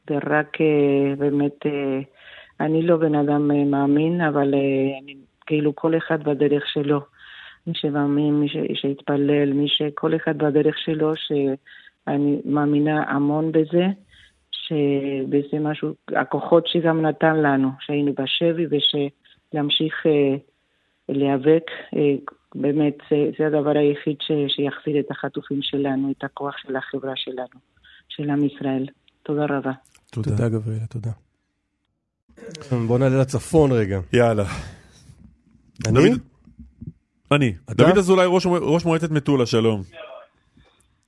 ורק 0.10 0.62
אה, 0.62 1.16
באמת, 1.18 1.66
אה, 1.66 2.00
אני 2.60 2.88
לא 2.88 2.98
בן 2.98 3.16
אדם 3.16 3.52
אה, 3.52 3.64
מאמין, 3.64 4.22
אבל 4.22 4.54
אה, 4.54 4.60
אני, 5.04 5.16
כאילו 5.46 5.76
כל 5.76 5.98
אחד 5.98 6.24
בדרך 6.24 6.64
שלו. 6.68 7.02
מי 7.68 7.74
שמאמין, 7.76 8.40
מי 8.40 8.50
ש- 8.50 8.82
שיתפלל, 8.82 9.54
מי 9.54 9.66
שכל 9.68 10.16
אחד 10.16 10.38
בדרך 10.38 10.76
שלו, 10.78 11.12
שאני 11.16 12.42
מאמינה 12.46 13.04
המון 13.08 13.52
בזה, 13.52 13.86
שבזה 14.72 15.60
משהו, 15.60 15.94
הכוחות 16.16 16.68
שגם 16.68 17.06
נתן 17.06 17.36
לנו, 17.36 17.70
שהיינו 17.80 18.14
בשבי, 18.14 18.66
ושלהמשיך 18.66 19.94
אה, 20.06 20.38
להיאבק, 21.10 21.64
אה, 21.96 22.16
באמת 22.56 22.98
זה, 23.10 23.18
זה 23.40 23.48
הדבר 23.48 23.78
היחיד 23.78 24.16
ש, 24.22 24.32
שיחזיר 24.56 25.00
את 25.00 25.12
החטופים 25.12 25.60
שלנו, 25.62 26.12
את 26.12 26.24
הכוח 26.24 26.58
של 26.58 26.76
החברה 26.76 27.14
שלנו, 27.16 27.60
של 28.10 28.30
עם 28.30 28.46
ישראל. 28.46 28.86
תודה 29.24 29.46
רבה. 29.46 29.72
תודה. 30.12 30.30
תודה, 30.30 30.50
גבריאלה, 30.50 30.86
תודה. 30.88 31.12
בוא 32.88 33.00
נעלה 33.00 33.22
לצפון 33.22 33.72
רגע. 33.72 34.00
יאללה. 34.14 34.44
אני? 35.88 36.10
אני. 37.32 37.54
אתה? 37.66 37.74
דוד 37.74 37.98
אזולאי, 37.98 38.26
ראש 38.62 38.86
מועצת 38.86 39.12
מטולה, 39.12 39.46
שלום. 39.46 39.82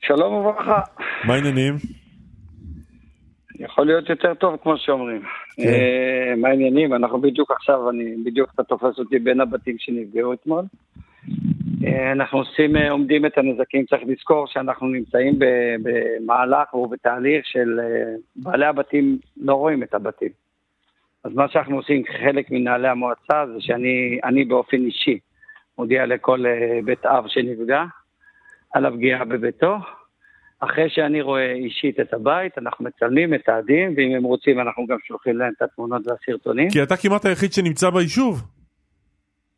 שלום 0.01 0.33
וברכה. 0.33 0.81
מה 1.27 1.33
העניינים? 1.33 2.02
יכול 3.59 3.85
להיות 3.85 4.09
יותר 4.09 4.33
טוב, 4.33 4.57
כמו 4.63 4.77
שאומרים. 4.77 5.21
כן. 5.55 5.63
אה, 5.63 6.33
מה 6.37 6.47
העניינים? 6.47 6.93
אנחנו 6.93 7.21
בדיוק 7.21 7.51
עכשיו, 7.51 7.89
אני, 7.89 8.15
בדיוק 8.25 8.49
אתה 8.55 8.63
תופס 8.63 8.99
אותי 8.99 9.19
בין 9.19 9.41
הבתים 9.41 9.75
שנפגעו 9.79 10.33
אתמול. 10.33 10.63
אה, 11.85 12.11
אנחנו 12.11 12.39
עושים, 12.39 12.75
אה, 12.75 12.91
עומדים 12.91 13.25
את 13.25 13.37
הנזקים, 13.37 13.85
צריך 13.85 14.01
לזכור 14.05 14.47
שאנחנו 14.47 14.87
נמצאים 14.87 15.39
במהלך 15.83 16.73
ובתהליך 16.73 17.45
של 17.45 17.79
אה, 17.79 18.15
בעלי 18.35 18.65
הבתים 18.65 19.17
לא 19.37 19.53
רואים 19.53 19.83
את 19.83 19.93
הבתים. 19.93 20.29
אז 21.23 21.33
מה 21.35 21.47
שאנחנו 21.49 21.75
עושים 21.75 22.03
כחלק 22.03 22.51
מנהלי 22.51 22.87
המועצה 22.87 23.45
זה 23.53 23.61
שאני 23.61 24.19
אני 24.23 24.45
באופן 24.45 24.77
אישי 24.77 25.19
מודיע 25.77 26.05
לכל 26.05 26.43
בית 26.85 27.05
אב 27.05 27.27
שנפגע 27.27 27.83
על 28.73 28.85
הפגיעה 28.85 29.25
בביתו. 29.25 29.77
אחרי 30.63 30.89
שאני 30.89 31.21
רואה 31.21 31.51
אישית 31.51 31.99
את 31.99 32.13
הבית, 32.13 32.57
אנחנו 32.57 32.85
מצלמים, 32.85 33.31
מתעדים, 33.31 33.93
ואם 33.97 34.15
הם 34.15 34.23
רוצים 34.23 34.59
אנחנו 34.59 34.85
גם 34.87 34.97
שולחים 35.07 35.37
להם 35.37 35.53
את 35.57 35.61
התמונות 35.61 36.01
והסרטונים. 36.07 36.69
כי 36.69 36.83
אתה 36.83 36.97
כמעט 36.97 37.25
היחיד 37.25 37.53
שנמצא 37.53 37.89
ביישוב. 37.89 38.43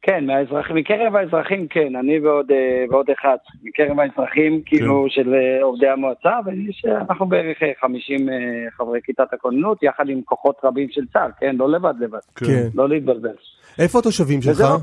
כן, 0.02 0.26
מהאזרחים, 0.26 0.76
מקרב 0.76 1.16
האזרחים 1.16 1.68
כן, 1.68 1.96
אני 1.96 2.20
ועוד, 2.20 2.52
אה, 2.52 2.86
ועוד 2.90 3.10
אחד. 3.10 3.36
מקרב 3.64 4.00
האזרחים, 4.00 4.62
כאילו, 4.66 5.06
של 5.10 5.34
אה, 5.34 5.64
עובדי 5.64 5.88
המועצה, 5.88 6.40
ויש, 6.46 6.86
אה, 6.86 6.98
אנחנו 6.98 7.26
בערך 7.26 7.64
אה, 7.64 7.72
50 7.82 8.30
אה, 8.30 8.36
חברי 8.78 9.00
כיתת 9.04 9.34
הכוננות, 9.34 9.84
יחד 9.84 10.10
עם 10.10 10.22
כוחות 10.22 10.56
רבים 10.64 10.90
של 10.92 11.02
צה"ל, 11.14 11.32
כן? 11.40 11.56
לא 11.56 11.70
לבד 11.70 11.94
לבד. 12.00 12.20
כן. 12.36 12.68
לא 12.76 12.90
להתבלבל. 12.90 13.36
איפה 13.80 14.00
התושבים 14.00 14.42
שלך? 14.42 14.60
לא 14.62 14.76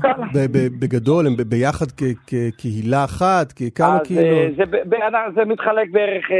בגדול, 0.79 1.27
הם 1.27 1.33
ביחד 1.47 1.85
כקהילה 2.27 3.03
אחת? 3.03 3.53
כמה 3.75 3.99
כאילו? 4.05 4.21
אה, 4.21 4.47
זה, 4.57 4.63
זה 5.35 5.45
מתחלק 5.45 5.89
בערך, 5.91 6.31
אה, 6.31 6.37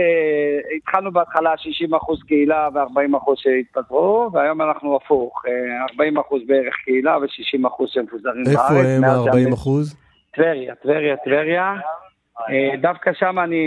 התחלנו 0.78 1.12
בהתחלה 1.12 1.54
60% 1.58 2.28
קהילה 2.28 2.70
ו-40% 2.74 3.32
שהתפזרו, 3.36 4.30
והיום 4.34 4.62
אנחנו 4.62 4.96
הפוך, 4.96 5.44
אה, 5.48 5.86
40% 5.86 6.48
בערך 6.48 6.74
קהילה 6.86 7.18
ו-60% 7.18 7.84
שמפוזרים 7.88 8.44
בארץ. 8.44 8.58
איפה 8.58 8.80
הם 8.90 9.02
מאז 9.02 9.20
ה-40 9.28 9.34
שהמ- 9.50 9.54
אחוז? 9.54 9.96
טבריה, 10.36 10.76
טבריה, 10.76 11.16
טבריה. 11.26 11.74
אה, 12.50 12.78
דווקא 12.82 13.12
שם 13.14 13.40
אני, 13.44 13.58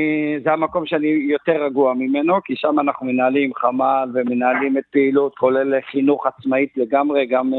זה 0.44 0.52
המקום 0.52 0.86
שאני 0.86 1.06
יותר 1.32 1.64
רגוע 1.64 1.94
ממנו, 1.94 2.34
כי 2.44 2.54
שם 2.56 2.80
אנחנו 2.80 3.06
מנהלים 3.06 3.50
חמ"ל 3.54 4.08
ומנהלים 4.14 4.78
את 4.78 4.82
פעילות, 4.92 5.34
כולל 5.38 5.74
חינוך 5.90 6.26
עצמאית 6.26 6.72
לגמרי, 6.76 7.26
גם 7.26 7.54
אה, 7.54 7.58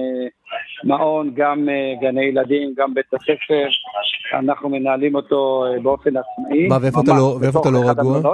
מעון, 0.84 1.32
גם 1.36 1.70
אה, 1.70 1.76
גני 2.02 2.26
ילדים, 2.26 2.74
גם 2.78 2.94
בית 2.94 3.06
הספר. 3.14 3.68
אנחנו 4.40 4.70
מנהלים 4.70 5.16
אותו 5.16 5.66
אה, 5.66 5.80
באופן 5.82 6.10
עצמאי. 6.10 6.68
מה, 6.68 6.78
ואיפה 6.82 7.02
אתה 7.02 7.12
לא- 7.12 7.38
ואיפה 7.42 7.60
אתה 7.60 7.70
בתוך 7.70 7.84
לא 7.86 7.90
רגוע? 7.90 8.34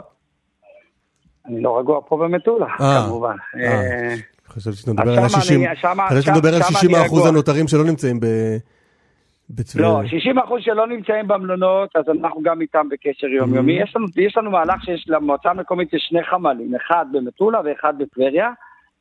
אני 1.46 1.62
לא 1.62 1.80
רגוע 1.80 2.00
פה 2.08 2.18
במטולה, 2.18 2.66
אה, 2.82 3.04
כמובן. 3.08 3.36
אה. 3.58 3.72
אה, 3.72 4.16
חשבתי 4.48 4.78
שאתה 4.78 4.92
מדבר 4.94 5.12
על 5.12 5.20
אז 5.20 5.32
שמה 5.32 5.40
ה-60 5.42 5.68
אני- 5.70 5.76
שמה- 5.76 6.08
חשבתי 6.08 6.22
שאתה 6.22 6.34
שם- 6.34 6.38
מדבר 6.40 6.56
על 6.56 6.62
שם 6.62 6.74
60 6.74 6.90
אני 6.96 7.00
האחוז 7.04 7.20
רגוע. 7.20 7.30
הנותרים 7.32 7.68
שלא 7.68 7.84
נמצאים 7.84 8.20
ב- 8.20 8.58
בטבריה. 9.50 9.88
לא, 9.88 10.08
60 10.08 10.40
אחוז 10.40 10.62
שלא 10.64 10.88
נמצאים 10.88 11.28
במלונות, 11.28 11.96
אז 11.96 12.04
אנחנו 12.10 12.42
גם 12.42 12.62
איתם 12.62 12.90
בקשר 12.90 13.28
יומיומי. 13.28 13.80
Mhm. 13.80 13.84
יש 13.84 13.96
לנו, 13.96 14.06
יש 14.18 14.38
לנו 14.38 14.52
מהלך 14.52 14.84
שיש 14.84 15.06
למועצה 15.08 15.50
המקומית 15.50 15.94
יש 15.94 16.06
שני 16.10 16.24
חמ"לים, 16.24 16.76
אחד 16.76 17.06
במטולה 17.12 17.62
ואחד 17.66 17.94
בטבריה, 17.98 18.50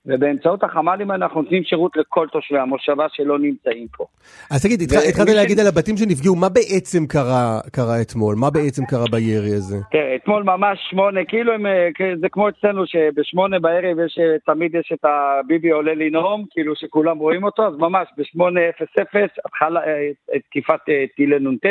ובאמצעות 0.06 0.64
החמ"לים 0.64 1.10
אנחנו 1.10 1.42
נותנים 1.42 1.64
שירות 1.64 1.96
לכל 1.96 2.26
תושבי 2.32 2.58
המושבה 2.58 3.06
שלא 3.12 3.38
נמצאים 3.38 3.86
פה. 3.96 4.04
אז 4.50 4.62
תגיד, 4.62 4.82
התחלת 4.82 5.28
ש- 5.28 5.34
להגיד 5.34 5.60
על 5.60 5.66
הבתים 5.66 5.96
שנפגעו, 5.96 6.36
מה 6.36 6.48
בעצם 6.48 7.06
קרה 7.06 7.60
קרה 7.72 8.00
אתמול? 8.00 8.34
מה 8.36 8.50
בעצם 8.50 8.84
קרה 8.84 9.04
בירי 9.10 9.54
הזה? 9.54 9.76
תראה, 9.90 10.16
אתמול 10.16 10.42
ממש 10.42 10.78
שמונה, 10.90 11.20
כאילו 11.28 11.52
הם, 11.52 11.66
אה, 11.66 11.88
זה 12.20 12.26
כמו 12.32 12.48
אצלנו 12.48 12.82
שבשמונה 12.86 13.58
בערב 13.58 13.96
יש, 14.06 14.18
אה, 14.18 14.54
תמיד 14.54 14.74
יש 14.74 14.92
את 14.94 15.04
הביבי 15.04 15.70
עולה 15.70 15.94
לנאום, 15.94 16.44
כאילו 16.50 16.72
שכולם 16.76 17.18
רואים 17.18 17.44
אותו, 17.44 17.66
אז 17.66 17.74
ממש 17.78 18.08
בשמונה 18.18 18.60
אפס 18.68 18.98
אפס, 19.02 19.30
התחלה 19.46 19.80
אה, 19.80 20.38
תקיפת 20.48 20.80
טילי 21.16 21.38
נ"ט 21.38 21.66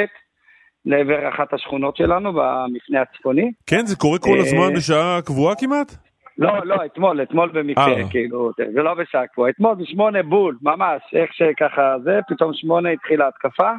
לעבר 0.86 1.30
אחת 1.30 1.54
השכונות 1.54 1.98
שלנו 1.98 2.34
במפנה 2.34 3.02
הצפוני. 3.02 3.52
כן, 3.68 3.86
זה 3.86 3.96
קורה 3.96 4.20
כל 4.20 4.40
הזמן 4.40 4.74
בשעה 4.76 5.20
קבועה 5.26 5.56
כמעט? 5.56 6.11
לא, 6.42 6.66
לא, 6.66 6.86
אתמול, 6.86 7.22
אתמול 7.22 7.50
במקרה, 7.50 7.98
אה. 7.98 8.10
כאילו, 8.10 8.52
זה 8.58 8.84
לא 8.84 8.96
קבועה, 9.34 9.50
אתמול 9.50 9.76
בשמונה 9.76 10.24
בול, 10.24 10.58
ממש, 10.62 11.02
איך 11.14 11.34
שככה 11.34 11.96
זה, 12.04 12.20
פתאום 12.28 12.54
שמונה 12.54 12.90
התחילה 12.90 13.28
התקפה. 13.28 13.72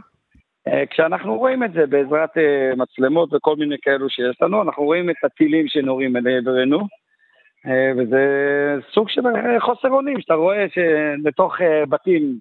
אה, 0.68 0.86
כשאנחנו 0.90 1.38
רואים 1.38 1.64
את 1.64 1.72
זה 1.72 1.86
בעזרת 1.86 2.38
אה, 2.38 2.72
מצלמות 2.76 3.34
וכל 3.34 3.56
מיני 3.56 3.76
כאלו 3.82 4.10
שיש 4.10 4.42
לנו, 4.42 4.62
אנחנו 4.62 4.84
רואים 4.84 5.10
את 5.10 5.24
הטילים 5.24 5.68
שנורים 5.68 6.16
אל 6.16 6.28
עברנו, 6.28 6.78
וזה 7.96 8.24
סוג 8.92 9.08
של 9.08 9.20
חוסר 9.60 9.88
אונים, 9.88 10.20
שאתה 10.20 10.34
רואה 10.34 10.66
שלתוך 10.68 11.56
בתים 11.88 12.38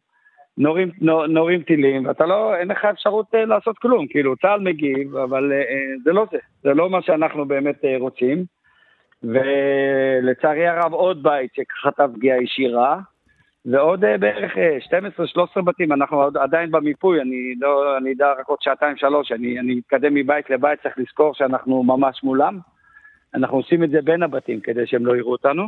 נורים, 0.58 0.92
נו- 1.02 1.28
נורים 1.28 1.62
טילים, 1.62 2.06
ואתה 2.06 2.26
לא, 2.26 2.56
אין 2.56 2.68
לך 2.68 2.86
אפשרות 2.86 3.26
לעשות 3.34 3.78
כלום, 3.78 4.08
כאילו, 4.08 4.36
צה"ל 4.36 4.60
מגיב, 4.60 5.16
אבל 5.16 5.52
זה 6.04 6.12
לא 6.14 6.26
זה, 6.32 6.38
זה 6.64 6.74
לא 6.74 6.90
מה 6.90 7.02
שאנחנו 7.02 7.46
באמת 7.46 7.82
רוצים. 8.00 8.46
ולצערי 9.24 10.68
הרב 10.68 10.94
עוד 10.94 11.24
בית 11.24 11.52
שחטף 11.54 12.08
פגיעה 12.16 12.44
ישירה, 12.44 13.00
ועוד 13.66 14.06
אה, 14.06 14.18
בערך 14.18 14.58
אה, 14.58 14.78
12-13 15.60 15.62
בתים, 15.62 15.92
אנחנו 15.92 16.24
עוד, 16.24 16.38
עדיין 16.38 16.72
במיפוי, 16.72 17.22
אני 17.22 17.56
לא, 17.60 17.98
אני 17.98 18.14
אדע 18.14 18.32
רק 18.40 18.48
עוד 18.48 18.58
שעתיים 18.62 18.98
שלוש, 18.98 19.32
אני, 19.32 19.60
אני 19.60 19.76
מתקדם 19.76 20.14
מבית 20.14 20.50
לבית, 20.50 20.82
צריך 20.84 20.98
לזכור 20.98 21.34
שאנחנו 21.34 21.84
ממש 21.84 22.24
מולם. 22.24 22.60
אנחנו 23.34 23.58
עושים 23.58 23.84
את 23.84 23.90
זה 23.90 24.02
בין 24.02 24.24
הבתים 24.24 24.60
כדי 24.60 24.88
שהם 24.88 25.06
לא 25.06 25.16
יראו 25.16 25.32
אותנו. 25.32 25.64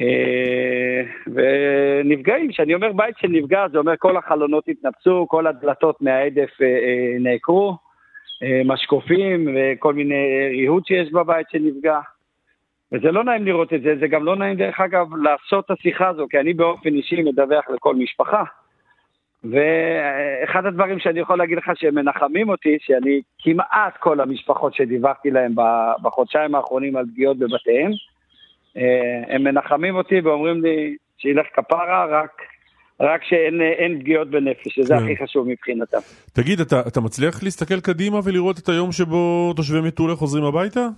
אה, 0.00 1.02
ונפגעים, 1.26 2.50
כשאני 2.50 2.74
אומר 2.74 2.92
בית 2.92 3.18
שנפגע, 3.18 3.68
זה 3.72 3.78
אומר 3.78 3.94
כל 3.98 4.16
החלונות 4.16 4.68
התנפצו, 4.68 5.26
כל 5.28 5.46
הדלתות 5.46 6.02
מההדף 6.02 6.50
אה, 6.62 6.66
אה, 6.66 7.16
נעקרו, 7.20 7.76
אה, 8.42 8.62
משקופים 8.64 9.48
וכל 9.56 9.94
מיני 9.94 10.48
ריהוט 10.50 10.86
שיש 10.86 11.12
בבית 11.12 11.46
שנפגע. 11.50 12.00
וזה 12.92 13.12
לא 13.12 13.24
נעים 13.24 13.44
לראות 13.44 13.72
את 13.72 13.82
זה, 13.82 13.94
זה 14.00 14.06
גם 14.08 14.24
לא 14.24 14.36
נעים 14.36 14.56
דרך 14.56 14.80
אגב 14.80 15.06
לעשות 15.16 15.64
את 15.64 15.70
השיחה 15.70 16.08
הזו, 16.08 16.26
כי 16.30 16.38
אני 16.38 16.54
באופן 16.54 16.88
אישי 16.88 17.22
מדווח 17.22 17.64
לכל 17.74 17.94
משפחה. 17.94 18.42
ואחד 19.44 20.66
הדברים 20.66 20.98
שאני 20.98 21.20
יכול 21.20 21.38
להגיד 21.38 21.58
לך 21.58 21.70
שהם 21.74 21.94
מנחמים 21.94 22.48
אותי, 22.48 22.76
שאני 22.80 23.20
כמעט 23.38 23.96
כל 24.00 24.20
המשפחות 24.20 24.74
שדיווחתי 24.74 25.30
להם 25.30 25.54
בחודשיים 26.02 26.54
האחרונים 26.54 26.96
על 26.96 27.04
פגיעות 27.12 27.38
בבתיהם, 27.38 27.90
אה, 28.76 29.34
הם 29.34 29.44
מנחמים 29.44 29.96
אותי 29.96 30.20
ואומרים 30.20 30.62
לי 30.62 30.96
שילך 31.18 31.46
כפרה, 31.54 32.06
רק, 32.10 32.30
רק 33.00 33.24
שאין 33.24 33.60
אין 33.60 34.00
פגיעות 34.00 34.30
בנפש, 34.30 34.74
שזה 34.74 34.94
כן. 34.94 35.04
הכי 35.04 35.24
חשוב 35.24 35.48
מבחינתם. 35.48 35.98
תגיד, 36.32 36.60
אתה, 36.60 36.80
אתה 36.88 37.00
מצליח 37.00 37.42
להסתכל 37.42 37.80
קדימה 37.80 38.18
ולראות 38.24 38.58
את 38.58 38.68
היום 38.68 38.92
שבו 38.92 39.52
תושבי 39.56 39.80
מטולה 39.80 40.14
חוזרים 40.14 40.44
הביתה? 40.44 40.88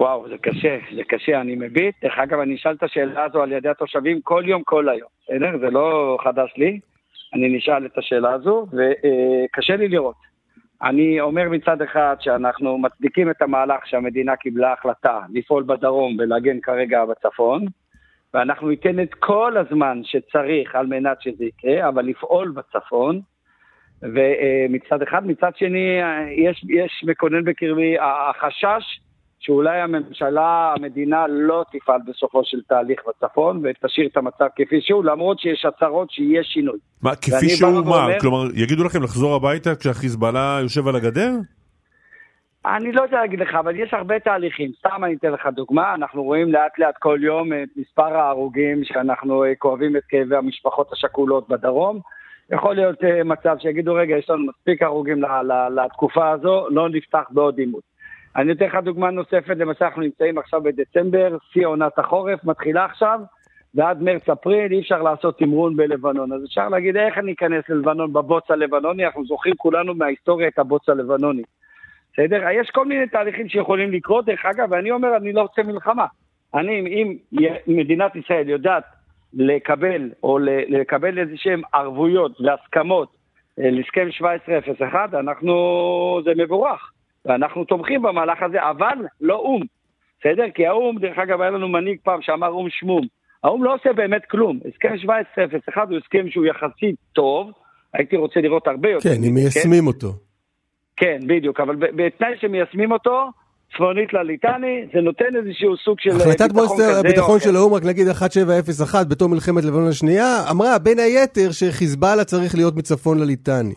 וואו, 0.00 0.28
זה 0.28 0.38
קשה, 0.38 0.78
זה 0.94 1.02
קשה, 1.08 1.40
אני 1.40 1.56
מביט. 1.56 1.94
דרך 2.02 2.18
אגב, 2.18 2.38
אני 2.40 2.54
אשאל 2.54 2.72
את 2.72 2.82
השאלה 2.82 3.24
הזו 3.24 3.42
על 3.42 3.52
ידי 3.52 3.68
התושבים 3.68 4.20
כל 4.20 4.42
יום, 4.46 4.62
כל 4.62 4.88
היום. 4.88 5.08
בסדר? 5.24 5.58
זה 5.58 5.70
לא 5.70 6.18
חדש 6.24 6.54
לי. 6.56 6.80
אני 7.34 7.56
נשאל 7.56 7.86
את 7.86 7.98
השאלה 7.98 8.32
הזו, 8.32 8.66
וקשה 8.72 9.76
לי 9.76 9.88
לראות. 9.88 10.16
אני 10.82 11.20
אומר 11.20 11.48
מצד 11.48 11.82
אחד 11.82 12.16
שאנחנו 12.20 12.78
מצדיקים 12.78 13.30
את 13.30 13.42
המהלך 13.42 13.86
שהמדינה 13.86 14.36
קיבלה 14.36 14.72
החלטה 14.72 15.20
לפעול 15.32 15.62
בדרום 15.62 16.16
ולהגן 16.18 16.60
כרגע 16.60 17.04
בצפון, 17.04 17.66
ואנחנו 18.34 18.68
ניתן 18.68 19.02
את 19.02 19.14
כל 19.14 19.56
הזמן 19.56 20.00
שצריך 20.04 20.74
על 20.74 20.86
מנת 20.86 21.22
שזה 21.22 21.44
יקרה, 21.44 21.88
אבל 21.88 22.04
לפעול 22.04 22.50
בצפון. 22.50 23.20
ומצד 24.02 25.02
אחד, 25.02 25.26
מצד 25.26 25.56
שני, 25.56 26.00
יש, 26.36 26.64
יש 26.68 27.04
מקונן 27.06 27.44
בקרבי 27.44 27.96
החשש 28.00 29.00
שאולי 29.40 29.80
הממשלה, 29.80 30.74
המדינה 30.76 31.26
לא 31.28 31.64
תפעל 31.72 32.00
בסופו 32.06 32.40
של 32.44 32.58
תהליך 32.68 33.00
בצפון 33.08 33.62
ותשאיר 33.64 34.06
את 34.12 34.16
המצב 34.16 34.46
כפי 34.56 34.80
שהוא, 34.80 35.04
למרות 35.04 35.40
שיש 35.40 35.64
הצהרות 35.64 36.10
שיהיה 36.10 36.44
שינוי. 36.44 36.78
מה, 37.02 37.16
כפי 37.16 37.48
שהוא 37.48 37.72
מה? 37.72 37.80
ואומר- 37.80 38.20
כלומר, 38.20 38.44
יגידו 38.54 38.84
לכם 38.84 39.02
לחזור 39.02 39.34
הביתה 39.34 39.74
כשהחיזבאללה 39.76 40.58
יושב 40.62 40.88
על 40.88 40.96
הגדר? 40.96 41.30
אני 42.66 42.92
לא 42.92 43.02
יודע 43.02 43.16
להגיד 43.20 43.40
לך, 43.40 43.54
אבל 43.54 43.76
יש 43.76 43.94
הרבה 43.94 44.18
תהליכים. 44.18 44.70
סתם 44.78 45.04
אני 45.04 45.14
אתן 45.14 45.32
לך 45.32 45.46
דוגמה, 45.54 45.94
אנחנו 45.94 46.22
רואים 46.22 46.52
לאט 46.52 46.78
לאט 46.78 46.94
כל 46.98 47.18
יום 47.22 47.52
את 47.52 47.68
מספר 47.76 48.16
ההרוגים 48.16 48.84
שאנחנו 48.84 49.44
אה, 49.44 49.54
כואבים 49.58 49.96
את 49.96 50.02
כאבי 50.08 50.36
המשפחות 50.36 50.92
השכולות 50.92 51.48
בדרום. 51.48 52.00
יכול 52.52 52.74
להיות 52.74 53.04
אה, 53.04 53.24
מצב 53.24 53.56
שיגידו, 53.58 53.94
רגע, 53.94 54.16
יש 54.16 54.30
לנו 54.30 54.46
מספיק 54.46 54.82
הרוגים 54.82 55.22
לתקופה 55.76 56.30
הזו, 56.30 56.66
לא 56.70 56.88
נפתח 56.88 57.22
בעוד 57.30 57.58
עימות. 57.58 57.89
אני 58.36 58.52
אתן 58.52 58.64
לך 58.66 58.74
דוגמה 58.84 59.10
נוספת, 59.10 59.56
למשל 59.56 59.84
אנחנו 59.84 60.02
נמצאים 60.02 60.38
עכשיו 60.38 60.62
בדצמבר, 60.62 61.36
שיא 61.52 61.66
עונת 61.66 61.98
החורף, 61.98 62.44
מתחילה 62.44 62.84
עכשיו, 62.84 63.20
ועד 63.74 64.02
מרץ-אפריל 64.02 64.72
אי 64.72 64.80
אפשר 64.80 65.02
לעשות 65.02 65.38
תמרון 65.38 65.76
בלבנון. 65.76 66.32
אז 66.32 66.44
אפשר 66.44 66.68
להגיד, 66.68 66.96
איך 66.96 67.18
אני 67.18 67.32
אכנס 67.32 67.64
ללבנון 67.68 68.12
בבוץ 68.12 68.50
הלבנוני? 68.50 69.06
אנחנו 69.06 69.24
זוכרים 69.24 69.54
כולנו 69.56 69.94
מההיסטוריה 69.94 70.48
את 70.48 70.58
הבוץ 70.58 70.88
הלבנוני. 70.88 71.42
בסדר? 72.12 72.42
יש 72.60 72.70
כל 72.70 72.86
מיני 72.86 73.06
תהליכים 73.06 73.48
שיכולים 73.48 73.92
לקרות, 73.92 74.24
דרך 74.24 74.44
אגב, 74.44 74.68
ואני 74.70 74.90
אומר, 74.90 75.16
אני 75.16 75.32
לא 75.32 75.42
רוצה 75.42 75.62
מלחמה. 75.62 76.06
אני, 76.54 76.80
אם 76.80 77.16
מדינת 77.66 78.16
ישראל 78.16 78.48
יודעת 78.48 78.84
לקבל, 79.34 80.10
או 80.22 80.38
לקבל 80.68 81.18
איזה 81.18 81.32
שהן 81.36 81.62
ערבויות 81.74 82.40
והסכמות 82.40 83.08
אה, 83.58 83.70
להסכם 83.70 84.06
1701, 84.06 85.14
אנחנו, 85.14 86.20
זה 86.24 86.30
מבורך, 86.36 86.90
ואנחנו 87.24 87.64
תומכים 87.64 88.02
במהלך 88.02 88.42
הזה, 88.42 88.58
אבל 88.70 88.98
לא 89.20 89.34
או"ם, 89.34 89.62
בסדר? 90.20 90.44
כי 90.54 90.66
האו"ם, 90.66 90.98
דרך 90.98 91.18
אגב, 91.18 91.40
היה 91.40 91.50
לנו 91.50 91.68
מנהיג 91.68 91.98
פעם 92.02 92.22
שאמר 92.22 92.48
או"ם 92.48 92.66
שמום. 92.70 93.06
האו"ם 93.44 93.64
לא 93.64 93.74
עושה 93.74 93.92
באמת 93.92 94.22
כלום. 94.30 94.58
הסכם 94.68 94.88
1701 94.88 95.88
הוא 95.88 95.98
הסכם 95.98 96.30
שהוא 96.30 96.46
יחסית 96.46 96.96
טוב, 97.12 97.50
הייתי 97.94 98.16
רוצה 98.16 98.40
לראות 98.40 98.66
הרבה 98.66 98.90
יותר. 98.90 99.08
כן, 99.08 99.24
אם 99.24 99.34
מיישמים 99.34 99.86
אותו. 99.86 100.12
כן, 100.96 101.18
בדיוק, 101.26 101.60
אבל 101.60 101.76
בתנאי 101.76 102.32
שמיישמים 102.40 102.92
אותו, 102.92 103.30
צפונית 103.74 104.12
לליטני, 104.12 104.86
זה 104.94 105.00
נותן 105.00 105.36
איזשהו 105.36 105.76
סוג 105.84 106.00
של... 106.00 106.10
החלטת 106.10 106.40
ביטחון 106.40 106.56
מועצת 106.56 106.74
כזה 106.74 106.92
או 106.92 106.98
הביטחון 106.98 107.36
אחר. 107.36 107.44
של 107.44 107.56
האו"ם, 107.56 107.74
רק 107.74 107.84
נגיד 107.84 108.08
1701, 108.08 109.06
בתום 109.06 109.32
מלחמת 109.32 109.64
לבנון 109.64 109.88
השנייה, 109.88 110.50
אמרה 110.50 110.78
בין 110.78 110.98
היתר 110.98 111.50
שחיזבאללה 111.52 112.24
צריך 112.24 112.54
להיות 112.54 112.76
מצפון 112.76 113.18
לליטני. 113.18 113.74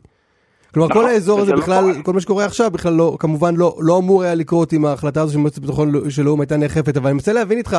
כלומר, 0.74 0.90
נכון, 0.90 1.02
כל 1.02 1.10
האזור 1.10 1.40
הזה 1.40 1.52
לא 1.52 1.58
בכלל, 1.58 1.82
קורה. 1.82 2.04
כל 2.04 2.14
מה 2.14 2.22
שקורה 2.22 2.46
עכשיו 2.46 2.72
בכלל 2.72 2.94
לא, 2.94 3.18
כמובן 3.20 3.56
לא, 3.56 3.76
לא 3.80 3.98
אמור 3.98 4.24
היה 4.24 4.36
לקרות 4.36 4.74
אם 4.74 4.86
ההחלטה 4.86 5.22
הזו 5.22 5.34
של 5.34 5.40
מועצת 5.40 5.58
הביטחון 5.58 6.10
של 6.10 6.28
האו"ם 6.28 6.42
הייתה 6.42 6.58
נאכפת, 6.58 6.98
אבל 6.98 7.06
אני 7.06 7.14
מנסה 7.14 7.34
להבין 7.34 7.58
איתך, 7.58 7.78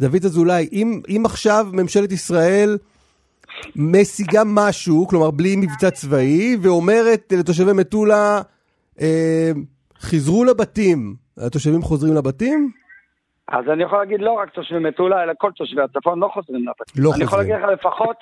דוד 0.00 0.24
אזולאי, 0.24 0.68
אם, 0.72 1.00
אם 1.08 1.22
עכשיו 1.24 1.66
ממשלת 1.72 2.12
ישראל 2.12 2.78
משיגה 3.76 4.42
משהו, 4.46 5.06
כלומר 5.08 5.30
בלי 5.30 5.56
מבצע 5.56 5.90
צבאי, 5.90 6.56
ואומרת 6.62 7.32
לתושבי 7.38 7.72
מטולה, 7.72 8.40
אה, 9.00 9.50
חזרו 10.00 10.44
לבתים, 10.44 11.14
התושבים 11.38 11.82
חוזרים 11.82 12.14
לבתים? 12.14 12.70
אז 13.48 13.64
אני 13.72 13.82
יכול 13.82 13.98
להגיד 13.98 14.20
לא 14.20 14.32
רק 14.32 14.50
תושבי 14.50 14.78
מטולה, 14.78 15.22
אלא 15.22 15.32
כל 15.38 15.50
תושבי 15.56 15.82
הצפון 15.82 16.18
לא 16.18 16.28
חוזרים 16.34 16.60
לבתים. 16.68 17.04
לא 17.04 17.10
אני 17.14 17.24
יכול 17.24 17.38
חוזרים. 17.38 17.50
להגיד 17.50 17.68
לך 17.68 17.78
לפחות 17.80 18.16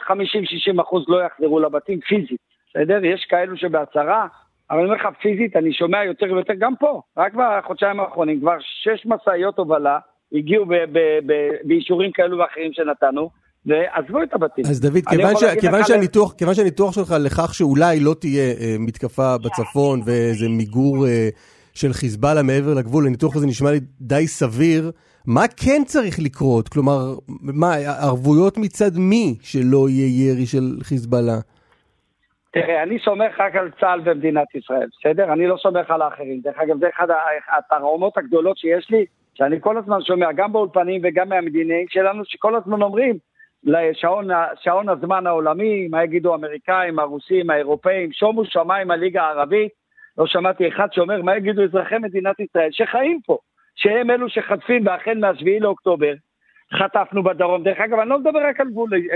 50-60 0.78 0.82
אחוז 0.82 1.04
לא 1.08 1.18
יחזרו 1.26 1.60
לבתים 1.60 2.00
פיזית, 2.00 2.40
בסדר? 2.70 3.04
יש 3.04 3.26
כאלו 3.30 3.56
שבהצהרה, 3.56 4.26
אבל 4.70 4.78
אני 4.78 4.88
אומר 4.88 4.96
לך 4.96 5.08
פיזית, 5.22 5.56
אני 5.56 5.72
שומע 5.72 6.04
יותר 6.04 6.26
ויותר 6.32 6.54
גם 6.58 6.72
פה. 6.80 7.00
רק 7.16 7.32
בחודשיים 7.34 8.00
האחרונים 8.00 8.40
כבר 8.40 8.56
שש 8.60 9.06
משאיות 9.06 9.58
הובלה 9.58 9.98
הגיעו 10.32 10.66
באישורים 11.64 12.10
כאלו 12.12 12.38
ואחרים 12.38 12.72
שנתנו, 12.72 13.30
ועזבו 13.66 14.22
את 14.22 14.34
הבתים. 14.34 14.64
אז 14.66 14.80
דוד, 14.80 15.04
כיוון, 15.10 15.36
ש... 15.36 15.44
כיוון, 15.60 15.84
שהניתוח, 15.84 16.32
כיוון 16.32 16.54
שהניתוח 16.54 16.94
שלך 16.94 17.14
לכך 17.20 17.54
שאולי 17.54 18.00
לא 18.00 18.14
תהיה 18.20 18.54
אה, 18.60 18.76
מתקפה 18.78 19.38
בצפון 19.38 20.00
ואיזה 20.04 20.48
מיגור 20.48 21.06
אה, 21.06 21.28
של 21.74 21.92
חיזבאללה 21.92 22.42
מעבר 22.42 22.74
לגבול, 22.74 23.06
הניתוח 23.06 23.36
הזה 23.36 23.46
נשמע 23.46 23.70
לי 23.70 23.80
די 24.00 24.26
סביר. 24.26 24.90
מה 25.26 25.44
כן 25.56 25.82
צריך 25.86 26.18
לקרות? 26.18 26.68
כלומר, 26.68 27.14
מה, 27.28 27.74
ערבויות 27.74 28.58
מצד 28.58 28.90
מי 28.98 29.36
שלא 29.42 29.88
יהיה 29.88 30.30
ירי 30.30 30.46
של 30.46 30.76
חיזבאללה? 30.82 31.38
תראה, 32.62 32.82
אני 32.82 32.98
סומך 32.98 33.40
רק 33.40 33.56
על 33.56 33.70
צה"ל 33.80 34.00
במדינת 34.00 34.54
ישראל, 34.54 34.86
בסדר? 34.98 35.32
אני 35.32 35.46
לא 35.46 35.56
סומך 35.56 35.90
על 35.90 36.02
האחרים. 36.02 36.40
דרך 36.40 36.58
אגב, 36.58 36.78
זה 36.78 36.88
אחד 36.88 37.06
התרעומות 37.58 38.18
הגדולות 38.18 38.58
שיש 38.58 38.90
לי, 38.90 39.04
שאני 39.34 39.60
כל 39.60 39.78
הזמן 39.78 40.02
שומע, 40.02 40.32
גם 40.32 40.52
באולפנים 40.52 41.00
וגם 41.04 41.28
מהמדינאים 41.28 41.86
שלנו, 41.88 42.24
שכל 42.24 42.54
הזמן 42.56 42.82
אומרים, 42.82 43.16
לשעון 43.64 44.28
שעון 44.60 44.88
הזמן 44.88 45.26
העולמי, 45.26 45.88
מה 45.88 46.04
יגידו 46.04 46.32
האמריקאים, 46.32 46.98
הרוסים, 46.98 47.50
האירופאים, 47.50 48.12
שומו 48.12 48.44
שמיים 48.44 48.90
הליגה 48.90 49.22
הערבית, 49.22 49.72
לא 50.18 50.26
שמעתי 50.26 50.68
אחד 50.68 50.92
שאומר, 50.92 51.22
מה 51.22 51.36
יגידו 51.36 51.62
אזרחי 51.62 51.98
מדינת 51.98 52.40
ישראל 52.40 52.68
שחיים 52.72 53.20
פה, 53.26 53.38
שהם 53.74 54.10
אלו 54.10 54.28
שחטפים, 54.28 54.86
והחל 54.86 55.18
מה-7 55.18 55.44
לאוקטובר, 55.60 56.12
חטפנו 56.78 57.22
בדרום. 57.22 57.62
דרך 57.62 57.80
אגב, 57.80 57.98
אני 57.98 58.08
לא 58.08 58.18
מדבר 58.18 58.46
רק 58.48 58.60
על 58.60 58.68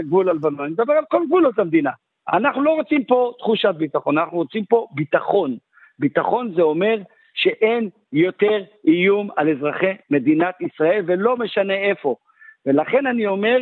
גבול 0.07 0.28
הלבנון, 0.28 0.61
אני 0.61 0.70
מדבר 0.70 0.92
על 0.92 1.05
כל 1.11 1.22
גבולות 1.26 1.59
המדינה. 1.59 1.90
אנחנו 2.29 2.63
לא 2.63 2.71
רוצים 2.71 3.05
פה 3.05 3.33
תחושת 3.39 3.75
ביטחון, 3.75 4.19
אנחנו 4.19 4.39
רוצים 4.39 4.65
פה 4.65 4.87
ביטחון. 4.93 5.57
ביטחון 5.99 6.53
זה 6.55 6.63
אומר 6.63 6.99
שאין 7.35 7.89
יותר 8.13 8.63
איום 8.87 9.29
על 9.37 9.51
אזרחי 9.51 9.95
מדינת 10.11 10.55
ישראל, 10.61 11.05
ולא 11.07 11.37
משנה 11.37 11.75
איפה. 11.75 12.17
ולכן 12.67 13.07
אני 13.07 13.27
אומר, 13.27 13.59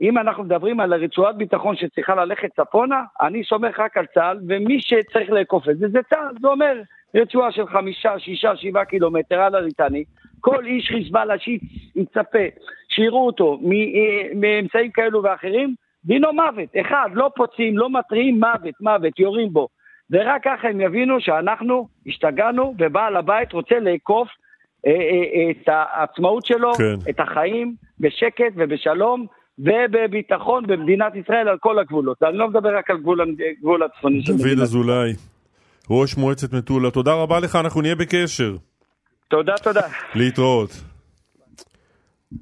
אם 0.00 0.18
אנחנו 0.18 0.44
מדברים 0.44 0.80
על 0.80 0.94
רצועת 0.94 1.36
ביטחון 1.36 1.76
שצריכה 1.76 2.14
ללכת 2.14 2.50
צפונה, 2.56 3.02
אני 3.20 3.44
סומך 3.44 3.80
רק 3.80 3.96
על 3.96 4.06
צה"ל, 4.14 4.38
ומי 4.48 4.80
שצריך 4.80 5.30
לאכוף 5.30 5.68
את 5.68 5.78
זה 5.78 5.88
זה 5.88 5.98
צה"ל. 6.10 6.34
זה 6.40 6.48
אומר 6.48 6.82
רצועה 7.14 7.52
של 7.52 7.66
חמישה, 7.66 8.18
שישה, 8.18 8.56
שבעה 8.56 8.84
קילומטר 8.84 9.40
על 9.40 9.54
הליטני. 9.54 10.04
כל 10.40 10.66
איש 10.66 10.88
חיזבאללה 10.88 11.34
שיצפה, 11.38 12.44
שיראו 12.88 13.26
אותו 13.26 13.60
מאמצעים 14.34 14.90
כאלו 14.90 15.22
ואחרים, 15.22 15.74
דינו 16.04 16.32
מוות. 16.32 16.68
אחד, 16.80 17.08
לא 17.12 17.30
פוצעים, 17.36 17.78
לא 17.78 17.90
מתריעים, 17.90 18.40
מוות, 18.40 18.74
מוות, 18.80 19.18
יורים 19.18 19.52
בו. 19.52 19.68
ורק 20.10 20.44
ככה 20.44 20.68
הם 20.68 20.80
יבינו 20.80 21.20
שאנחנו 21.20 21.88
השתגענו, 22.06 22.74
ובעל 22.78 23.16
הבית 23.16 23.52
רוצה 23.52 23.74
לאכוף 23.80 24.28
אה, 24.86 24.92
אה, 24.92 25.50
את 25.50 25.68
העצמאות 25.68 26.46
שלו, 26.46 26.74
כן. 26.74 27.10
את 27.10 27.20
החיים, 27.20 27.74
בשקט 28.00 28.52
ובשלום. 28.56 29.26
ובביטחון 29.58 30.66
במדינת 30.66 31.12
ישראל 31.16 31.48
על 31.48 31.58
כל 31.58 31.78
הגבולות. 31.78 32.22
אני 32.22 32.36
לא 32.36 32.48
מדבר 32.48 32.76
רק 32.78 32.90
על 32.90 32.98
גבול, 32.98 33.36
גבול 33.60 33.82
הצפוני 33.82 34.22
של 34.22 34.32
דוד 34.32 34.46
מדינת 34.46 34.62
אזולאי, 34.62 35.12
ראש 35.90 36.16
מועצת 36.16 36.52
מטולה, 36.52 36.90
תודה 36.90 37.14
רבה 37.14 37.40
לך, 37.40 37.56
אנחנו 37.56 37.80
נהיה 37.80 37.94
בקשר. 37.94 38.56
תודה, 39.28 39.54
תודה. 39.62 39.80
להתראות. 40.14 40.70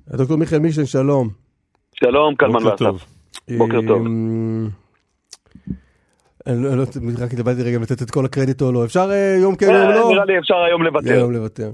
דוקטור 0.09 0.37
מיכאל 0.37 0.59
מישן, 0.59 0.87
שלום. 0.87 1.29
שלום, 2.01 2.35
קלמן 2.35 2.67
ואסף. 2.67 3.18
בוקר 3.59 3.81
טוב. 3.89 4.07
אמ, 4.07 4.69
אני 6.47 6.65
לא, 6.65 6.77
לא, 6.77 6.83
רק 7.19 7.33
התלבטתי 7.33 7.63
רגע 7.63 7.79
לתת 7.79 8.03
את 8.03 8.11
כל 8.11 8.25
הקרדיט 8.25 8.63
או 8.63 8.73
לא. 8.73 8.85
אפשר 8.85 9.11
אה, 9.11 9.37
יום 9.41 9.57
כן, 9.57 9.75
אה, 9.75 9.95
לא? 9.95 10.11
נראה 10.13 10.25
לי 10.25 10.39
אפשר 10.39 10.55
היום 10.55 10.83
לוותר. 10.83 11.13
היום 11.13 11.33
לוותר. 11.33 11.71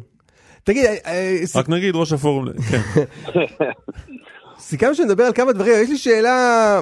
תגיד, 0.64 0.84
אה, 1.06 1.36
רק 1.54 1.68
נגיד 1.68 1.94
ראש 1.96 2.12
הפורום, 2.12 2.46
כן. 2.52 3.04
סיכמנו 4.58 4.94
שנדבר 4.94 5.24
על 5.24 5.32
כמה 5.32 5.52
דברים, 5.52 5.72
יש 5.82 5.90
לי 5.90 5.96
שאלה, 5.96 6.80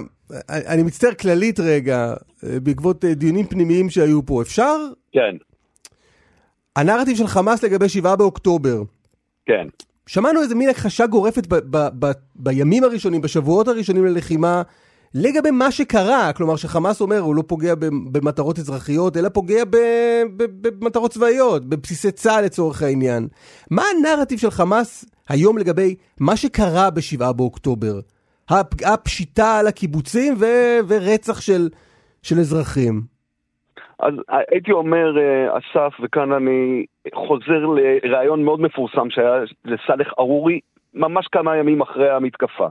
אני 0.48 0.82
מצטער 0.82 1.14
כללית 1.14 1.60
רגע, 1.60 2.14
בעקבות 2.42 3.04
דיונים 3.04 3.46
פנימיים 3.46 3.90
שהיו 3.90 4.26
פה. 4.26 4.42
אפשר, 4.42 4.76
כן, 5.12 5.36
הנרטיב 6.76 7.16
של 7.16 7.26
חמאס 7.26 7.64
לגבי 7.64 7.88
7 7.88 8.16
באוקטובר, 8.16 8.82
כן. 9.46 9.66
שמענו 10.06 10.42
איזה 10.42 10.54
מין 10.54 10.68
הכחשה 10.68 11.06
גורפת 11.06 11.46
ב- 11.46 11.76
ב- 11.76 12.06
ב- 12.06 12.12
בימים 12.36 12.84
הראשונים, 12.84 13.20
בשבועות 13.20 13.68
הראשונים 13.68 14.04
ללחימה, 14.06 14.62
לגבי 15.14 15.50
מה 15.50 15.70
שקרה, 15.70 16.32
כלומר 16.32 16.56
שחמאס 16.56 17.00
אומר 17.00 17.18
הוא 17.18 17.34
לא 17.34 17.44
פוגע 17.46 17.74
במטרות 18.12 18.58
אזרחיות, 18.58 19.16
אלא 19.16 19.28
פוגע 19.28 19.62
במטרות 20.36 21.12
צבאיות, 21.12 21.68
בבסיסי 21.68 22.10
צה"ל 22.10 22.44
לצורך 22.44 22.82
העניין. 22.82 23.28
מה 23.70 23.82
הנרטיב 23.98 24.38
של 24.38 24.50
חמאס 24.50 25.04
היום 25.28 25.58
לגבי 25.58 25.94
מה 26.20 26.36
שקרה 26.36 26.90
ב-7 26.90 27.32
באוקטובר? 27.32 28.00
הפגיעה 28.48 28.96
פשיטה 28.96 29.58
על 29.58 29.66
הקיבוצים 29.66 30.36
ו- 30.38 30.78
ורצח 30.88 31.40
של, 31.40 31.68
של 32.22 32.40
אזרחים. 32.40 33.11
אז 34.02 34.14
הייתי 34.50 34.72
אומר, 34.72 35.18
אה, 35.18 35.58
אסף, 35.58 35.92
וכאן 36.02 36.32
אני 36.32 36.84
חוזר 37.14 37.66
לראיון 38.04 38.44
מאוד 38.44 38.60
מפורסם 38.60 39.10
שהיה 39.10 39.34
לסאלח 39.64 40.12
ארורי, 40.18 40.60
ממש 40.94 41.26
כמה 41.32 41.56
ימים 41.56 41.80
אחרי 41.80 42.10
המתקפה. 42.10 42.66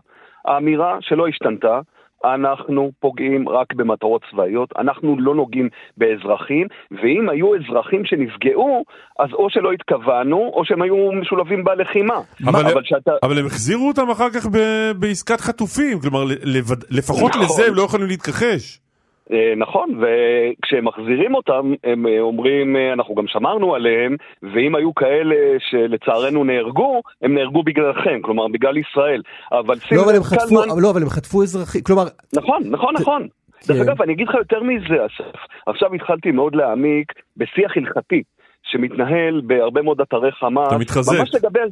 האמירה 0.45 0.97
שלא 1.01 1.27
השתנתה, 1.27 1.79
אנחנו 2.25 2.91
פוגעים 2.99 3.49
רק 3.49 3.73
במטרות 3.73 4.21
צבאיות, 4.31 4.69
אנחנו 4.77 5.15
לא 5.19 5.35
נוגעים 5.35 5.69
באזרחים, 5.97 6.67
ואם 6.91 7.29
היו 7.29 7.55
אזרחים 7.55 8.05
שנפגעו, 8.05 8.83
אז 9.19 9.29
או 9.33 9.49
שלא 9.49 9.71
התכוונו, 9.71 10.51
או 10.53 10.65
שהם 10.65 10.81
היו 10.81 11.11
משולבים 11.11 11.63
בלחימה. 11.63 12.15
אבל- 12.47 12.65
אבל 12.73 12.81
שאתה... 12.83 13.11
אבל 13.23 13.39
הם 13.39 13.45
החזירו 13.45 13.87
אותם 13.87 14.09
אחר 14.09 14.29
כך 14.29 14.45
ב- 14.45 14.91
בעסקת 14.99 15.41
חטופים, 15.41 15.99
כלומר 15.99 16.23
לבד- 16.43 16.85
לפחות 16.89 17.29
נכון. 17.29 17.41
לזה 17.43 17.67
הם 17.67 17.75
לא 17.75 17.81
יכולים 17.81 18.07
להתכחש. 18.07 18.80
אה, 19.31 19.53
נכון, 19.57 19.89
וכשהם 20.01 20.85
מחזירים 20.85 21.35
אותם, 21.35 21.73
הם 21.83 22.07
אה, 22.07 22.19
אומרים, 22.19 22.75
אה, 22.75 22.93
אנחנו 22.93 23.15
גם 23.15 23.27
שמרנו 23.27 23.75
עליהם, 23.75 24.15
ואם 24.43 24.75
היו 24.75 24.95
כאלה 24.95 25.35
שלצערנו 25.69 26.43
נהרגו, 26.43 27.01
הם 27.21 27.33
נהרגו 27.35 27.63
בגללכם, 27.63 28.19
כלומר 28.21 28.47
בגלל 28.47 28.77
ישראל. 28.77 29.21
אבל 29.51 29.75
לא, 29.91 30.03
אבל 30.03 30.15
הם 30.15 30.23
חטפו, 30.23 30.47
קלמן- 30.47 30.81
לא, 30.81 30.89
אבל 30.89 31.01
הם 31.01 31.09
חטפו 31.09 31.43
אזרחים, 31.43 31.81
כלומר, 31.81 32.03
נכון, 32.35 32.61
נכון, 32.65 32.93
נכון. 32.99 33.27
דרך 33.67 33.77
כן. 33.77 33.89
אגב, 33.89 34.01
אני 34.01 34.13
אגיד 34.13 34.27
לך 34.27 34.35
יותר 34.35 34.63
מזה, 34.63 35.05
אסף. 35.05 35.39
עכשיו 35.67 35.93
התחלתי 35.93 36.31
מאוד 36.31 36.55
להעמיק 36.55 37.13
בשיח 37.37 37.71
הלכתי, 37.77 38.23
שמתנהל 38.63 39.41
בהרבה 39.47 39.81
מאוד 39.81 40.01
אתרי 40.01 40.31
חמאס. 40.31 40.67
אתה 40.67 40.77
מתחזק. 40.77 41.19
ממש 41.19 41.35
לדבר... 41.35 41.63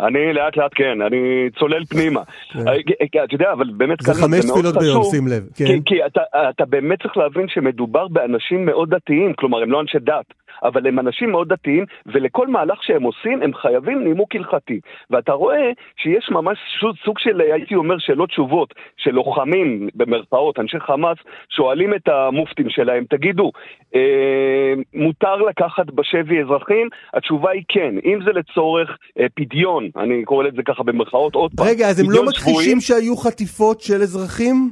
אני 0.00 0.32
לאט 0.32 0.56
לאט 0.56 0.70
כן, 0.74 1.02
אני 1.02 1.50
צולל 1.58 1.84
פנימה. 1.84 2.20
אה, 2.56 2.76
אתה 3.24 3.34
יודע, 3.34 3.52
אבל 3.52 3.70
באמת 3.76 3.98
כן. 3.98 4.12
זה 4.12 4.22
חמש 4.22 4.50
תפילות 4.50 4.74
ביום, 4.76 5.04
שים 5.04 5.28
לב. 5.28 5.42
כן. 5.56 5.80
כי, 5.86 6.06
אתה, 6.06 6.20
אתה 6.50 6.64
באמת 6.64 7.02
צריך 7.02 7.16
להבין 7.16 7.48
שמדובר 7.48 8.08
באנשים 8.08 8.66
מאוד 8.66 8.94
דתיים, 8.94 9.32
כלומר 9.34 9.62
הם 9.62 9.70
לא 9.70 9.80
אנשי 9.80 9.98
דת. 9.98 10.34
אבל 10.62 10.86
הם 10.86 10.98
אנשים 10.98 11.30
מאוד 11.30 11.48
דתיים, 11.48 11.84
ולכל 12.06 12.48
מהלך 12.48 12.82
שהם 12.82 13.02
עושים 13.02 13.42
הם 13.42 13.54
חייבים 13.54 14.04
נימוק 14.04 14.34
הלכתי. 14.34 14.80
ואתה 15.10 15.32
רואה 15.32 15.70
שיש 15.96 16.30
ממש 16.30 16.58
סוג 17.04 17.18
של, 17.18 17.40
הייתי 17.40 17.74
אומר, 17.74 17.98
שאלות 17.98 18.28
תשובות, 18.28 18.74
של 18.96 19.10
לוחמים, 19.10 19.88
במרכאות, 19.94 20.58
אנשי 20.58 20.80
חמאס, 20.80 21.18
שואלים 21.50 21.94
את 21.94 22.08
המופתים 22.08 22.70
שלהם, 22.70 23.04
תגידו, 23.10 23.50
אה, 23.94 24.72
מותר 24.94 25.36
לקחת 25.36 25.86
בשבי 25.86 26.42
אזרחים? 26.42 26.88
התשובה 27.14 27.50
היא 27.50 27.62
כן. 27.68 27.94
אם 28.04 28.18
זה 28.24 28.30
לצורך 28.32 28.90
אה, 29.20 29.26
פדיון, 29.34 29.88
אני 29.96 30.24
קורא 30.24 30.44
לזה 30.44 30.62
ככה 30.62 30.82
במרכאות, 30.82 31.34
עוד 31.34 31.50
פעם. 31.56 31.66
רגע, 31.66 31.88
אז 31.88 32.00
הם 32.00 32.10
לא 32.10 32.24
מכחישים 32.26 32.80
שהיו 32.80 33.16
חטיפות 33.16 33.80
של 33.80 34.02
אזרחים? 34.02 34.70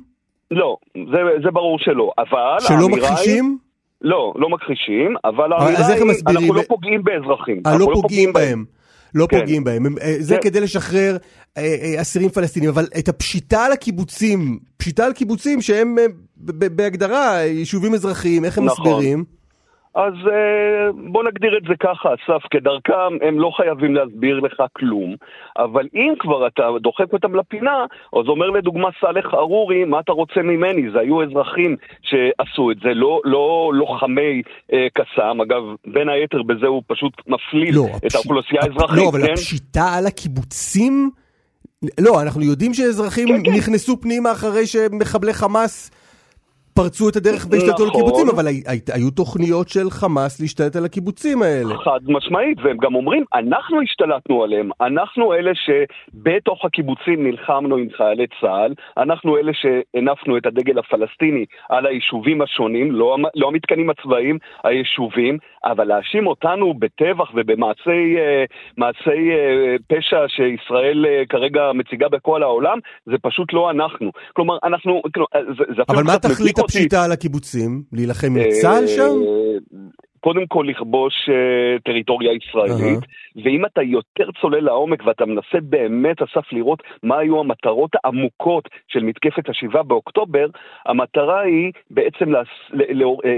לא, 0.51 0.77
זה, 0.95 1.19
זה 1.45 1.51
ברור 1.51 1.79
שלא, 1.79 2.13
אבל 2.19 2.57
שלא 2.61 2.89
מכחישים? 2.89 3.45
היא... 3.45 3.72
לא, 4.03 4.33
לא 4.37 4.49
מכחישים, 4.49 5.15
אבל 5.25 5.53
האמירה 5.53 5.87
היא, 5.87 6.13
אנחנו 6.29 6.55
לא 6.55 6.63
פוגעים 6.69 7.05
באזרחים. 7.05 7.63
אה, 7.67 7.73
לא, 7.73 7.79
לא 7.79 7.95
פוגעים 7.95 8.33
בהם. 8.33 8.65
לא 9.15 9.27
כן. 9.31 9.41
פוגעים 9.41 9.65
בהם. 9.65 9.99
אה, 10.03 10.15
זה 10.19 10.35
כן. 10.35 10.41
כדי 10.43 10.61
לשחרר 10.61 11.17
אה, 11.57 11.63
אה, 11.63 12.01
אסירים 12.01 12.29
פלסטינים, 12.29 12.69
אבל 12.71 12.87
את 12.99 13.09
הפשיטה 13.09 13.65
על 13.65 13.73
הקיבוצים, 13.73 14.59
פשיטה 14.77 15.05
על 15.07 15.13
קיבוצים 15.13 15.61
שהם 15.61 15.99
אה, 15.99 16.05
בהגדרה 16.37 17.43
יישובים 17.43 17.95
אזרחיים, 17.95 18.45
איך 18.45 18.59
הם 18.59 18.65
נכון. 18.65 18.89
מסבירים? 18.89 19.25
אז 19.95 20.13
אה, 20.33 20.93
בוא 20.93 21.25
נגדיר 21.25 21.59
את 21.59 21.63
זה 21.69 21.75
ככה, 21.81 22.09
אסף, 22.15 22.43
כדרכם 22.51 23.13
הם 23.23 23.41
לא 23.41 23.51
חייבים 23.57 23.95
להסביר 23.95 24.41
לך 24.41 24.63
כלום, 24.77 25.17
אבל 25.59 25.89
אם 25.95 26.15
כבר 26.19 26.47
אתה 26.47 26.63
דוחק 26.81 27.13
אותם 27.13 27.35
לפינה, 27.35 27.85
אז 28.13 28.29
אומר 28.29 28.51
לדוגמה 28.51 28.89
סאלח 29.01 29.35
ארורי, 29.35 29.85
מה 29.85 30.01
אתה 30.01 30.13
רוצה 30.13 30.43
ממני? 30.43 30.91
זה 30.91 30.99
היו 31.01 31.23
אזרחים 31.23 31.77
שעשו 32.03 32.71
את 32.71 32.77
זה, 32.83 32.95
לא, 32.95 33.21
לא 33.25 33.71
לוחמי 33.75 34.43
אה, 34.73 34.87
קסאם, 34.95 35.41
אגב, 35.41 35.63
בין 35.87 36.09
היתר 36.09 36.43
בזה 36.43 36.67
הוא 36.67 36.83
פשוט 36.87 37.13
מפליל 37.27 37.75
לא, 37.75 37.87
את 37.97 38.05
הפש... 38.05 38.15
האוכלוסייה 38.15 38.63
האזרחית. 38.63 38.99
לא, 38.99 39.09
אבל 39.09 39.27
כן? 39.27 39.33
הפשיטה 39.33 39.95
על 39.99 40.07
הקיבוצים... 40.07 41.11
לא, 42.01 42.23
אנחנו 42.23 42.43
יודעים 42.43 42.75
שאזרחים 42.75 43.29
כן, 43.29 43.43
כן. 43.45 43.57
נכנסו 43.57 44.01
פנימה 44.01 44.33
אחרי 44.33 44.67
שמחבלי 44.67 45.33
חמאס... 45.33 45.91
פרצו 46.75 47.09
את 47.09 47.17
הדרך 47.17 47.47
והשתלטו 47.51 47.73
נכון. 47.73 47.87
על 47.87 47.93
קיבוצים, 47.93 48.29
אבל 48.29 48.47
היו 48.95 49.11
תוכניות 49.11 49.69
של 49.69 49.91
חמאס 49.91 50.41
להשתלט 50.41 50.77
על 50.77 50.85
הקיבוצים 50.85 51.43
האלה. 51.43 51.75
חד 51.85 52.01
משמעית, 52.09 52.59
והם 52.65 52.77
גם 52.77 52.95
אומרים, 52.95 53.25
אנחנו 53.35 53.81
השתלטנו 53.83 54.43
עליהם, 54.43 54.71
אנחנו 54.81 55.35
אלה 55.35 55.51
שבתוך 55.55 56.65
הקיבוצים 56.65 57.27
נלחמנו 57.27 57.77
עם 57.77 57.89
חיילי 57.97 58.27
צה"ל, 58.41 58.75
אנחנו 58.97 59.37
אלה 59.37 59.53
שהנפנו 59.55 60.37
את 60.37 60.47
הדגל 60.47 60.79
הפלסטיני 60.79 61.45
על 61.69 61.87
היישובים 61.87 62.43
השונים, 62.43 62.93
לא, 62.93 63.17
לא 63.35 63.49
המתקנים 63.49 63.91
הצבאיים, 63.91 64.39
היישובים, 64.65 65.39
אבל 65.65 65.85
להאשים 65.85 66.27
אותנו 66.27 66.75
בטבח 66.75 67.31
ובמעשי 67.35 68.17
uh, 68.17 68.81
uh, 68.81 69.83
פשע 69.89 70.25
שישראל 70.29 71.05
uh, 71.05 71.27
כרגע 71.29 71.73
מציגה 71.75 72.09
בכל 72.09 72.43
העולם, 72.43 72.79
זה 73.07 73.17
פשוט 73.23 73.53
לא 73.53 73.71
אנחנו. 73.71 74.11
כלומר, 74.33 74.59
אנחנו, 74.65 75.03
כאילו, 75.13 75.27
זה, 75.59 75.65
זה 75.77 75.83
אבל 75.89 76.03
מה 76.03 76.19
תכלית 76.19 76.59
הפשיטה 76.65 77.05
על 77.05 77.13
הקיבוצים? 77.13 77.83
להילחם 77.93 78.37
עם 78.37 78.43
צה"ל 78.63 78.87
שם? 78.87 79.13
קודם 80.23 80.47
כל 80.47 80.67
לכבוש 80.69 81.15
uh, 81.29 81.83
טריטוריה 81.85 82.33
ישראלית. 82.33 82.99
ואם 83.45 83.67
אתה 83.67 83.83
יותר 83.83 84.25
צולל 84.41 84.65
לעומק 84.65 85.03
ואתה 85.07 85.27
מנסה 85.27 85.59
באמת, 85.63 86.23
אסף, 86.23 86.53
לראות 86.53 86.83
מה 87.03 87.19
היו 87.19 87.41
המטרות 87.41 87.91
העמוקות 88.05 88.69
של 88.89 89.03
מתקפת 89.03 89.49
השבעה 89.49 89.83
באוקטובר, 89.83 90.47
המטרה 90.87 91.41
היא 91.41 91.73
בעצם. 91.91 92.35
אה, 92.37 92.43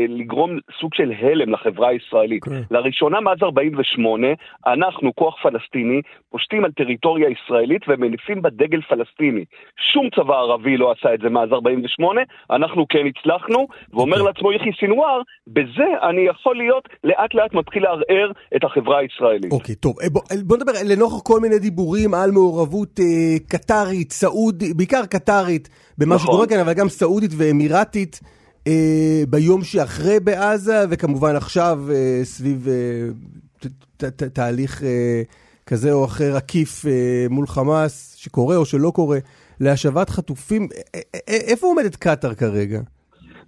לגרום 0.09 0.59
סוג 0.81 0.95
של 0.95 1.13
הלם 1.19 1.53
לחברה 1.53 1.89
הישראלית. 1.89 2.45
כן. 2.45 2.63
לראשונה 2.71 3.21
מאז 3.21 3.39
48, 3.43 4.27
אנחנו, 4.67 5.15
כוח 5.15 5.37
פלסטיני, 5.43 6.03
פושטים 6.31 6.65
על 6.65 6.73
טריטוריה 6.73 7.29
ישראלית 7.29 7.83
ומניפים 7.89 8.43
בה 8.43 8.51
דגל 8.51 8.81
פלסטיני. 8.81 9.45
שום 9.93 10.09
צבא 10.11 10.35
ערבי 10.35 10.77
לא 10.77 10.93
עשה 10.93 11.15
את 11.15 11.21
זה 11.21 11.29
מאז 11.29 11.53
48, 11.53 12.21
אנחנו 12.51 12.89
כן 12.89 13.07
הצלחנו, 13.07 13.67
ואומר. 13.93 14.17
אוקיי. 14.17 14.27
לעצמו 14.27 14.53
יחיא 14.53 14.73
סינואר, 14.81 15.21
בזה 15.47 15.87
אני 16.03 16.21
יכול 16.21 16.57
להיות... 16.57 16.74
להיות 16.75 16.89
לאט 17.05 17.35
לאט 17.35 17.55
מתחיל 17.55 17.83
לערער 17.83 18.33
את 18.57 18.65
החברה 18.65 18.99
הישראלית. 18.99 19.53
אוקיי, 19.53 19.75
טוב, 19.75 19.95
בוא, 20.13 20.23
בוא 20.45 20.57
נדבר 20.57 20.73
לנוכח 20.85 21.21
כל 21.23 21.41
מיני 21.41 21.59
דיבורים 21.59 22.15
על 22.15 22.31
מעורבות 22.31 23.01
אה, 23.01 23.39
קטרית, 23.49 24.13
סעודית, 24.13 24.77
בעיקר 24.77 25.07
קטרית, 25.07 25.69
במה 25.99 26.15
נכון. 26.15 26.27
שקורה 26.27 26.47
כאן, 26.47 26.59
אבל 26.59 26.73
גם 26.73 26.89
סעודית 26.89 27.31
ואמירתית. 27.37 28.21
אה, 28.67 29.23
ביום 29.29 29.65
שאחרי 29.65 30.21
בעזה, 30.21 30.85
וכמובן 30.91 31.37
עכשיו 31.37 31.79
אה, 31.91 32.21
סביב 32.25 32.69
אה, 32.69 32.75
ת, 33.61 33.67
ת, 33.97 34.05
ת, 34.05 34.23
תהליך 34.23 34.83
אה, 34.83 35.23
כזה 35.67 35.93
או 35.93 36.05
אחר 36.05 36.37
עקיף 36.37 36.87
אה, 36.87 37.27
מול 37.31 37.47
חמאס, 37.47 38.15
שקורה 38.17 38.57
או 38.57 38.65
שלא 38.65 38.91
קורה, 38.91 39.19
להשבת 39.61 40.11
חטופים. 40.11 40.69
אה, 40.95 41.01
אה, 41.15 41.21
איפה 41.29 41.67
עומדת 41.67 41.97
קטאר 41.97 42.35
כרגע? 42.35 42.81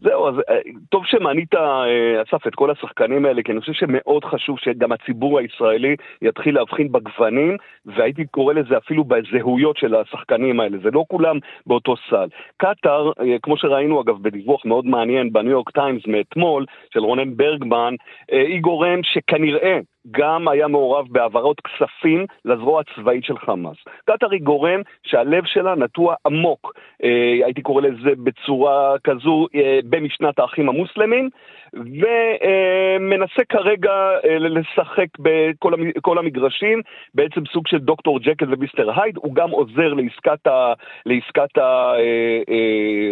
זהו, 0.00 0.28
אז 0.28 0.34
אה, 0.48 0.58
טוב 0.90 1.02
שמנית, 1.06 1.54
אה, 1.54 2.22
אסף, 2.22 2.46
את 2.46 2.54
כל 2.54 2.70
השחקנים 2.70 3.24
האלה, 3.26 3.42
כי 3.42 3.52
אני 3.52 3.60
חושב 3.60 3.72
שמאוד 3.72 4.24
חשוב 4.24 4.58
שגם 4.58 4.92
הציבור 4.92 5.38
הישראלי 5.38 5.96
יתחיל 6.22 6.54
להבחין 6.54 6.92
בגוונים, 6.92 7.56
והייתי 7.86 8.26
קורא 8.26 8.54
לזה 8.54 8.76
אפילו 8.76 9.04
בזהויות 9.04 9.76
של 9.76 9.94
השחקנים 9.94 10.60
האלה, 10.60 10.78
זה 10.82 10.90
לא 10.92 11.04
כולם 11.08 11.38
באותו 11.66 11.94
סל. 12.10 12.28
קטאר, 12.56 13.10
אה, 13.20 13.36
כמו 13.42 13.56
שראינו 13.56 14.00
אגב 14.00 14.22
בדיווח 14.22 14.64
מאוד 14.64 14.86
מעניין 14.86 15.32
בניו 15.32 15.50
יורק 15.50 15.70
טיימס 15.70 16.02
מאתמול, 16.06 16.64
של 16.94 17.00
רונן 17.00 17.36
ברגמן, 17.36 17.94
היא 18.28 18.60
גורם 18.60 19.00
שכנראה 19.02 19.78
גם 20.10 20.48
היה 20.48 20.68
מעורב 20.68 21.06
בהעברות 21.10 21.60
כספים 21.60 22.26
לזרוע 22.44 22.80
הצבאית 22.80 23.24
של 23.24 23.38
חמאס. 23.38 23.76
קטאר 24.04 24.30
היא 24.30 24.40
גורם 24.40 24.80
שהלב 25.02 25.44
שלה 25.46 25.74
נטוע 25.74 26.14
עמוק, 26.26 26.74
אה, 27.04 27.44
הייתי 27.44 27.62
קורא 27.62 27.82
לזה 27.82 28.10
בצורה 28.24 28.98
כזו, 29.04 29.46
אה, 29.54 29.78
במשנת 29.84 30.38
האחים 30.38 30.68
המוסלמים, 30.68 31.28
ומנסה 31.72 33.40
אה, 33.40 33.44
כרגע 33.48 33.92
אה, 34.24 34.38
לשחק 34.38 35.08
בכל 35.18 36.18
המגרשים, 36.18 36.82
בעצם 37.14 37.46
סוג 37.52 37.66
של 37.68 37.78
דוקטור 37.78 38.18
ג'קל 38.20 38.54
ומיסטר 38.54 39.00
הייד, 39.00 39.16
הוא 39.16 39.34
גם 39.34 39.50
עוזר 39.50 39.94
לעסקת, 39.94 40.46
ה, 40.46 40.72
לעסקת 41.06 41.58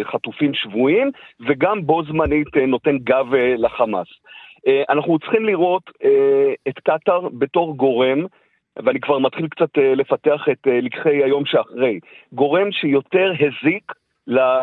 החטופים 0.01 0.51
אה, 0.51 0.55
אה, 0.55 0.61
שבויים, 0.61 1.11
וגם 1.47 1.85
בו 1.85 2.03
זמנית 2.03 2.57
אה, 2.57 2.65
נותן 2.65 2.97
גב 2.97 3.33
אה, 3.33 3.53
לחמאס. 3.57 4.07
אה, 4.67 4.83
אנחנו 4.89 5.19
צריכים 5.19 5.45
לראות 5.45 5.83
אה, 6.03 6.53
את 6.67 6.79
קטאר 6.79 7.29
בתור 7.29 7.77
גורם, 7.77 8.25
ואני 8.83 8.99
כבר 8.99 9.19
מתחיל 9.19 9.47
קצת 9.47 9.77
אה, 9.77 9.95
לפתח 9.95 10.41
את 10.51 10.67
לקחי 10.67 11.23
היום 11.23 11.45
שאחרי, 11.45 11.99
גורם 12.33 12.71
שיותר 12.71 13.31
הזיק 13.39 13.91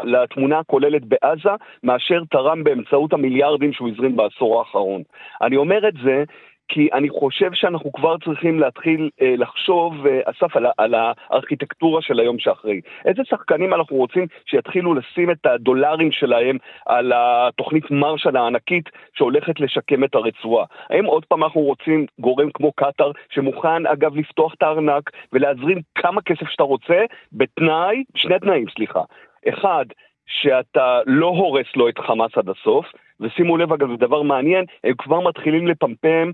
לתמונה 0.05 0.59
הכוללת 0.59 1.03
בעזה, 1.05 1.51
מאשר 1.83 2.23
תרם 2.31 2.65
באמצעות 2.65 3.13
המיליארדים 3.13 3.73
שהוא 3.73 3.89
הזרים 3.89 4.17
בעשור 4.17 4.59
האחרון. 4.59 5.03
אני 5.43 5.57
אומר 5.57 5.89
את 5.89 5.95
זה 6.05 6.25
כי 6.69 6.89
אני 6.93 7.09
חושב 7.09 7.51
שאנחנו 7.53 7.93
כבר 7.93 8.17
צריכים 8.25 8.61
להתחיל 8.61 9.11
אה, 9.23 9.35
לחשוב, 9.37 10.07
אה, 10.07 10.21
אסף, 10.25 10.57
על, 10.57 10.67
על 10.79 10.95
הארכיטקטורה 10.95 12.03
של 12.03 12.21
היום 12.21 12.39
שאחרי. 12.39 12.81
איזה 13.05 13.23
שחקנים 13.25 13.75
אנחנו 13.75 13.97
רוצים 13.97 14.27
שיתחילו 14.47 14.95
לשים 14.95 15.31
את 15.31 15.47
הדולרים 15.47 16.13
שלהם 16.13 16.57
על 16.87 17.13
התוכנית 17.15 17.91
מרשל 17.91 18.37
הענקית 18.37 18.89
שהולכת 19.15 19.61
לשקם 19.61 20.05
את 20.05 20.15
הרצועה? 20.15 20.67
האם 20.91 21.05
עוד 21.05 21.25
פעם 21.25 21.45
אנחנו 21.45 21.61
רוצים 21.61 22.07
גורם 22.19 22.51
כמו 22.55 22.73
קטאר, 22.73 23.11
שמוכן 23.31 23.87
אגב 23.87 24.17
לפתוח 24.17 24.55
את 24.55 24.63
הארנק 24.63 25.11
ולהזרים 25.33 25.81
כמה 25.95 26.23
כסף 26.23 26.49
שאתה 26.49 26.63
רוצה, 26.63 27.05
בתנאי, 27.33 28.05
שני 28.17 28.39
תנאים, 28.39 28.67
סליחה. 28.77 29.01
אחד, 29.49 29.85
שאתה 30.27 31.01
לא 31.07 31.27
הורס 31.27 31.67
לו 31.77 31.89
את 31.89 31.99
חמאס 31.99 32.31
עד 32.37 32.49
הסוף, 32.49 32.87
ושימו 33.23 33.57
לב 33.57 33.73
אגב, 33.73 33.89
זה 33.91 33.97
דבר 33.97 34.23
מעניין, 34.23 34.65
הם 34.85 34.95
כבר 34.99 35.21
מתחילים 35.21 35.67
לפמפם 35.67 36.31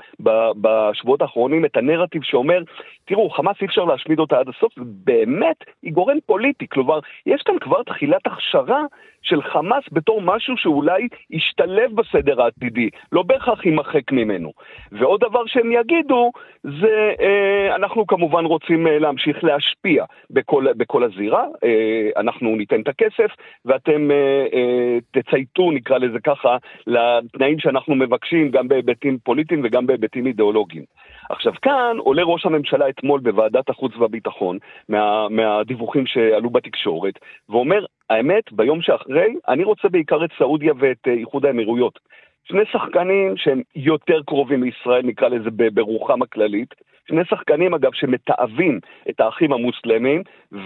בשבועות 0.60 1.22
האחרונים 1.22 1.64
את 1.64 1.76
הנרטיב 1.76 2.22
שאומר, 2.22 2.62
תראו, 3.04 3.30
חמאס 3.30 3.56
אי 3.60 3.66
אפשר 3.66 3.84
להשמיד 3.84 4.18
אותה 4.18 4.38
עד 4.38 4.48
הסוף, 4.48 4.72
באמת 4.76 5.64
היא 5.82 5.92
גורם 5.92 6.16
פוליטי, 6.26 6.66
כלומר, 6.68 6.98
יש 7.26 7.42
כאן 7.42 7.58
כבר 7.58 7.82
תחילת 7.82 8.26
הכשרה 8.26 8.82
של 9.22 9.42
חמאס 9.42 9.84
בתור 9.92 10.20
משהו 10.22 10.56
שאולי 10.56 11.08
ישתלב 11.30 11.94
בסדר 11.94 12.42
העתידי, 12.42 12.90
לא 13.12 13.22
בהכרח 13.22 13.64
יימחק 13.66 14.12
ממנו. 14.12 14.52
ועוד 14.92 15.20
דבר 15.20 15.46
שהם 15.46 15.72
יגידו, 15.72 16.30
זה 16.62 17.12
אה, 17.20 17.74
אנחנו 17.74 18.06
כמובן 18.06 18.44
רוצים 18.44 18.86
אה, 18.86 18.98
להמשיך 18.98 19.44
להשפיע 19.44 20.04
בכל, 20.30 20.66
בכל 20.76 21.04
הזירה, 21.04 21.44
אה, 21.64 22.10
אנחנו 22.16 22.56
ניתן 22.56 22.80
את 22.80 22.88
הכסף 22.88 23.30
ואתם 23.64 24.10
אה, 24.10 24.46
אה, 24.52 24.98
תצייתו, 25.10 25.70
נקרא 25.70 25.98
לזה 25.98 26.18
ככה, 26.20 26.56
לתנאים 26.86 27.58
שאנחנו 27.58 27.94
מבקשים, 27.94 28.50
גם 28.50 28.68
בהיבטים 28.68 29.18
פוליטיים 29.24 29.60
וגם 29.64 29.86
בהיבטים 29.86 30.26
אידיאולוגיים. 30.26 30.84
עכשיו 31.30 31.52
כאן 31.62 31.96
עולה 31.98 32.22
ראש 32.22 32.46
הממשלה 32.46 32.88
אתמול 32.88 33.20
בוועדת 33.20 33.70
החוץ 33.70 33.96
והביטחון, 33.96 34.58
מה, 34.88 35.28
מהדיווחים 35.28 36.06
שעלו 36.06 36.50
בתקשורת, 36.50 37.14
ואומר, 37.48 37.84
האמת, 38.10 38.52
ביום 38.52 38.82
שאחרי, 38.82 39.34
אני 39.48 39.64
רוצה 39.64 39.88
בעיקר 39.88 40.24
את 40.24 40.30
סעודיה 40.38 40.72
ואת 40.78 41.08
אה, 41.08 41.12
איחוד 41.12 41.46
האמירויות. 41.46 41.98
שני 42.44 42.62
שחקנים 42.72 43.36
שהם 43.36 43.62
יותר 43.76 44.22
קרובים 44.26 44.62
לישראל, 44.62 45.02
נקרא 45.02 45.28
לזה 45.28 45.50
ברוחם 45.74 46.22
הכללית. 46.22 46.74
שני 47.08 47.24
שחקנים 47.24 47.74
אגב 47.74 47.92
שמתעבים 47.94 48.80
את 49.10 49.20
האחים 49.20 49.52
המוסלמים, 49.52 50.22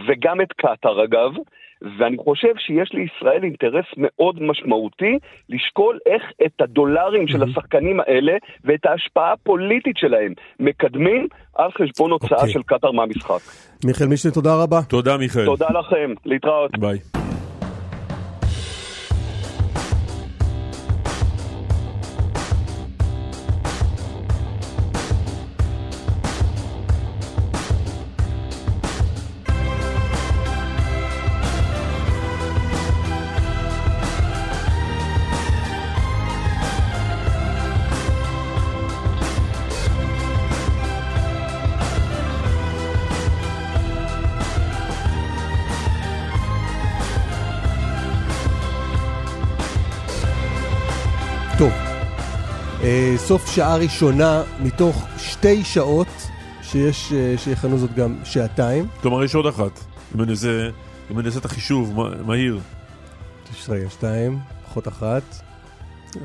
וגם 0.06 0.40
את 0.40 0.52
קטאר 0.52 1.04
אגב, 1.04 1.32
ואני 1.98 2.16
חושב 2.16 2.54
שיש 2.58 2.90
לישראל 2.92 3.44
אינטרס 3.44 3.84
מאוד 3.96 4.42
משמעותי 4.42 5.18
לשקול 5.48 5.98
איך 6.06 6.22
את 6.46 6.60
הדולרים 6.60 7.28
של 7.28 7.42
השחקנים 7.42 8.00
האלה 8.00 8.32
ואת 8.64 8.86
ההשפעה 8.86 9.32
הפוליטית 9.32 9.96
שלהם 9.96 10.32
מקדמים 10.60 11.26
על 11.54 11.70
חשבון 11.70 12.10
הוצאה 12.10 12.28
okay. 12.28 12.34
אוקיי. 12.40 12.52
של 12.52 12.62
קטאר 12.62 12.92
מהמשחק. 12.92 13.40
מיכאל 13.84 14.06
מישנה, 14.06 14.32
תודה 14.32 14.54
רבה. 14.62 14.80
תודה 14.88 15.16
מיכאל. 15.16 15.44
תודה 15.44 15.66
לכם, 15.68 16.14
להתראות. 16.24 16.78
ביי. 16.78 17.21
סוף 53.26 53.46
שעה 53.50 53.76
ראשונה 53.76 54.42
מתוך 54.60 55.06
שתי 55.18 55.64
שעות, 55.64 56.06
שיש, 56.62 57.12
אה, 57.12 57.34
שיכנו 57.36 57.78
זאת 57.78 57.94
גם 57.94 58.16
שעתיים. 58.24 58.86
כלומר, 59.00 59.24
יש 59.24 59.34
עוד 59.34 59.46
אחת. 59.46 59.80
אם 60.14 60.22
אני 60.22 60.30
עושה, 60.30 60.68
אם 61.10 61.18
אני 61.18 61.26
עושה 61.26 61.38
את 61.38 61.44
החישוב 61.44 61.98
מהיר. 62.26 62.60
רגע, 63.68 63.90
שתיים, 63.90 64.38
פחות 64.64 64.88
אחת. 64.88 65.22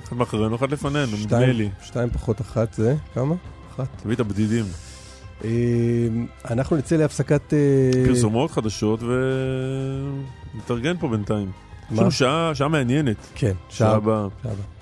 אחד 0.03 0.17
מאחרינו, 0.17 0.55
אחד 0.55 0.71
לפנינו, 0.71 1.17
נדמה 1.25 1.45
לי. 1.45 1.69
שתיים 1.83 2.09
פחות 2.09 2.41
אחת 2.41 2.73
זה, 2.73 2.95
כמה? 3.13 3.35
אחת. 3.75 3.87
תביא 4.03 4.15
את 4.15 4.19
הבדידים. 4.19 4.65
אה, 5.45 5.49
אנחנו 6.51 6.77
נצא 6.77 6.95
להפסקת... 6.95 7.53
אה, 7.53 8.05
פרסומות 8.07 8.51
חדשות 8.51 8.99
ונתארגן 10.53 10.97
פה 10.99 11.07
בינתיים. 11.07 11.51
יש 11.91 11.99
לנו 11.99 12.11
שעה, 12.11 12.51
שעה 12.53 12.67
מעניינת. 12.67 13.17
כן, 13.35 13.53
שעה 13.69 13.95
הבאה. 13.95 14.27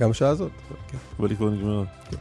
גם 0.01 0.12
השעה 0.12 0.30
הזאת. 0.30 0.51
כן. 0.88 0.97
אבל 1.20 1.30
היא 1.30 1.38
כבר 1.38 1.49
נגמרה. 1.49 1.84
כן. 2.12 2.18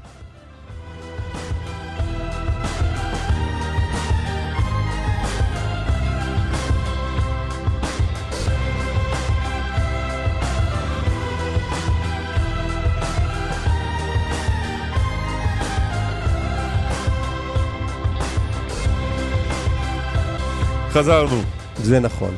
חזרנו. 20.95 21.43
זה 21.76 22.01
נכון. 22.01 22.35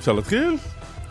אפשר 0.00 0.12
להתחיל? 0.12 0.56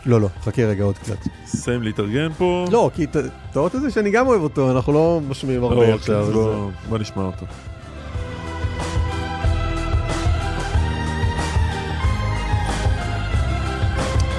לא, 0.06 0.20
לא, 0.20 0.28
חכה 0.42 0.62
רגע 0.62 0.84
עוד 0.84 0.98
קצת. 0.98 1.16
סיים 1.46 1.82
להתארגן 1.82 2.32
פה. 2.38 2.64
לא, 2.70 2.90
כי 2.94 3.04
אתה 3.04 3.20
רואה 3.54 3.70
את 3.74 3.80
זה 3.80 3.90
שאני 3.90 4.10
גם 4.10 4.26
אוהב 4.26 4.42
אותו, 4.42 4.70
אנחנו 4.70 4.92
לא 4.92 5.20
משמיעים 5.28 5.64
הרבה 5.64 5.88
לא, 5.88 5.94
עכשיו. 5.94 6.30
לא, 6.30 6.68
בוא 6.88 6.98
נשמע 6.98 7.22
אותו. 7.22 7.46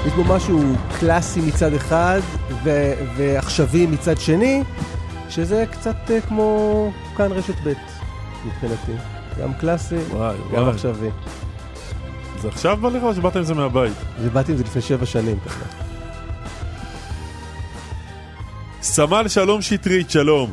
יש 0.06 0.12
בו 0.12 0.24
משהו 0.24 0.60
קלאסי 1.00 1.40
מצד 1.40 1.74
אחד 1.74 2.20
ו- 2.64 2.92
ועכשווי 3.16 3.86
מצד 3.86 4.18
שני, 4.20 4.62
שזה 5.28 5.64
קצת 5.70 5.96
uh, 6.06 6.26
כמו 6.28 6.90
כאן 7.16 7.32
רשת 7.32 7.54
ב' 7.64 7.72
מבחינתי. 8.46 8.92
גם 9.40 9.54
קלאסי, 9.54 9.96
וואי, 9.96 10.36
גם 10.52 10.68
עכשווי. 10.68 11.10
זה 12.42 12.48
עכשיו 12.48 12.76
בא 12.76 12.88
לך 12.88 13.02
או 13.02 13.14
שבאת 13.14 13.36
עם 13.36 13.42
זה 13.42 13.54
מהבית? 13.54 13.92
זה 14.18 14.30
באתי 14.30 14.52
עם 14.52 14.58
זה 14.58 14.64
לפני 14.64 14.82
שבע 14.82 15.06
שנים. 15.06 15.36
סמל 18.80 19.28
שלום 19.28 19.62
שטרית, 19.62 20.10
שלום. 20.10 20.50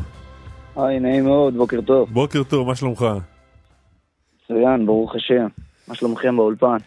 היי, 0.76 1.00
נעים 1.00 1.26
מאוד, 1.26 1.54
בוקר 1.54 1.82
טוב. 1.82 2.10
בוקר 2.10 2.44
טוב, 2.44 2.68
מה 2.68 2.76
שלומך? 2.76 3.06
מצוין, 4.44 4.86
ברוך 4.86 5.16
השם. 5.16 5.48
מה 5.88 5.96
שלומכם 5.96 6.36
באולפן? 6.36 6.78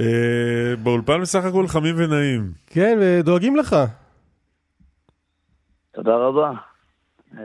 אה, 0.00 0.76
באולפן 0.82 1.20
בסך 1.20 1.44
הכל 1.44 1.66
חמים 1.66 1.94
ונעים. 1.98 2.50
כן, 2.66 2.98
ודואגים 3.00 3.56
לך. 3.56 3.76
תודה 5.94 6.16
רבה. 6.16 6.50
אה, 7.38 7.42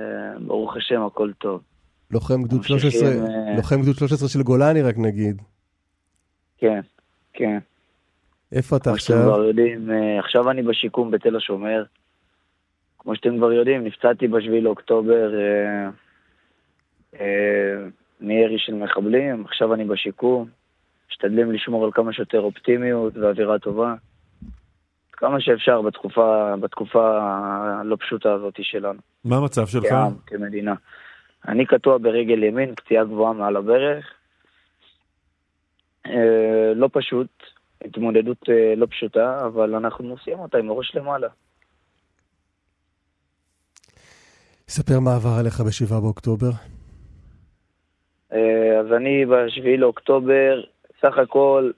ברוך 0.48 0.78
השם, 0.78 1.02
הכל 1.02 1.32
טוב. 1.38 1.62
לוחם 2.12 2.44
גדוד 2.44 2.64
13, 2.64 3.10
אה, 3.10 3.56
לוחם 3.56 3.82
גדוד 3.82 3.96
13 3.96 4.30
של 4.30 4.44
גולני 4.44 4.82
רק 4.82 4.98
נגיד. 4.98 5.42
כן. 6.58 6.82
כן. 7.38 7.58
איפה 8.52 8.78
אתה 8.78 8.92
עכשיו? 8.92 9.18
כבר 9.24 9.44
יודעים, 9.44 9.92
אה, 9.92 10.20
עכשיו 10.20 10.52
אני 10.52 10.64
בשיקום 10.64 11.12
בתל 11.12 11.36
השומר. 11.36 11.84
כמו 13.00 13.16
שאתם 13.16 13.38
כבר 13.38 13.52
יודעים, 13.52 13.84
נפצעתי 13.84 14.28
בשביעי 14.28 14.62
לאוקטובר 14.62 15.34
אה, 15.36 15.90
אה, 17.20 17.88
מירי 18.22 18.60
של 18.60 18.74
מחבלים, 18.74 19.46
עכשיו 19.46 19.74
אני 19.74 19.86
בשיקום. 19.86 20.46
משתדלים 21.12 21.52
לשמור 21.52 21.86
על 21.86 21.92
כמה 21.94 22.14
שיותר 22.14 22.42
אופטימיות 22.42 23.18
ואווירה 23.18 23.60
טובה. 23.60 23.96
כמה 25.12 25.42
שאפשר 25.42 25.82
בתקופה, 25.82 26.56
בתקופה 26.60 27.20
הלא 27.22 27.98
פשוטה 28.00 28.34
הזאת 28.34 28.54
שלנו. 28.62 29.00
מה 29.26 29.38
המצב 29.38 29.68
שלך? 29.68 29.90
כעם, 29.90 30.14
כמדינה. 30.26 30.74
אני 31.48 31.66
קטוע 31.66 31.98
ברגל 31.98 32.44
ימין, 32.44 32.76
פציעה 32.76 33.04
גבוהה 33.04 33.34
מעל 33.34 33.56
הברך. 33.56 34.17
אה, 36.10 36.74
לא 36.76 36.90
פשוט, 36.94 37.28
התמודדות 37.86 38.50
אה, 38.50 38.74
לא 38.76 38.86
פשוטה, 38.86 39.46
אבל 39.46 39.76
אנחנו 39.76 40.12
עושים 40.12 40.40
אותה 40.40 40.58
עם 40.58 40.70
הראש 40.70 40.96
למעלה. 40.96 41.28
ספר 44.68 45.00
מה 45.00 45.16
עבר 45.16 45.40
עליך 45.40 45.62
ב-7 45.62 46.02
באוקטובר. 46.02 46.50
אה, 48.34 48.80
אז 48.80 48.94
אני 48.94 49.26
ב-7 49.26 49.78
לאוקטובר, 49.78 50.62
סך 51.02 51.18
הכל 51.18 51.72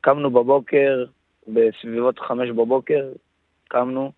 קמנו 0.00 0.30
בבוקר, 0.30 1.04
בסביבות 1.48 2.18
5 2.18 2.50
בבוקר, 2.50 3.08
קמנו, 3.68 4.12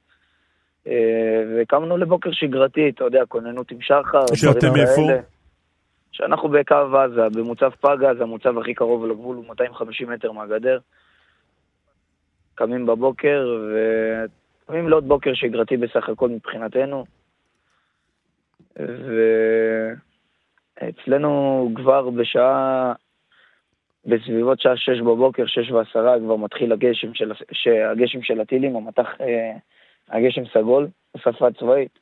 וקמנו 1.56 1.96
לבוקר 1.96 2.30
שגרתי, 2.32 2.88
אתה 2.88 3.04
יודע, 3.04 3.26
כוננות 3.28 3.70
עם 3.70 3.78
שחר, 3.80 4.24
שאתם 4.34 4.76
איפה? 4.76 5.35
שאנחנו 6.16 6.48
בקו 6.48 6.74
עזה, 6.74 7.28
במוצב 7.28 7.70
פגה, 7.70 8.14
זה 8.14 8.22
המוצב 8.22 8.58
הכי 8.58 8.74
קרוב 8.74 9.06
לגבול, 9.06 9.36
הוא 9.36 9.46
250 9.46 10.10
מטר 10.10 10.32
מהגדר. 10.32 10.78
קמים 12.54 12.86
בבוקר, 12.86 13.58
וקמים 14.64 14.88
לעוד 14.88 15.08
בוקר 15.08 15.34
שגרתי 15.34 15.76
בסך 15.76 16.08
הכל 16.08 16.28
מבחינתנו. 16.28 17.04
ואצלנו 20.80 21.70
כבר 21.76 22.10
בשעה, 22.10 22.92
בסביבות 24.04 24.60
שעה 24.60 24.76
שש 24.76 25.00
בבוקר, 25.00 25.46
שש 25.46 25.70
ועשרה, 25.70 26.18
כבר 26.20 26.36
מתחיל 26.36 26.72
הגשם 26.72 27.14
של, 27.14 27.32
הגשם 27.90 28.22
של 28.22 28.40
הטילים, 28.40 28.76
המטח, 28.76 29.06
אה, 29.20 29.56
הגשם 30.08 30.42
סגול, 30.52 30.88
בשפה 31.14 31.46
הצבאית. 31.46 31.98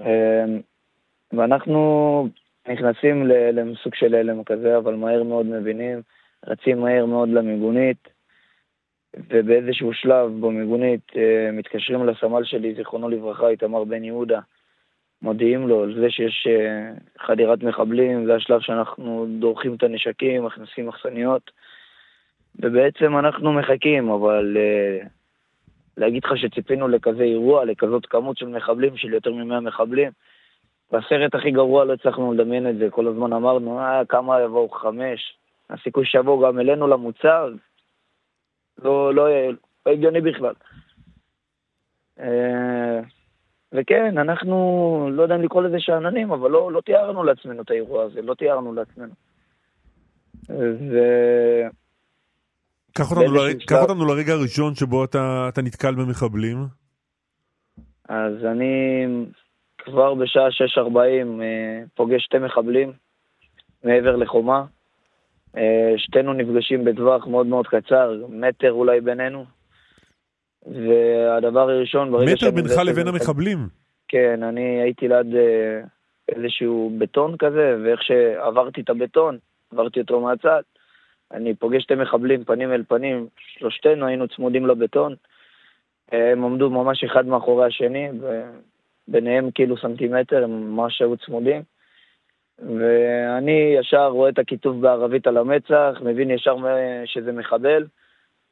אה, 0.00 0.44
ואנחנו 1.32 2.28
נכנסים 2.68 3.26
לסוג 3.26 3.94
של 3.94 4.14
הלם 4.14 4.44
כזה, 4.44 4.76
אבל 4.76 4.94
מהר 4.94 5.22
מאוד 5.22 5.46
מבינים, 5.46 6.02
רצים 6.46 6.80
מהר 6.80 7.06
מאוד 7.06 7.28
למיגונית, 7.28 8.08
ובאיזשהו 9.30 9.92
שלב 9.92 10.30
במיגונית 10.40 11.00
אה, 11.16 11.50
מתקשרים 11.52 12.06
לסמל 12.06 12.44
שלי, 12.44 12.74
זיכרונו 12.74 13.08
לברכה, 13.08 13.48
איתמר 13.48 13.84
בן 13.84 14.04
יהודה, 14.04 14.40
מודיעים 15.22 15.68
לו 15.68 15.82
על 15.82 15.94
זה 16.00 16.10
שיש 16.10 16.46
אה, 16.50 16.92
חדירת 17.18 17.62
מחבלים, 17.62 18.26
זה 18.26 18.34
השלב 18.34 18.60
שאנחנו 18.60 19.26
דורכים 19.38 19.74
את 19.74 19.82
הנשקים, 19.82 20.44
מכניסים 20.44 20.86
מחסניות, 20.86 21.50
ובעצם 22.56 23.16
אנחנו 23.18 23.52
מחכים, 23.52 24.08
אבל 24.08 24.56
uh, 24.56 25.06
להגיד 25.96 26.24
לך 26.24 26.38
שציפינו 26.38 26.88
לכזה 26.88 27.22
אירוע, 27.22 27.64
לכזאת 27.64 28.06
כמות 28.06 28.38
של 28.38 28.48
מחבלים, 28.48 28.96
של 28.96 29.12
יותר 29.12 29.32
מ-100 29.32 29.60
מחבלים, 29.60 30.10
בסרט 30.94 31.34
הכי 31.34 31.50
גרוע 31.50 31.84
לא 31.84 31.92
הצלחנו 31.92 32.32
לדמיין 32.32 32.70
את 32.70 32.78
זה, 32.78 32.90
כל 32.90 33.08
הזמן 33.08 33.32
אמרנו, 33.32 33.80
אה, 33.80 34.02
כמה 34.08 34.40
יבואו 34.40 34.68
חמש, 34.68 35.38
הסיכוי 35.70 36.06
שיבואו 36.06 36.40
גם 36.40 36.60
אלינו 36.60 36.86
למוצר, 36.86 37.52
לא, 38.82 39.14
לא, 39.14 39.26
לא 39.86 39.92
הגיוני 39.92 40.20
בכלל. 40.20 40.54
אה, 42.20 43.00
וכן, 43.72 44.18
אנחנו, 44.18 45.08
לא 45.12 45.22
יודע 45.22 45.34
אם 45.34 45.42
לקרוא 45.42 45.62
לזה 45.62 45.76
שאננים, 45.80 46.32
אבל 46.32 46.50
לא, 46.50 46.72
לא 46.72 46.80
תיארנו 46.80 47.24
לעצמנו 47.24 47.62
את 47.62 47.70
האירוע 47.70 48.04
הזה, 48.04 48.22
לא 48.22 48.34
תיארנו 48.34 48.74
לעצמנו. 48.74 49.14
ו... 50.50 50.98
קח 52.92 53.10
אותנו, 53.10 53.34
לרג... 53.34 53.50
שלב- 53.50 53.68
קח 53.68 53.82
אותנו 53.82 54.04
לרגע 54.04 54.32
הראשון 54.32 54.74
שבו 54.74 55.04
אתה, 55.04 55.46
אתה 55.48 55.62
נתקל 55.62 55.94
במחבלים. 55.94 56.56
אז 58.08 58.44
אני 58.44 59.06
כבר 59.84 60.14
בשעה 60.14 60.48
6.40 60.48 60.96
אה, 60.98 61.82
פוגש 61.94 62.24
שתי 62.24 62.38
מחבלים 62.38 62.92
מעבר 63.84 64.16
לחומה. 64.16 64.64
אה, 65.56 65.92
שתינו 65.96 66.32
נפגשים 66.32 66.84
בטווח 66.84 67.26
מאוד 67.26 67.46
מאוד 67.46 67.66
קצר, 67.66 68.26
מטר 68.28 68.72
אולי 68.72 69.00
בינינו. 69.00 69.44
והדבר 70.66 71.70
הראשון, 71.70 72.12
ברגע 72.12 72.32
מטר 72.32 72.50
בינך 72.50 72.72
לבין 72.86 73.08
המחבלים. 73.08 73.58
כן, 74.08 74.42
אני 74.42 74.82
הייתי 74.82 75.08
ליד 75.08 75.34
אה, 75.34 75.80
איזשהו 76.28 76.92
בטון 76.98 77.36
כזה, 77.36 77.76
ואיך 77.84 78.02
שעברתי 78.02 78.80
את 78.80 78.90
הבטון, 78.90 79.38
עברתי 79.72 80.00
אותו 80.00 80.20
מהצד, 80.20 80.62
אני 81.32 81.54
פוגש 81.54 81.82
שתי 81.82 81.94
מחבלים 81.94 82.44
פנים 82.44 82.72
אל 82.72 82.82
פנים, 82.88 83.26
שלושתנו 83.38 84.06
היינו 84.06 84.28
צמודים 84.28 84.66
לבטון. 84.66 85.14
הם 86.12 86.44
עמדו 86.44 86.70
ממש 86.70 87.04
אחד 87.04 87.26
מאחורי 87.26 87.66
השני, 87.66 88.08
וביניהם 89.08 89.50
כאילו 89.50 89.76
סנטימטר, 89.76 90.44
הם 90.44 90.76
ממש 90.76 91.02
היו 91.02 91.16
צמודים. 91.16 91.62
ואני 92.58 93.76
ישר 93.80 94.06
רואה 94.08 94.28
את 94.28 94.38
הכיתוב 94.38 94.80
בערבית 94.80 95.26
על 95.26 95.36
המצח, 95.36 95.94
מבין 96.04 96.30
ישר 96.30 96.56
שזה 97.04 97.32
מחבל, 97.32 97.86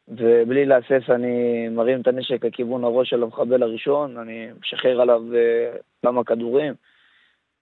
ובלי 0.09 0.67
להסס 0.67 1.11
אני 1.11 1.69
מרים 1.69 2.01
את 2.01 2.07
הנשק 2.07 2.45
לכיוון 2.45 2.85
הראש 2.85 3.11
של 3.11 3.23
המחבל 3.23 3.63
הראשון, 3.63 4.17
אני 4.17 4.49
משחרר 4.61 5.01
עליו 5.01 5.23
אה, 5.35 5.77
כמה 6.03 6.25
כדורים. 6.25 6.75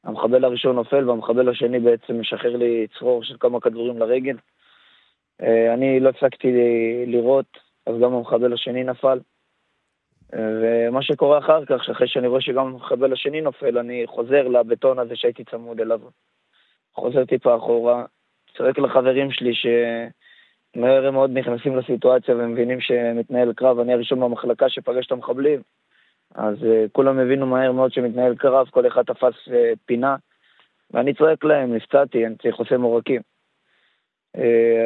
המחבל 0.04 0.44
הראשון 0.44 0.76
נופל 0.76 1.08
והמחבל 1.08 1.48
השני 1.48 1.78
בעצם 1.78 2.20
משחרר 2.20 2.56
לי 2.56 2.86
צרור 2.98 3.24
של 3.24 3.36
כמה 3.40 3.60
כדורים 3.60 3.98
לרגל. 3.98 4.36
אה, 5.42 5.74
אני 5.74 6.00
לא 6.00 6.08
הפסקתי 6.08 6.52
לראות, 7.06 7.58
אז 7.86 7.94
גם 8.02 8.14
המחבל 8.14 8.52
השני 8.52 8.84
נפל. 8.84 9.18
אה, 10.34 10.88
ומה 10.88 11.02
שקורה 11.02 11.38
אחר 11.38 11.64
כך, 11.64 11.84
שאחרי 11.84 12.08
שאני 12.08 12.26
רואה 12.26 12.40
שגם 12.40 12.66
המחבל 12.66 13.12
השני 13.12 13.40
נופל, 13.40 13.78
אני 13.78 14.02
חוזר 14.06 14.48
לבטון 14.48 14.98
הזה 14.98 15.16
שהייתי 15.16 15.44
צמוד 15.44 15.80
אליו. 15.80 16.00
חוזר 16.94 17.24
טיפה 17.24 17.56
אחורה, 17.56 18.04
צועק 18.56 18.78
לחברים 18.78 19.30
שלי 19.30 19.52
שמהר 19.54 21.10
מאוד 21.10 21.30
נכנסים 21.30 21.76
לסיטואציה 21.76 22.34
ומבינים 22.34 22.80
שמתנהל 22.80 23.52
קרב. 23.52 23.78
אני 23.78 23.92
הראשון 23.92 24.20
במחלקה 24.20 24.68
שפגש 24.68 25.06
את 25.06 25.12
המחבלים. 25.12 25.62
אז 26.34 26.54
uh, 26.56 26.88
כולם 26.92 27.18
הבינו 27.18 27.46
מהר 27.46 27.72
מאוד 27.72 27.92
שמתנהל 27.92 28.34
קרב, 28.34 28.68
כל 28.70 28.86
אחד 28.86 29.02
תפס 29.02 29.48
uh, 29.48 29.52
פינה, 29.86 30.16
ואני 30.90 31.14
צועק 31.14 31.44
להם, 31.44 31.74
נפצעתי, 31.74 32.26
אני 32.26 32.36
צריך 32.36 32.54
חוסם 32.54 32.82
עורקים. 32.82 33.20
Uh, 34.36 34.40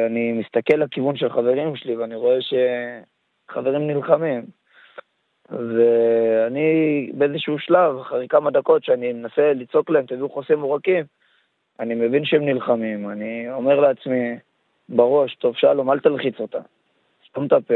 אני 0.09 0.31
מסתכל 0.31 0.75
לכיוון 0.75 1.15
של 1.17 1.29
חברים 1.29 1.75
שלי 1.75 1.95
ואני 1.95 2.15
רואה 2.15 2.37
שחברים 2.41 3.87
נלחמים. 3.87 4.45
ואני 5.49 7.09
באיזשהו 7.13 7.59
שלב, 7.59 7.97
אחרי 7.97 8.27
כמה 8.27 8.51
דקות 8.51 8.83
שאני 8.83 9.13
מנסה 9.13 9.53
לצעוק 9.53 9.89
להם, 9.89 10.05
תביאו 10.05 10.29
חוסם 10.29 10.61
עורקים, 10.61 11.05
אני 11.79 11.95
מבין 11.95 12.25
שהם 12.25 12.45
נלחמים, 12.45 13.09
אני 13.09 13.51
אומר 13.51 13.79
לעצמי 13.79 14.35
בראש, 14.89 15.35
טוב 15.35 15.55
שלום, 15.55 15.91
אל 15.91 15.99
תלחיץ 15.99 16.39
אותה, 16.39 16.59
סתום 17.29 17.45
את 17.45 17.53
הפה, 17.53 17.73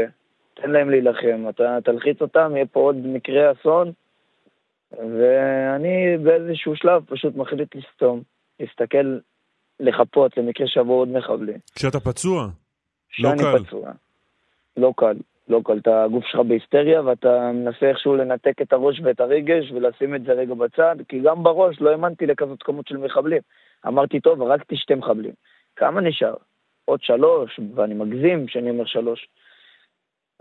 תן 0.54 0.70
להם 0.70 0.90
להילחם, 0.90 1.48
אתה 1.48 1.78
תלחיץ 1.84 2.20
אותם, 2.20 2.52
יהיה 2.54 2.66
פה 2.66 2.80
עוד 2.80 2.96
מקרה 2.96 3.52
אסון, 3.52 3.92
ואני 4.92 6.18
באיזשהו 6.22 6.76
שלב 6.76 7.04
פשוט 7.04 7.36
מחליט 7.36 7.74
לסתום, 7.74 8.22
להסתכל, 8.60 9.18
לחפות 9.80 10.36
למקרה 10.36 10.66
שיבואו 10.66 10.98
עוד 10.98 11.08
מחבלים. 11.08 11.58
כשאתה 11.74 12.00
פצוע. 12.00 12.48
לא 13.18 13.30
קל. 13.38 13.64
פצוע. 13.64 13.92
לא 14.76 14.92
קל, 14.96 15.16
לא 15.50 15.60
קל. 15.64 15.78
אתה 15.78 16.04
הגוף 16.04 16.24
שלך 16.24 16.40
בהיסטריה 16.40 17.02
ואתה 17.02 17.50
מנסה 17.54 17.88
איכשהו 17.88 18.16
לנתק 18.16 18.62
את 18.62 18.72
הראש 18.72 19.00
ואת 19.00 19.20
הרגש 19.20 19.70
ולשים 19.72 20.14
את 20.14 20.22
זה 20.22 20.32
רגע 20.32 20.54
בצד, 20.54 20.96
כי 21.08 21.20
גם 21.20 21.42
בראש 21.42 21.80
לא 21.80 21.90
האמנתי 21.90 22.26
לכזאת 22.26 22.62
כמות 22.62 22.86
של 22.86 22.96
מחבלים. 22.96 23.42
אמרתי, 23.86 24.20
טוב, 24.20 24.42
הרגתי 24.42 24.76
שתי 24.76 24.94
מחבלים. 24.94 25.32
כמה 25.76 26.00
נשאר? 26.00 26.34
עוד 26.84 27.02
שלוש, 27.02 27.60
ואני 27.74 27.94
מגזים 27.94 28.48
שאני 28.48 28.70
אומר 28.70 28.84
שלוש. 28.84 29.28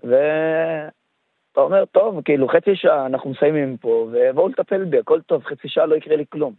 ואתה 0.03 1.61
אומר, 1.61 1.85
טוב, 1.85 2.21
כאילו 2.21 2.47
חצי 2.47 2.75
שעה 2.75 3.05
אנחנו 3.05 3.29
מסיימים 3.29 3.77
פה, 3.77 4.09
ובואו 4.11 4.47
לטפל 4.47 4.85
בי, 4.85 4.99
הכל 4.99 5.21
טוב, 5.21 5.43
חצי 5.43 5.69
שעה 5.69 5.85
לא 5.85 5.95
יקרה 5.95 6.15
לי 6.15 6.25
כלום. 6.29 6.53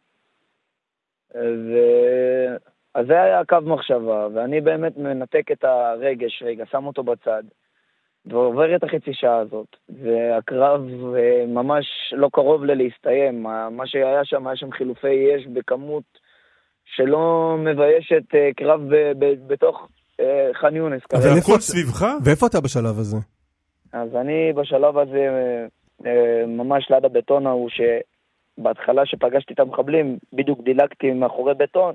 ו... 1.34 1.76
אז 2.94 3.06
זה 3.06 3.22
היה 3.22 3.44
קו 3.44 3.56
מחשבה, 3.62 4.28
ואני 4.34 4.60
באמת 4.60 4.96
מנתק 4.96 5.52
את 5.52 5.64
הרגש 5.64 6.42
רגע, 6.42 6.64
שם 6.70 6.86
אותו 6.86 7.02
בצד, 7.02 7.42
ועובר 8.26 8.76
את 8.76 8.84
החצי 8.84 9.10
שעה 9.12 9.36
הזאת, 9.38 9.66
והקרב 9.88 10.80
אה, 11.16 11.44
ממש 11.46 11.84
לא 12.12 12.28
קרוב 12.32 12.64
ללהסתיים. 12.64 13.42
מה 13.70 13.86
שהיה 13.86 14.24
שם, 14.24 14.46
היה 14.46 14.56
שם 14.56 14.72
חילופי 14.72 15.36
אש 15.36 15.46
בכמות 15.46 16.04
שלא 16.96 17.56
מביישת 17.58 18.34
אה, 18.34 18.50
קרב 18.56 18.80
ב- 18.80 19.12
ב- 19.24 19.52
בתוך 19.52 19.88
אה, 20.20 20.50
ח'אן 20.54 20.76
יונס. 20.76 21.02
אבל. 21.12 21.20
איפה 21.22 21.34
והכל 21.36 21.52
אתה- 21.52 21.60
סביבך? 21.62 22.06
ואיפה 22.24 22.46
אתה 22.46 22.60
בשלב 22.60 22.98
הזה? 22.98 23.16
אז 23.92 24.08
אני 24.16 24.52
בשלב 24.52 24.98
הזה, 24.98 25.26
ממש 26.46 26.90
ליד 26.90 27.04
הבטון 27.04 27.46
ההוא, 27.46 27.68
שבהתחלה 27.70 29.06
שפגשתי 29.06 29.54
את 29.54 29.60
המחבלים, 29.60 30.18
בדיוק 30.32 30.60
דילגתי 30.64 31.10
מאחורי 31.10 31.54
בטון. 31.54 31.94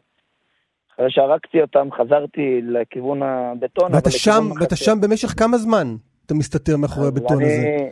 אחרי 0.95 1.11
שהרגתי 1.11 1.61
אותם, 1.61 1.87
חזרתי 1.91 2.61
לכיוון 2.63 3.23
הבטון, 3.23 3.95
ואתה 3.95 4.11
שם. 4.11 4.43
ואתה 4.61 4.75
שם 4.75 4.97
במשך 5.01 5.29
כמה 5.39 5.57
זמן 5.57 5.87
אתה 6.25 6.33
מסתתר 6.33 6.77
מאחורי 6.77 7.07
הבטון 7.07 7.37
אני- 7.37 7.45
הזה? 7.45 7.89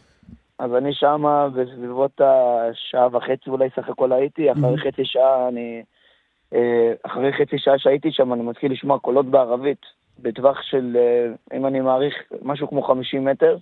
אז 0.59 0.75
אני 0.75 0.93
שמה 0.93 1.49
בסביבות 1.49 2.21
השעה 2.21 3.07
וחצי 3.11 3.49
אולי 3.49 3.69
סך 3.75 3.89
הכל 3.89 4.11
הייתי, 4.11 4.51
אחרי 4.51 4.77
חצי 4.77 5.05
שעה 5.05 5.47
אני... 5.47 5.83
אה, 6.53 6.93
אחרי 7.03 7.33
חצי 7.33 7.57
שעה 7.57 7.79
שהייתי 7.79 8.11
שם 8.11 8.33
אני 8.33 8.41
מתחיל 8.43 8.71
לשמוע 8.71 8.99
קולות 8.99 9.25
בערבית, 9.25 9.81
בטווח 10.19 10.61
של, 10.61 10.97
אה, 10.99 11.57
אם 11.57 11.65
אני 11.65 11.79
מעריך, 11.81 12.13
משהו 12.41 12.67
כמו 12.67 12.81
50 12.83 13.25
מטר, 13.25 13.57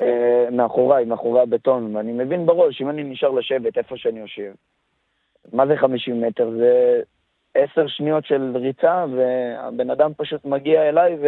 אה, 0.00 0.48
מאחוריי, 0.52 1.04
מאחורי 1.04 1.40
הבטון, 1.40 1.96
ואני 1.96 2.12
מבין 2.12 2.46
בראש, 2.46 2.80
אם 2.82 2.90
אני 2.90 3.04
נשאר 3.04 3.30
לשבת 3.30 3.78
איפה 3.78 3.96
שאני 3.96 4.20
יושב, 4.20 4.52
מה 5.52 5.66
זה 5.66 5.76
50 5.76 6.20
מטר? 6.20 6.50
זה 6.50 7.00
עשר 7.54 7.86
שניות 7.86 8.24
של 8.24 8.56
ריצה, 8.56 9.04
והבן 9.16 9.90
אדם 9.90 10.12
פשוט 10.16 10.44
מגיע 10.44 10.88
אליי 10.88 11.16
ו... 11.22 11.26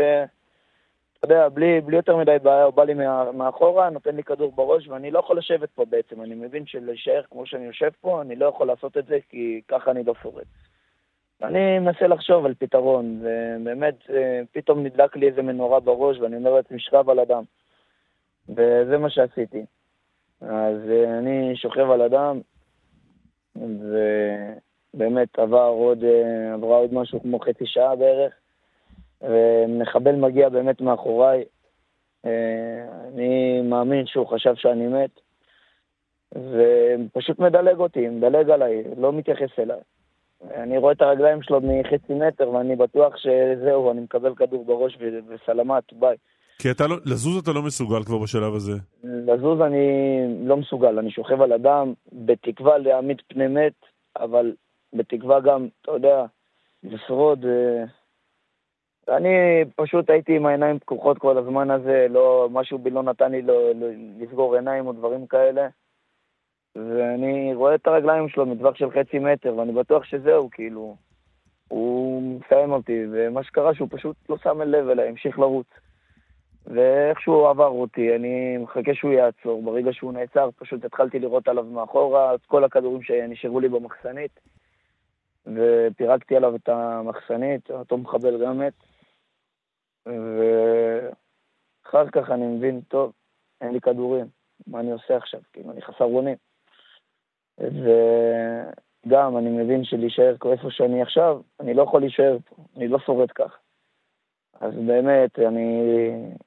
אתה 1.21 1.35
יודע, 1.35 1.49
בלי, 1.49 1.81
בלי 1.81 1.97
יותר 1.97 2.17
מדי 2.17 2.37
בעיה, 2.43 2.65
הוא 2.65 2.75
בא 2.75 2.85
לי 2.85 2.95
מה, 2.95 3.33
מאחורה, 3.33 3.91
נותן 3.91 4.17
לי 4.17 4.23
כדור 4.23 4.53
בראש, 4.53 4.89
ואני 4.89 5.11
לא 5.11 5.19
יכול 5.19 5.39
לשבת 5.39 5.71
פה 5.71 5.85
בעצם. 5.85 6.23
אני 6.23 6.35
מבין 6.35 6.67
שלהישאר 6.67 7.23
כמו 7.31 7.47
שאני 7.47 7.65
יושב 7.65 7.91
פה, 8.01 8.23
אני 8.23 8.37
לא 8.37 8.47
יכול 8.47 8.67
לעשות 8.67 8.97
את 8.97 9.07
זה, 9.07 9.19
כי 9.29 9.61
ככה 9.69 9.91
אני 9.91 10.05
לא 10.05 10.15
שורד. 10.23 10.45
אני 11.43 11.79
מנסה 11.79 12.07
לחשוב 12.07 12.47
על 12.47 12.55
פתרון, 12.55 13.21
ובאמת, 13.23 13.95
אה, 14.11 14.41
פתאום 14.53 14.83
נדלק 14.83 15.17
לי 15.17 15.29
איזה 15.29 15.43
מנורה 15.43 15.81
בראש, 15.81 16.19
ואני 16.19 16.37
אומר 16.37 16.55
לעצמי, 16.55 16.81
שכב 16.81 17.11
על 17.11 17.21
אדם. 17.21 17.43
וזה 18.49 18.99
מה 18.99 19.11
שעשיתי. 19.11 19.65
אז 20.41 20.77
אה, 20.91 21.19
אני 21.19 21.57
שוכב 21.57 21.91
על 21.91 22.03
אדם, 22.03 22.41
ובאמת 23.57 25.39
עבר 25.39 25.69
עוד, 25.69 26.05
אה, 26.05 26.55
עברה 26.55 26.77
עוד 26.77 26.95
משהו 26.95 27.23
כמו 27.23 27.41
חצי 27.41 27.67
שעה 27.67 27.97
בערך. 27.97 28.35
ומחבל 29.23 30.17
מגיע 30.17 30.49
באמת 30.49 30.81
מאחוריי. 30.81 31.45
אה, 32.27 32.31
אני 33.09 33.63
מאמין 33.63 34.07
שהוא 34.07 34.27
חשב 34.27 34.55
שאני 34.55 34.87
מת, 34.87 35.21
ופשוט 36.33 37.39
מדלג 37.39 37.79
אותי, 37.79 38.09
מדלג 38.09 38.51
עליי, 38.51 38.85
לא 38.97 39.13
מתייחס 39.13 39.59
אליי. 39.59 39.81
אני 40.55 40.79
רואה 40.79 40.93
את 40.93 41.03
הרגליים 41.03 41.43
שלו 41.43 41.61
מחצי 41.61 42.15
מטר, 42.15 42.51
ואני 42.51 42.77
בטוח 42.77 43.15
שזהו, 43.17 43.91
אני 43.91 44.01
מקבל 44.01 44.35
כדור 44.35 44.65
בראש 44.65 44.99
וסלמת, 45.29 45.93
ביי. 45.93 46.17
כי 46.59 46.71
אתה 46.71 46.87
לא, 46.87 46.97
לזוז 47.05 47.43
אתה 47.43 47.53
לא 47.53 47.63
מסוגל 47.63 48.03
כבר 48.05 48.19
בשלב 48.19 48.55
הזה. 48.55 48.73
לזוז 49.05 49.61
אני 49.61 49.87
לא 50.45 50.57
מסוגל, 50.57 50.99
אני 50.99 51.11
שוכב 51.11 51.41
על 51.41 51.53
אדם, 51.53 51.93
בתקווה 52.13 52.79
להעמיד 52.79 53.17
פני 53.29 53.47
מת, 53.47 53.73
אבל 54.17 54.53
בתקווה 54.93 55.41
גם, 55.41 55.69
אתה 55.83 55.91
יודע, 55.91 56.25
לשרוד. 56.85 57.45
אני 59.09 59.65
פשוט 59.77 60.11
הייתי 60.11 60.37
עם 60.37 60.47
העיניים 60.47 60.79
פקוחות 60.79 61.19
כל 61.19 61.39
הזמן 61.39 61.71
הזה, 61.71 62.07
לא, 62.11 62.49
משהו 62.53 62.79
בי 62.79 62.91
לא 62.91 63.03
נתן 63.03 63.33
לי 63.33 63.43
לא, 63.43 63.73
לא, 63.75 63.87
לסגור 64.19 64.55
עיניים 64.55 64.87
או 64.87 64.93
דברים 64.93 65.27
כאלה. 65.27 65.69
ואני 66.77 67.55
רואה 67.55 67.75
את 67.75 67.87
הרגליים 67.87 68.29
שלו 68.29 68.47
מטווח 68.47 68.75
של 68.77 68.91
חצי 68.91 69.19
מטר, 69.19 69.57
ואני 69.57 69.73
בטוח 69.73 70.05
שזהו, 70.05 70.51
כאילו, 70.51 70.97
הוא 71.69 72.23
מסיים 72.23 72.73
אותי, 72.73 73.07
ומה 73.11 73.43
שקרה 73.43 73.75
שהוא 73.75 73.89
פשוט 73.91 74.17
לא 74.29 74.37
שם 74.43 74.63
לב 74.63 74.89
אליי, 74.89 75.09
המשיך 75.09 75.39
לרוץ. 75.39 75.67
ואיכשהו 76.67 77.35
הוא 77.35 77.49
עבר 77.49 77.67
אותי, 77.67 78.17
אני 78.17 78.57
מחכה 78.59 78.95
שהוא 78.95 79.13
יעצור. 79.13 79.63
ברגע 79.63 79.93
שהוא 79.93 80.13
נעצר, 80.13 80.49
פשוט 80.59 80.85
התחלתי 80.85 81.19
לראות 81.19 81.49
עליו 81.49 81.65
מאחורה 81.65 82.35
את 82.35 82.41
כל 82.47 82.65
הכדורים 82.65 83.03
שנשארו 83.03 83.61
לי 83.61 83.69
במחסנית, 83.69 84.41
ופירקתי 85.47 86.37
עליו 86.37 86.57
את 86.57 86.69
המחסנית, 86.69 87.71
אותו 87.71 87.99
מחבל 87.99 88.45
גם 88.47 88.59
מת. 88.59 88.73
ואחר 90.07 92.11
כך 92.13 92.31
אני 92.31 92.47
מבין, 92.47 92.81
טוב, 92.81 93.13
אין 93.61 93.73
לי 93.73 93.81
כדורים, 93.81 94.27
מה 94.67 94.81
אני 94.81 94.93
עושה 94.93 95.17
עכשיו? 95.17 95.41
כאילו, 95.53 95.71
אני 95.71 95.83
חסר 95.83 96.05
אונים. 96.05 96.37
וגם, 97.59 99.39
אני 99.39 99.51
מבין 99.51 99.85
שלהישאר 99.85 100.37
איפה 100.53 100.71
שאני 100.71 101.03
עכשיו, 101.03 101.41
אני 101.61 101.75
לא 101.75 101.83
יכול 101.83 102.01
להישאר 102.01 102.37
פה, 102.45 102.57
אני 102.77 102.89
לא 102.89 102.99
שורד 102.99 103.33
כך. 103.33 103.59
אז 104.61 104.75
באמת, 104.87 105.39
אני... 105.39 105.83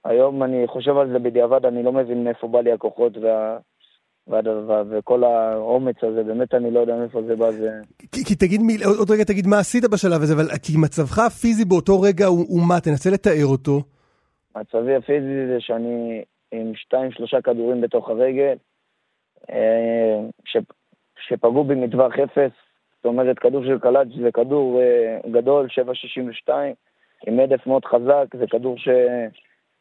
היום 0.03 0.43
אני 0.43 0.67
חושב 0.67 0.97
על 0.97 1.11
זה 1.11 1.19
בדיעבד, 1.19 1.65
אני 1.65 1.83
לא 1.83 1.91
מבין 1.91 2.23
מאיפה 2.23 2.47
בא 2.47 2.61
לי 2.61 2.71
הכוחות 2.71 3.17
וה... 3.17 3.57
והדבר, 4.27 4.83
וכל 4.89 5.23
האומץ 5.23 5.95
הזה, 6.03 6.23
באמת 6.23 6.53
אני 6.53 6.71
לא 6.71 6.79
יודע 6.79 6.95
מאיפה 6.95 7.21
זה 7.21 7.35
בא, 7.35 7.51
זה... 7.51 7.69
כי, 8.11 8.25
כי 8.25 8.35
תגיד, 8.35 8.61
מי, 8.61 8.73
עוד 8.99 9.11
רגע 9.11 9.23
תגיד 9.23 9.47
מה 9.47 9.59
עשית 9.59 9.83
בשלב 9.91 10.21
הזה, 10.21 10.33
אבל 10.33 10.47
כי 10.63 10.73
מצבך 10.77 11.19
הפיזי 11.19 11.65
באותו 11.65 12.01
רגע 12.01 12.25
הוא, 12.25 12.45
הוא 12.47 12.61
מה? 12.67 12.79
תנסה 12.79 13.09
לתאר 13.09 13.45
אותו. 13.45 13.81
מצבי 14.55 14.95
הפיזי 14.95 15.47
זה 15.47 15.57
שאני 15.59 16.23
עם 16.51 16.71
שתיים, 16.75 17.11
שלושה 17.11 17.41
כדורים 17.41 17.81
בתוך 17.81 18.09
הרגל, 18.09 18.55
אה, 19.49 20.19
ש, 20.45 20.57
שפגעו 21.27 21.63
בי 21.63 21.75
מטווח 21.75 22.13
אפס, 22.19 22.51
זאת 22.95 23.05
אומרת, 23.05 23.39
כדור 23.39 23.63
של 23.65 23.79
קלאץ' 23.79 24.07
זה 24.21 24.31
כדור 24.31 24.81
אה, 24.81 25.31
גדול, 25.31 25.67
7.62, 26.47 26.53
עם 27.27 27.39
הדף 27.39 27.67
מאוד 27.67 27.85
חזק, 27.85 28.25
זה 28.37 28.45
כדור 28.47 28.75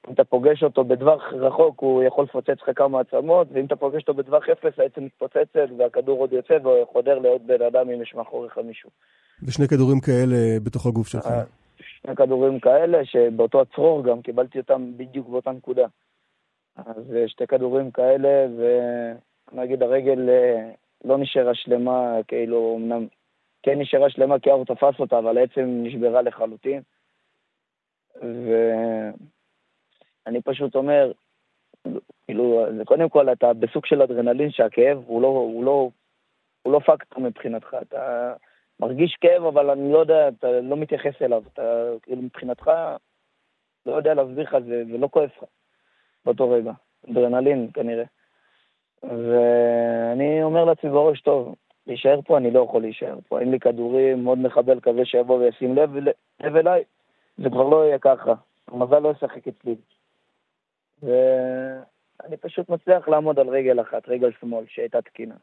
שאם 0.06 0.12
אתה 0.12 0.24
פוגש 0.24 0.62
אותו 0.62 0.84
בטווח 0.84 1.22
רחוק, 1.32 1.80
הוא 1.80 2.02
יכול 2.02 2.24
לפוצץ 2.24 2.62
לך 2.62 2.78
כמה 2.78 3.00
עצמות, 3.00 3.48
ואם 3.52 3.64
אתה 3.64 3.76
פוגש 3.76 4.00
אותו 4.00 4.14
בטווח 4.14 4.48
אפס, 4.48 4.78
העצם 4.78 5.04
מתפוצצת, 5.04 5.68
והכדור 5.78 6.20
עוד 6.20 6.32
יוצא 6.32 6.58
וחודר 6.64 7.18
לעוד 7.18 7.46
בן 7.46 7.62
אדם 7.62 7.90
אם 7.90 8.02
יש 8.02 8.14
מאחוריך 8.14 8.58
מישהו. 8.58 8.90
ושני 9.42 9.68
כדורים 9.68 10.00
כאלה 10.00 10.60
בתוך 10.64 10.86
הגוף 10.86 11.08
שלך. 11.08 11.26
אה, 11.26 11.42
שני 11.78 12.16
כדורים 12.16 12.60
כאלה, 12.60 13.04
שבאותו 13.04 13.60
הצרור 13.60 14.04
גם 14.04 14.22
קיבלתי 14.22 14.58
אותם 14.58 14.92
בדיוק 14.96 15.28
באותה 15.28 15.50
נקודה. 15.50 15.86
אז 16.76 17.14
אה, 17.16 17.28
שתי 17.28 17.46
כדורים 17.46 17.90
כאלה, 17.90 18.46
ונגיד 19.52 19.82
הרגל 19.82 20.28
אה, 20.28 20.70
לא 21.04 21.18
נשארה 21.18 21.54
שלמה, 21.54 22.16
כאילו, 22.28 22.78
אמנם 22.80 23.06
כן 23.62 23.78
נשארה 23.78 24.10
שלמה 24.10 24.38
כי 24.38 24.50
האור 24.50 24.64
תפס 24.64 25.00
אותה, 25.00 25.18
אבל 25.18 25.38
העצם 25.38 25.80
נשברה 25.82 26.22
לחלוטין. 26.22 26.82
ואני 30.26 30.42
פשוט 30.42 30.76
אומר, 30.76 31.12
כאילו, 32.24 32.66
זה 32.76 32.84
קודם 32.84 33.08
כל 33.08 33.32
אתה 33.32 33.52
בסוג 33.52 33.86
של 33.86 34.02
אדרנלין 34.02 34.50
שהכאב 34.50 35.02
הוא 35.06 35.22
לא, 35.22 35.28
הוא 35.28 35.64
לא, 35.64 35.90
הוא 36.62 36.72
לא 36.72 36.78
פקטור 36.78 37.22
מבחינתך. 37.22 37.76
אתה 37.82 38.32
מרגיש 38.80 39.16
כאב, 39.20 39.44
אבל 39.44 39.70
אני 39.70 39.92
לא 39.92 39.98
יודע, 39.98 40.28
אתה 40.28 40.60
לא 40.60 40.76
מתייחס 40.76 41.22
אליו. 41.22 41.42
אתה, 41.52 41.84
כאילו, 42.02 42.22
מבחינתך, 42.22 42.70
לא 43.86 43.92
יודע 43.92 44.14
להסביר 44.14 44.44
לך, 44.44 44.56
זה, 44.66 44.84
זה 44.92 44.98
לא 44.98 45.08
כואב 45.12 45.28
לך 45.36 45.44
באותו 46.24 46.50
רגע. 46.50 46.72
אדרנלין 47.10 47.70
כנראה. 47.74 48.04
ואני 49.02 50.42
אומר 50.42 50.64
לעצמי 50.64 50.90
בראש, 50.90 51.20
טוב, 51.20 51.54
להישאר 51.86 52.20
פה, 52.22 52.36
אני 52.36 52.50
לא 52.50 52.60
יכול 52.60 52.82
להישאר 52.82 53.18
פה. 53.28 53.40
אין 53.40 53.50
לי 53.50 53.60
כדורים, 53.60 54.24
מאוד 54.24 54.38
מחבל 54.38 54.80
כזה 54.80 55.04
שיבוא 55.04 55.38
וישים 55.38 55.76
לב, 55.76 55.96
לב 56.40 56.56
אליי. 56.56 56.84
זה 57.38 57.50
כבר 57.50 57.68
לא 57.68 57.84
יהיה 57.84 57.98
ככה. 57.98 58.34
המזל 58.68 58.98
לא 58.98 59.10
ישחק 59.10 59.48
אצלי. 59.48 59.74
ואני 61.02 62.36
פשוט 62.36 62.68
מצליח 62.68 63.08
לעמוד 63.08 63.38
על 63.38 63.48
רגל 63.48 63.80
אחת, 63.80 64.08
רגל 64.08 64.30
שמאל, 64.40 64.64
שהייתה 64.68 65.02
תקינה. 65.02 65.34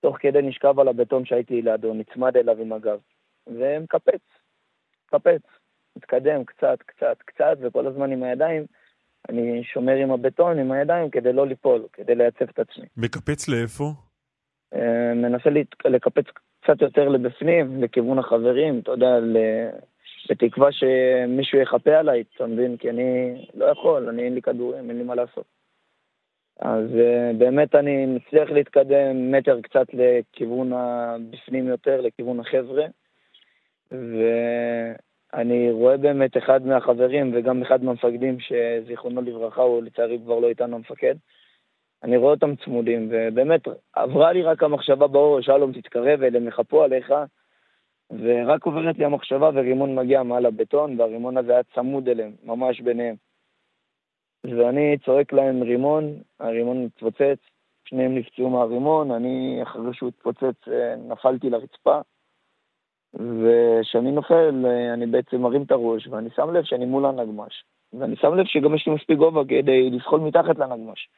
תוך 0.00 0.16
כדי 0.20 0.42
נשכב 0.42 0.80
על 0.80 0.88
הבטון 0.88 1.24
שהייתי 1.24 1.62
לידו, 1.62 1.94
נצמד 1.94 2.36
אליו 2.36 2.60
עם 2.60 2.72
הגב, 2.72 2.98
ומקפץ, 3.46 4.20
מקפץ, 5.06 5.42
מתקדם 5.96 6.44
קצת, 6.44 6.78
קצת, 6.86 7.16
קצת, 7.18 7.56
וכל 7.60 7.86
הזמן 7.86 8.12
עם 8.12 8.22
הידיים, 8.22 8.66
אני 9.28 9.64
שומר 9.64 9.94
עם 9.94 10.10
הבטון, 10.10 10.58
עם 10.58 10.72
הידיים, 10.72 11.10
כדי 11.10 11.32
לא 11.32 11.46
ליפול, 11.46 11.86
כדי 11.92 12.14
לייצב 12.14 12.48
את 12.48 12.58
עצמי. 12.58 12.86
מקפץ 12.96 13.48
לאיפה? 13.48 13.84
אה, 14.74 15.14
מנסה 15.14 15.50
לקפץ 15.84 16.24
קצת 16.62 16.82
יותר 16.82 17.08
לבפנים, 17.08 17.82
לכיוון 17.82 18.18
החברים, 18.18 18.78
אתה 18.78 18.90
יודע, 18.90 19.18
בתקווה 20.30 20.68
שמישהו 20.72 21.58
יחפה 21.58 21.98
עליי, 21.98 22.22
אתה 22.36 22.46
מבין? 22.46 22.76
כי 22.76 22.90
אני 22.90 23.34
לא 23.54 23.64
יכול, 23.64 24.08
אני 24.08 24.22
אין 24.22 24.34
לי 24.34 24.42
כדורים, 24.42 24.90
אין 24.90 24.98
לי 24.98 25.04
מה 25.04 25.14
לעשות. 25.14 25.44
אז 26.60 26.84
uh, 26.84 27.36
באמת 27.38 27.74
אני 27.74 28.06
מצליח 28.06 28.50
להתקדם 28.50 29.32
מטר 29.32 29.60
קצת 29.60 29.86
לכיוון 29.92 30.72
הבפנים 30.72 31.68
יותר, 31.68 32.00
לכיוון 32.00 32.40
החבר'ה, 32.40 32.86
ואני 33.92 35.70
רואה 35.70 35.96
באמת 35.96 36.36
אחד 36.36 36.66
מהחברים 36.66 37.30
וגם 37.34 37.62
אחד 37.62 37.84
מהמפקדים, 37.84 38.36
שזיכרונו 38.40 39.22
לברכה, 39.22 39.62
הוא 39.62 39.82
לצערי 39.82 40.18
כבר 40.24 40.38
לא 40.38 40.48
איתנו 40.48 40.76
המפקד, 40.76 41.14
אני 42.02 42.16
רואה 42.16 42.30
אותם 42.30 42.56
צמודים, 42.56 43.08
ובאמת 43.10 43.60
עברה 43.92 44.32
לי 44.32 44.42
רק 44.42 44.62
המחשבה 44.62 45.06
באור, 45.06 45.40
שלום 45.40 45.72
תתקרב 45.72 46.22
אליהם, 46.22 46.48
יחפו 46.48 46.82
עליך, 46.82 47.12
ורק 48.18 48.66
עוברת 48.66 48.98
לי 48.98 49.04
המחשבה 49.04 49.50
ורימון 49.54 49.94
מגיע 49.94 50.22
מעל 50.22 50.46
הבטון, 50.46 51.00
והרימון 51.00 51.36
הזה 51.36 51.52
היה 51.52 51.62
צמוד 51.74 52.08
אליהם, 52.08 52.32
ממש 52.44 52.80
ביניהם. 52.80 53.16
ואני 54.44 54.96
צועק 55.04 55.32
להם 55.32 55.62
רימון, 55.62 56.04
הרימון 56.40 56.84
מתפוצץ, 56.84 57.38
שניהם 57.84 58.14
נפצעו 58.14 58.50
מהרימון, 58.50 59.10
אני 59.10 59.60
אחרי 59.62 59.94
שהוא 59.94 60.08
התפוצץ 60.08 60.68
אה, 60.68 60.96
נפלתי 60.96 61.50
לרצפה, 61.50 62.00
וכשאני 63.14 64.12
נופל 64.12 64.66
אני 64.94 65.06
בעצם 65.06 65.40
מרים 65.40 65.62
את 65.62 65.70
הראש, 65.70 66.06
ואני 66.06 66.30
שם 66.36 66.50
לב 66.50 66.64
שאני 66.64 66.84
מול 66.84 67.06
הנגמש, 67.06 67.64
ואני 67.92 68.16
שם 68.16 68.34
לב 68.34 68.44
שגם 68.46 68.74
יש 68.74 68.86
לי 68.86 68.94
מספיק 68.94 69.18
גובה 69.18 69.44
כדי 69.44 69.90
לזחול 69.90 70.20
מתחת 70.20 70.58
לנגמש. 70.58 71.08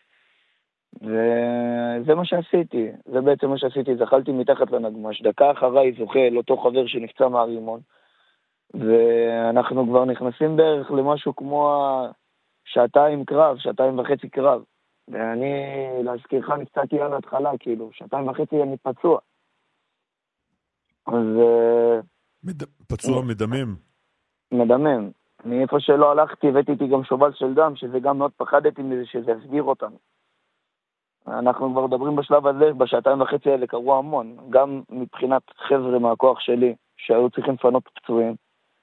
וזה 1.02 2.14
מה 2.14 2.24
שעשיתי, 2.24 2.88
זה 3.12 3.20
בעצם 3.20 3.48
מה 3.48 3.58
שעשיתי, 3.58 3.96
זחלתי 3.96 4.32
מתחת 4.32 4.70
לנגמש. 4.70 5.22
דקה 5.22 5.50
אחריי 5.52 5.92
זוחל 5.98 6.36
אותו 6.36 6.56
חבר 6.56 6.86
שנפצע 6.86 7.28
מהרימון, 7.28 7.80
ואנחנו 8.74 9.86
כבר 9.86 10.04
נכנסים 10.04 10.56
בערך 10.56 10.90
למשהו 10.90 11.36
כמו 11.36 11.82
שעתיים 12.64 13.24
קרב, 13.24 13.56
שעתיים 13.58 13.98
וחצי 13.98 14.28
קרב. 14.28 14.62
ואני, 15.08 15.52
להזכירך, 16.04 16.50
נפצעתי 16.50 17.00
על 17.00 17.12
ההתחלה, 17.12 17.50
כאילו, 17.60 17.90
שעתיים 17.92 18.28
וחצי 18.28 18.62
אני 18.62 18.76
פצוע. 18.76 19.18
אז... 21.06 21.24
אה, 21.38 22.00
מד... 22.44 22.62
פצוע 22.88 23.22
מדמם. 23.22 23.74
מדמם. 24.52 25.10
אני 25.44 25.62
איפה 25.62 25.80
שלא 25.80 26.10
הלכתי, 26.12 26.48
הבאתי 26.48 26.72
איתי 26.72 26.86
גם 26.86 27.04
שובל 27.04 27.32
של 27.32 27.54
דם, 27.54 27.76
שזה 27.76 27.98
גם 28.00 28.18
מאוד 28.18 28.32
פחדתי 28.36 28.82
מזה, 28.82 29.06
שזה 29.06 29.32
יסגיר 29.32 29.62
אותנו. 29.62 29.96
אנחנו 31.28 31.72
כבר 31.72 31.86
מדברים 31.86 32.16
בשלב 32.16 32.46
הזה, 32.46 32.72
בשעתיים 32.72 33.20
וחצי 33.20 33.50
האלה 33.50 33.66
קרו 33.66 33.94
המון, 33.94 34.36
גם 34.50 34.82
מבחינת 34.90 35.42
חבר'ה 35.68 35.98
מהכוח 35.98 36.40
שלי, 36.40 36.74
שהיו 36.96 37.30
צריכים 37.30 37.54
לפנות 37.54 37.88
פצועים, 37.94 38.34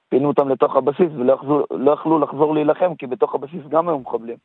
פינו 0.10 0.28
אותם 0.28 0.50
לתוך 0.50 0.76
הבסיס 0.76 1.10
ולא 1.16 1.34
יכלו, 1.34 1.66
לא 1.72 2.20
לחזור 2.20 2.54
להילחם, 2.54 2.96
כי 2.96 3.08
בתוך 3.08 3.36
הבסיס 3.36 3.62
גם 3.70 3.90
היו 3.90 4.00
מחבלים. 4.00 4.38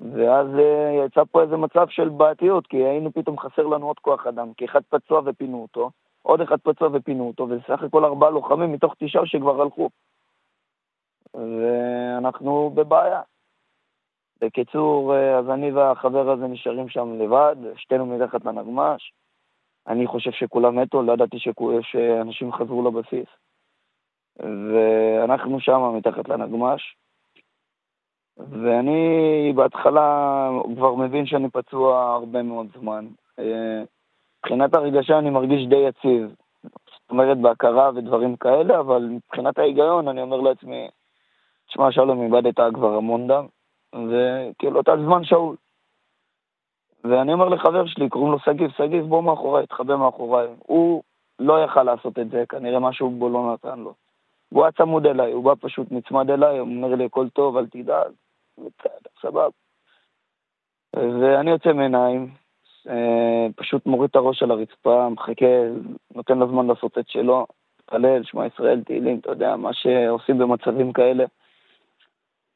ואז 0.00 0.46
uh, 0.46 1.06
יצא 1.06 1.22
פה 1.30 1.42
איזה 1.42 1.56
מצב 1.56 1.88
של 1.88 2.08
בעייתיות, 2.08 2.66
כי 2.66 2.76
היינו 2.76 3.12
פתאום 3.12 3.38
חסר 3.38 3.66
לנו 3.66 3.86
עוד 3.86 3.98
כוח 3.98 4.26
אדם, 4.26 4.52
כי 4.56 4.64
אחד 4.64 4.80
פצוע 4.88 5.22
ופינו 5.24 5.62
אותו, 5.62 5.90
עוד 6.22 6.40
אחד 6.40 6.56
פצוע 6.62 6.88
ופינו 6.92 7.26
אותו, 7.26 7.48
וסך 7.50 7.82
הכל 7.82 8.04
ארבעה 8.04 8.30
לוחמים 8.30 8.72
מתוך 8.72 8.94
תשעה 8.98 9.26
שכבר 9.26 9.62
הלכו. 9.62 9.90
ואנחנו 11.34 12.70
בבעיה. 12.74 13.20
בקיצור, 14.40 15.14
אה, 15.14 15.38
אז 15.38 15.50
אני 15.50 15.70
והחבר 15.72 16.30
הזה 16.30 16.46
נשארים 16.46 16.88
שם 16.88 17.22
לבד, 17.22 17.56
שתינו 17.76 18.06
מתחת 18.06 18.44
לנגמש. 18.44 19.12
אני 19.86 20.06
חושב 20.06 20.30
שכולם 20.30 20.78
מתו, 20.78 21.02
לא 21.02 21.12
ידעתי 21.12 21.36
שאנשים 21.82 22.52
חזרו 22.52 22.90
לבסיס. 22.90 23.28
ואנחנו 24.38 25.60
שם 25.60 25.80
מתחת 25.96 26.28
לנגמש. 26.28 26.96
ואני 28.36 29.52
בהתחלה 29.54 30.48
כבר 30.76 30.94
מבין 30.94 31.26
שאני 31.26 31.50
פצוע 31.50 32.12
הרבה 32.14 32.42
מאוד 32.42 32.66
זמן. 32.80 33.06
אה, 33.38 33.82
מבחינת 34.38 34.74
הרגשה 34.74 35.18
אני 35.18 35.30
מרגיש 35.30 35.66
די 35.66 35.76
יציב. 35.88 36.34
זאת 36.62 37.10
אומרת, 37.10 37.38
בהכרה 37.38 37.90
ודברים 37.94 38.36
כאלה, 38.36 38.80
אבל 38.80 39.08
מבחינת 39.10 39.58
ההיגיון 39.58 40.08
אני 40.08 40.22
אומר 40.22 40.40
לעצמי, 40.40 40.88
תשמע, 41.68 41.92
שלום, 41.92 42.22
איבדת 42.22 42.60
כבר 42.74 42.94
המון 42.96 43.26
דם. 43.26 43.46
וכאילו, 43.94 44.80
אתה 44.80 44.96
זמן 44.96 45.24
שאול. 45.24 45.56
ואני 47.04 47.32
אומר 47.32 47.48
לחבר 47.48 47.86
שלי, 47.86 48.08
קוראים 48.08 48.32
לו 48.32 48.38
שגיב, 48.38 48.70
שגיב, 48.70 49.04
בוא 49.04 49.22
מאחוריי, 49.22 49.66
תחבא 49.66 49.96
מאחוריי. 49.96 50.48
הוא 50.58 51.02
לא 51.38 51.64
יכל 51.64 51.82
לעשות 51.82 52.18
את 52.18 52.30
זה, 52.30 52.44
כנראה 52.48 52.80
משהו 52.80 53.10
בו 53.10 53.28
לא 53.28 53.52
נתן 53.52 53.78
לו. 53.78 53.94
הוא 54.48 54.62
היה 54.62 54.72
צמוד 54.72 55.06
אליי, 55.06 55.32
הוא 55.32 55.44
בא 55.44 55.54
פשוט 55.60 55.86
נצמד 55.90 56.30
אליי, 56.30 56.58
הוא 56.58 56.68
אומר 56.68 56.94
לי, 56.94 57.04
הכל 57.04 57.28
טוב, 57.28 57.56
אל 57.56 57.66
תדאג. 57.66 58.12
בסדר, 58.58 59.10
סבבה. 59.20 59.48
ואני 60.96 61.50
יוצא 61.50 61.72
מעיניים, 61.72 62.30
אה, 62.88 63.46
פשוט 63.56 63.86
מוריד 63.86 64.10
את 64.10 64.16
הראש 64.16 64.42
על 64.42 64.50
הרצפה, 64.50 65.08
מחכה, 65.08 65.46
נותן 66.14 66.38
לו 66.38 66.48
זמן 66.48 66.66
לעשות 66.66 66.98
את 66.98 67.08
שלו, 67.08 67.46
מתפלל, 67.78 68.24
שמע 68.24 68.46
ישראל, 68.46 68.82
תהילים, 68.84 69.18
אתה 69.18 69.30
יודע, 69.30 69.56
מה 69.56 69.72
שעושים 69.72 70.38
במצבים 70.38 70.92
כאלה. 70.92 71.24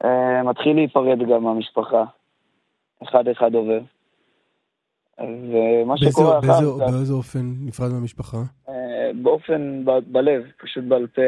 אה, 0.04 0.42
מתחיל 0.42 0.76
להיפרד 0.76 1.18
גם 1.30 1.42
מהמשפחה, 1.44 2.04
אחד-אחד 3.02 3.54
עובר. 3.54 3.80
ומה 5.18 5.94
באיזה- 5.94 6.10
שקורה 6.12 6.38
אחר 6.38 6.46
באיזה- 6.46 6.84
כך, 6.86 6.92
באיזה 6.92 7.12
אופן 7.12 7.40
נפרד 7.66 7.92
מהמשפחה? 7.92 8.36
אה, 8.68 8.74
באופן, 9.22 9.84
ב- 9.84 10.12
בלב, 10.12 10.42
פשוט 10.62 10.84
בעל 10.84 11.06
פה. 11.06 11.22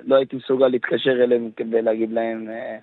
לא 0.00 0.16
הייתי 0.16 0.36
מסוגל 0.36 0.68
להתקשר 0.68 1.10
אליהם 1.24 1.50
כדי 1.56 1.82
להגיד 1.82 2.10
להם 2.12 2.48
אה, 2.50 2.78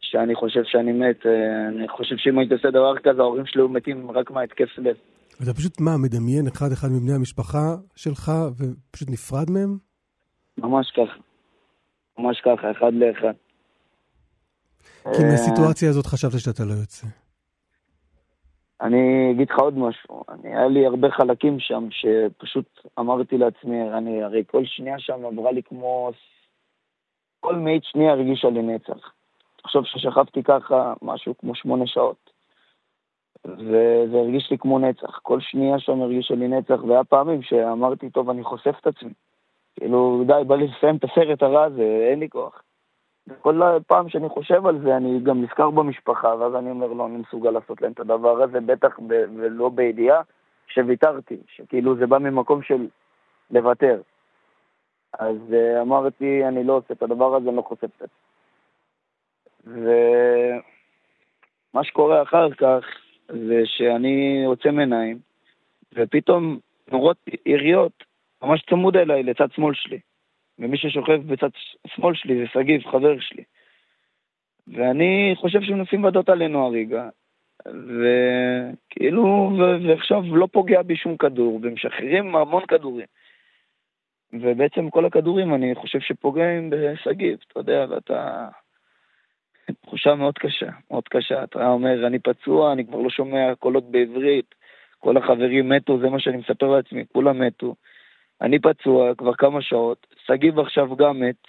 שאני 0.00 0.34
חושב 0.34 0.60
שאני 0.64 0.92
מת. 0.92 1.26
אני 1.68 1.88
חושב 1.88 2.14
שאם 2.18 2.38
הייתי 2.38 2.54
עושה 2.54 2.70
דבר 2.70 2.98
כזה, 2.98 3.20
ההורים 3.22 3.46
שלי 3.46 3.60
היו 3.62 3.68
מתים 3.68 4.10
רק 4.10 4.30
מהתקף 4.30 4.78
לב. 4.78 4.96
אתה 5.42 5.54
פשוט 5.54 5.80
מה, 5.80 5.90
מדמיין 5.98 6.46
אחד-אחד 6.46 6.88
מבני 6.88 7.12
המשפחה 7.14 7.74
שלך 7.96 8.32
ופשוט 8.58 9.10
נפרד 9.10 9.50
מהם? 9.50 9.76
ממש 10.58 10.90
ככה. 10.90 11.18
ממש 12.18 12.40
ככה, 12.40 12.70
אחד 12.70 12.92
לאחד. 12.94 13.32
כי 15.02 15.22
אה, 15.22 15.30
מהסיטואציה 15.30 15.88
הזאת 15.90 16.06
חשבת 16.06 16.40
שאתה 16.40 16.64
לא 16.64 16.72
יוצא. 16.72 17.06
אני 18.80 19.30
אגיד 19.30 19.50
לך 19.50 19.58
עוד 19.58 19.78
משהו, 19.78 20.24
אני, 20.28 20.56
היה 20.56 20.68
לי 20.68 20.86
הרבה 20.86 21.10
חלקים 21.10 21.60
שם 21.60 21.88
שפשוט 21.90 22.80
אמרתי 22.98 23.38
לעצמי, 23.38 23.82
אני 23.98 24.22
הרי 24.22 24.42
כל 24.46 24.62
שנייה 24.64 24.98
שם 24.98 25.24
עברה 25.24 25.52
לי 25.52 25.62
כמו... 25.62 26.10
כל 27.40 27.56
מאית 27.56 27.84
שנייה 27.84 28.12
הרגישה 28.12 28.50
לי 28.50 28.62
נצח. 28.62 29.12
תחשוב 29.56 29.84
ששכבתי 29.84 30.42
ככה 30.42 30.94
משהו 31.02 31.34
כמו 31.38 31.54
שמונה 31.54 31.86
שעות. 31.86 32.30
וזה 33.44 34.16
הרגיש 34.18 34.50
לי 34.50 34.58
כמו 34.58 34.78
נצח. 34.78 35.18
כל 35.22 35.40
שנייה 35.40 35.78
שם 35.78 36.02
הרגישה 36.02 36.34
לי 36.34 36.48
נצח, 36.48 36.84
והיה 36.88 37.04
פעמים 37.04 37.42
שאמרתי, 37.42 38.10
טוב, 38.10 38.30
אני 38.30 38.44
חושף 38.44 38.74
את 38.80 38.86
עצמי. 38.86 39.12
כאילו, 39.76 40.24
די, 40.26 40.44
בא 40.46 40.56
לי 40.56 40.66
לסיים 40.66 40.96
את 40.96 41.04
הסרט 41.04 41.42
הרע 41.42 41.64
הזה, 41.64 42.08
אין 42.10 42.20
לי 42.20 42.28
כוח. 42.28 42.62
כל 43.40 43.60
פעם 43.86 44.08
שאני 44.08 44.28
חושב 44.28 44.66
על 44.66 44.78
זה, 44.78 44.96
אני 44.96 45.20
גם 45.20 45.42
נזכר 45.42 45.70
במשפחה, 45.70 46.36
ואז 46.36 46.54
אני 46.54 46.70
אומר, 46.70 46.86
לא, 46.86 47.06
אני 47.06 47.16
מסוגל 47.16 47.50
לעשות 47.50 47.82
להם 47.82 47.92
את 47.92 48.00
הדבר 48.00 48.42
הזה, 48.42 48.60
בטח 48.60 48.98
ב- 49.06 49.24
ולא 49.36 49.68
בידיעה 49.68 50.22
שוויתרתי, 50.66 51.36
שכאילו 51.48 51.96
זה 51.96 52.06
בא 52.06 52.18
ממקום 52.18 52.62
של 52.62 52.88
לוותר. 53.50 54.00
אז 55.18 55.36
uh, 55.50 55.82
אמרתי, 55.82 56.44
אני 56.44 56.64
לא 56.64 56.72
עושה 56.72 56.94
את 56.94 57.02
הדבר 57.02 57.36
הזה, 57.36 57.48
אני 57.48 57.56
לא 57.56 57.62
חושף 57.62 57.84
את 57.84 58.02
עצמי. 58.02 58.24
ומה 59.66 60.64
שקורה 61.84 62.22
אחר 62.22 62.50
כך, 62.50 62.84
זה 63.28 63.62
שאני 63.64 64.44
עוצם 64.46 64.78
עיניים, 64.78 65.18
ופתאום 65.94 66.58
נורות 66.90 67.16
יריות 67.46 68.04
ממש 68.42 68.64
צמוד 68.70 68.96
אליי, 68.96 69.22
לצד 69.22 69.52
שמאל 69.52 69.74
שלי. 69.74 69.98
ומי 70.58 70.78
ששוכב 70.78 71.20
בצד 71.26 71.48
שמאל 71.86 72.14
שלי 72.14 72.38
זה 72.38 72.46
שגיב, 72.46 72.82
חבר 72.86 73.20
שלי. 73.20 73.44
ואני 74.68 75.34
חושב 75.36 75.62
שמנסים 75.62 76.04
לדות 76.04 76.28
עלינו 76.28 76.66
הריגה, 76.66 77.08
וכאילו, 77.66 79.50
ועכשיו 79.88 80.36
לא 80.36 80.48
פוגע 80.52 80.82
בי 80.82 80.96
שום 80.96 81.16
כדור, 81.16 81.60
ומשחררים 81.62 82.36
המון 82.36 82.66
כדורים. 82.66 83.06
ובעצם 84.32 84.90
כל 84.90 85.04
הכדורים, 85.04 85.54
אני 85.54 85.74
חושב 85.74 86.00
שפוגעים 86.00 86.70
בשגיב, 86.70 87.38
אתה 87.48 87.60
יודע, 87.60 87.86
ואתה... 87.90 88.48
תחושה 89.82 90.14
מאוד 90.14 90.38
קשה, 90.38 90.68
מאוד 90.90 91.08
קשה. 91.08 91.44
אתה 91.44 91.68
אומר, 91.68 92.06
אני 92.06 92.18
פצוע, 92.18 92.72
אני 92.72 92.86
כבר 92.86 92.98
לא 92.98 93.10
שומע 93.10 93.54
קולות 93.54 93.90
בעברית, 93.90 94.54
כל 94.98 95.16
החברים 95.16 95.68
מתו, 95.68 95.98
זה 95.98 96.08
מה 96.08 96.20
שאני 96.20 96.36
מספר 96.36 96.66
לעצמי, 96.66 97.04
כולם 97.12 97.42
מתו. 97.42 97.74
אני 98.42 98.58
פצוע 98.58 99.14
כבר 99.14 99.34
כמה 99.34 99.62
שעות, 99.62 100.06
שגיב 100.26 100.58
עכשיו 100.58 100.96
גם 100.96 101.20
מת, 101.20 101.46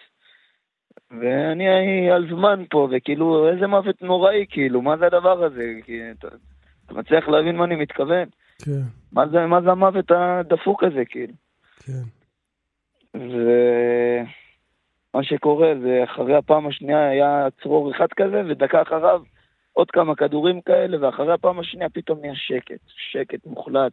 ואני 1.12 2.12
על 2.12 2.30
זמן 2.30 2.64
פה, 2.70 2.88
וכאילו, 2.92 3.50
איזה 3.50 3.68
מוות 3.68 4.02
נוראי, 4.02 4.46
כאילו, 4.50 4.82
מה 4.82 4.98
זה 4.98 5.06
הדבר 5.06 5.44
הזה? 5.44 5.74
כי 5.84 6.02
אתה, 6.12 6.28
אתה 6.86 6.94
מצליח 6.94 7.28
להבין 7.28 7.56
מה 7.56 7.64
אני 7.64 7.76
מתכוון? 7.76 8.28
כן, 8.66 8.82
מה 9.12 9.28
זה, 9.28 9.46
מה 9.46 9.62
זה 9.62 9.72
המוות 9.72 10.12
הדפוק 10.12 10.84
הזה, 10.84 11.06
כאילו? 11.06 11.34
כן. 11.80 12.04
ומה 13.14 14.24
שקורה 15.24 15.74
זה 15.82 16.04
אחרי 16.04 16.36
הפעם 16.36 16.68
השנייה 16.68 17.10
היה 17.10 17.48
צרור 17.62 17.92
אחד 17.92 18.08
כזה, 18.16 18.42
ודקה 18.48 18.82
אחריו 18.82 19.22
עוד 19.74 19.92
כמה 19.92 20.16
כדורים 20.16 20.62
כאלה, 20.62 20.98
ואחרי 21.02 21.34
הפעם 21.34 21.60
השנייה 21.60 21.90
פתאום 21.90 22.20
נהיה 22.20 22.36
שקט, 22.36 22.80
שקט 22.88 23.46
מוחלט. 23.46 23.92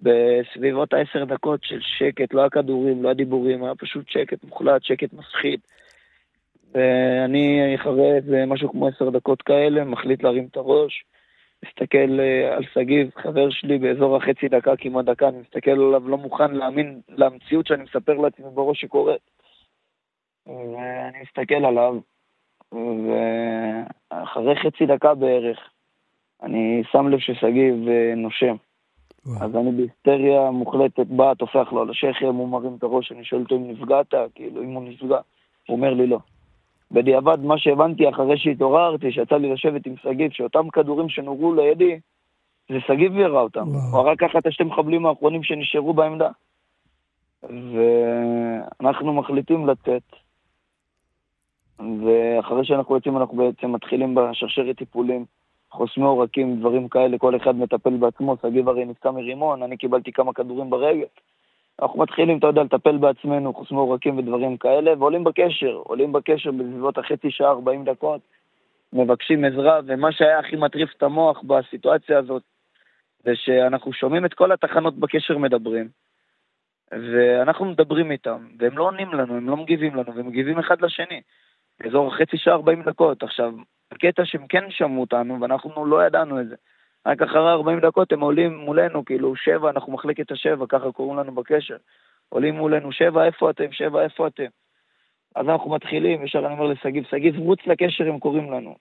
בסביבות 0.00 0.92
העשר 0.92 1.24
דקות 1.24 1.64
של 1.64 1.80
שקט, 1.80 2.34
לא 2.34 2.44
הכדורים, 2.44 3.02
לא 3.02 3.10
הדיבורים, 3.10 3.64
היה 3.64 3.74
פשוט 3.74 4.08
שקט 4.08 4.44
מוחלט, 4.44 4.82
שקט 4.84 5.12
מפחיד. 5.12 5.60
ואני 6.72 7.76
אחרי 7.80 8.16
איזה 8.16 8.46
משהו 8.46 8.70
כמו 8.70 8.88
עשר 8.88 9.10
דקות 9.10 9.42
כאלה, 9.42 9.84
מחליט 9.84 10.22
להרים 10.22 10.46
את 10.50 10.56
הראש, 10.56 11.04
מסתכל 11.64 12.20
אה, 12.20 12.56
על 12.56 12.62
שגיב, 12.74 13.10
חבר 13.16 13.50
שלי, 13.50 13.78
באזור 13.78 14.16
החצי 14.16 14.48
דקה, 14.48 14.76
כמעט 14.76 15.04
דקה, 15.04 15.28
אני 15.28 15.38
מסתכל 15.38 15.70
עליו, 15.70 16.08
לא 16.08 16.18
מוכן 16.18 16.50
להאמין 16.50 17.00
למציאות 17.08 17.66
שאני 17.66 17.82
מספר 17.82 18.12
לעצמי 18.12 18.46
בראש 18.54 18.80
שקורית. 18.80 19.20
ואני 20.46 21.18
מסתכל 21.22 21.64
עליו, 21.64 21.94
ואחרי 22.72 24.56
חצי 24.56 24.86
דקה 24.86 25.14
בערך, 25.14 25.58
אני 26.42 26.82
שם 26.92 27.08
לב 27.08 27.18
ששגיב 27.18 27.88
אה, 27.88 28.12
נושם. 28.16 28.56
אז 29.40 29.56
אני 29.56 29.72
בהיסטריה 29.72 30.50
מוחלטת, 30.50 31.06
בא, 31.06 31.34
טופח 31.34 31.72
לו 31.72 31.80
על 31.80 31.90
השכם, 31.90 32.34
הוא 32.34 32.48
מרים 32.48 32.74
את 32.78 32.82
הראש, 32.82 33.12
אני 33.12 33.24
שואל 33.24 33.42
אותו 33.42 33.56
אם 33.56 33.70
נפגעת, 33.70 34.14
כאילו, 34.34 34.62
אם 34.62 34.72
הוא 34.72 34.82
נפגע. 34.82 35.18
הוא 35.66 35.76
אומר 35.76 35.94
לי 35.94 36.06
לא. 36.06 36.18
בדיעבד, 36.90 37.44
מה 37.44 37.58
שהבנתי 37.58 38.08
אחרי 38.08 38.38
שהתעוררתי, 38.38 39.12
שיצא 39.12 39.36
לי 39.36 39.52
לשבת 39.52 39.86
עם 39.86 39.94
שגיב, 40.02 40.32
שאותם 40.32 40.68
כדורים 40.72 41.08
שנורו 41.08 41.54
לידי, 41.54 42.00
זה 42.68 42.76
שגיב 42.86 43.16
ירה 43.16 43.40
אותם. 43.40 43.68
הוא 43.92 43.98
הרג 43.98 44.18
ככה 44.18 44.38
את 44.38 44.46
השתי 44.46 44.64
מחבלים 44.64 45.06
האחרונים 45.06 45.42
שנשארו 45.42 45.94
בעמדה. 45.94 46.30
ואנחנו 47.42 49.12
מחליטים 49.12 49.66
לצאת, 49.66 50.02
ואחרי 51.78 52.64
שאנחנו 52.64 52.94
יוצאים 52.94 53.16
אנחנו 53.16 53.36
בעצם 53.36 53.72
מתחילים 53.72 54.14
בשרשרת 54.14 54.76
טיפולים, 54.76 55.24
חוסמי 55.70 56.04
עורקים, 56.04 56.60
דברים 56.60 56.88
כאלה, 56.88 57.18
כל 57.18 57.36
אחד 57.36 57.56
מטפל 57.56 57.96
בעצמו, 57.96 58.36
שגיב 58.42 58.68
הרי 58.68 58.84
נפצע 58.84 59.10
מרימון, 59.10 59.62
אני 59.62 59.76
קיבלתי 59.76 60.12
כמה 60.12 60.32
כדורים 60.32 60.70
ברגל. 60.70 61.06
אנחנו 61.82 62.00
מתחילים, 62.00 62.38
אתה 62.38 62.46
יודע, 62.46 62.62
לטפל 62.62 62.96
בעצמנו, 62.96 63.54
חוסמי 63.54 63.78
עורקים 63.78 64.18
ודברים 64.18 64.56
כאלה, 64.56 64.92
ועולים 64.98 65.24
בקשר, 65.24 65.80
עולים 65.84 66.12
בקשר 66.12 66.50
בסביבות 66.50 66.98
החצי 66.98 67.30
שעה, 67.30 67.50
40 67.50 67.84
דקות, 67.84 68.20
מבקשים 68.92 69.44
עזרה, 69.44 69.80
ומה 69.86 70.12
שהיה 70.12 70.38
הכי 70.38 70.56
מטריף 70.56 70.90
את 70.96 71.02
המוח 71.02 71.42
בסיטואציה 71.42 72.18
הזאת, 72.18 72.42
זה 73.24 73.30
שאנחנו 73.34 73.92
שומעים 73.92 74.24
את 74.24 74.34
כל 74.34 74.52
התחנות 74.52 74.94
בקשר 74.94 75.38
מדברים, 75.38 75.88
ואנחנו 76.92 77.64
מדברים 77.64 78.10
איתם, 78.10 78.46
והם 78.58 78.78
לא 78.78 78.84
עונים 78.84 79.14
לנו, 79.14 79.36
הם 79.36 79.48
לא 79.48 79.56
מגיבים 79.56 79.94
לנו, 79.94 80.14
והם 80.14 80.26
מגיבים 80.26 80.58
אחד 80.58 80.80
לשני. 80.80 81.20
באזור 81.80 82.16
חצי 82.16 82.38
שעה 82.38 82.54
40 82.54 82.82
דקות. 82.82 83.22
עכשיו, 83.22 83.52
הקטע 83.92 84.24
שהם 84.24 84.46
כן 84.46 84.70
שמעו 84.70 85.00
אותנו, 85.00 85.40
ואנחנו 85.40 85.86
לא 85.86 86.06
ידענו 86.06 86.40
את 86.40 86.48
זה. 86.48 86.56
רק 87.06 87.22
אחרי 87.22 87.50
40 87.50 87.80
דקות 87.80 88.12
הם 88.12 88.20
עולים 88.20 88.56
מולנו, 88.56 89.04
כאילו 89.04 89.36
שבע, 89.36 89.70
אנחנו 89.70 89.92
מחלקת 89.92 90.30
השבע, 90.30 90.66
ככה 90.68 90.92
קוראים 90.92 91.18
לנו 91.18 91.34
בקשר. 91.34 91.76
עולים 92.28 92.54
מולנו, 92.54 92.92
שבע, 92.92 93.24
איפה 93.24 93.50
אתם? 93.50 93.72
שבע, 93.72 94.02
איפה 94.02 94.26
אתם? 94.26 94.46
אז 95.34 95.48
אנחנו 95.48 95.70
מתחילים, 95.70 96.24
ישר 96.24 96.38
אני 96.38 96.52
אומר 96.52 96.66
לשגיב, 96.66 97.04
שגיב, 97.10 97.38
רוץ 97.38 97.58
לקשר, 97.66 98.08
הם 98.08 98.18
קוראים 98.18 98.52
לנו. 98.52 98.76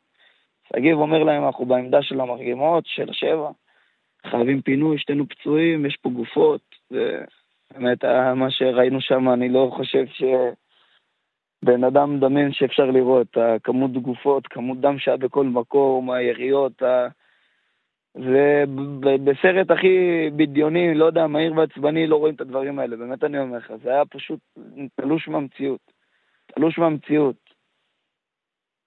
שגיב 0.73 0.97
אומר 0.97 1.23
להם, 1.23 1.45
אנחנו 1.45 1.65
בעמדה 1.65 2.01
של 2.01 2.21
המרגמות, 2.21 2.83
של 2.87 3.09
השבע, 3.09 3.49
חייבים 4.25 4.61
פינוי, 4.61 4.97
שתינו 4.97 5.29
פצועים, 5.29 5.85
יש 5.85 5.97
פה 6.01 6.09
גופות, 6.09 6.61
ובאמת, 6.91 8.03
היה 8.03 8.33
מה 8.33 8.51
שראינו 8.51 9.01
שם, 9.01 9.29
אני 9.29 9.49
לא 9.49 9.71
חושב 9.75 10.05
ש... 10.07 10.23
בן 11.65 11.83
אדם 11.83 12.19
דמיין 12.19 12.51
שאפשר 12.53 12.85
לראות, 12.85 13.37
הכמות 13.37 13.91
גופות, 13.91 14.47
כמות 14.47 14.81
דם 14.81 14.99
שהיה 14.99 15.17
בכל 15.17 15.45
מקום, 15.45 16.11
היריות, 16.11 16.81
ה... 16.81 17.07
זה 18.13 18.63
ב- 18.99 19.29
בסרט 19.29 19.71
הכי 19.71 20.29
בדיוני, 20.35 20.95
לא 20.95 21.05
יודע, 21.05 21.27
מהיר 21.27 21.53
ועצבני, 21.55 22.07
לא 22.07 22.15
רואים 22.15 22.35
את 22.35 22.41
הדברים 22.41 22.79
האלה, 22.79 22.95
באמת 22.97 23.23
אני 23.23 23.39
אומר 23.39 23.57
לך, 23.57 23.73
זה 23.83 23.89
היה 23.89 24.05
פשוט 24.05 24.39
תלוש 24.95 25.27
מהמציאות, 25.27 25.91
תלוש 26.45 26.79
מהמציאות. 26.79 27.35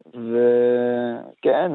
וכן, 0.06 1.72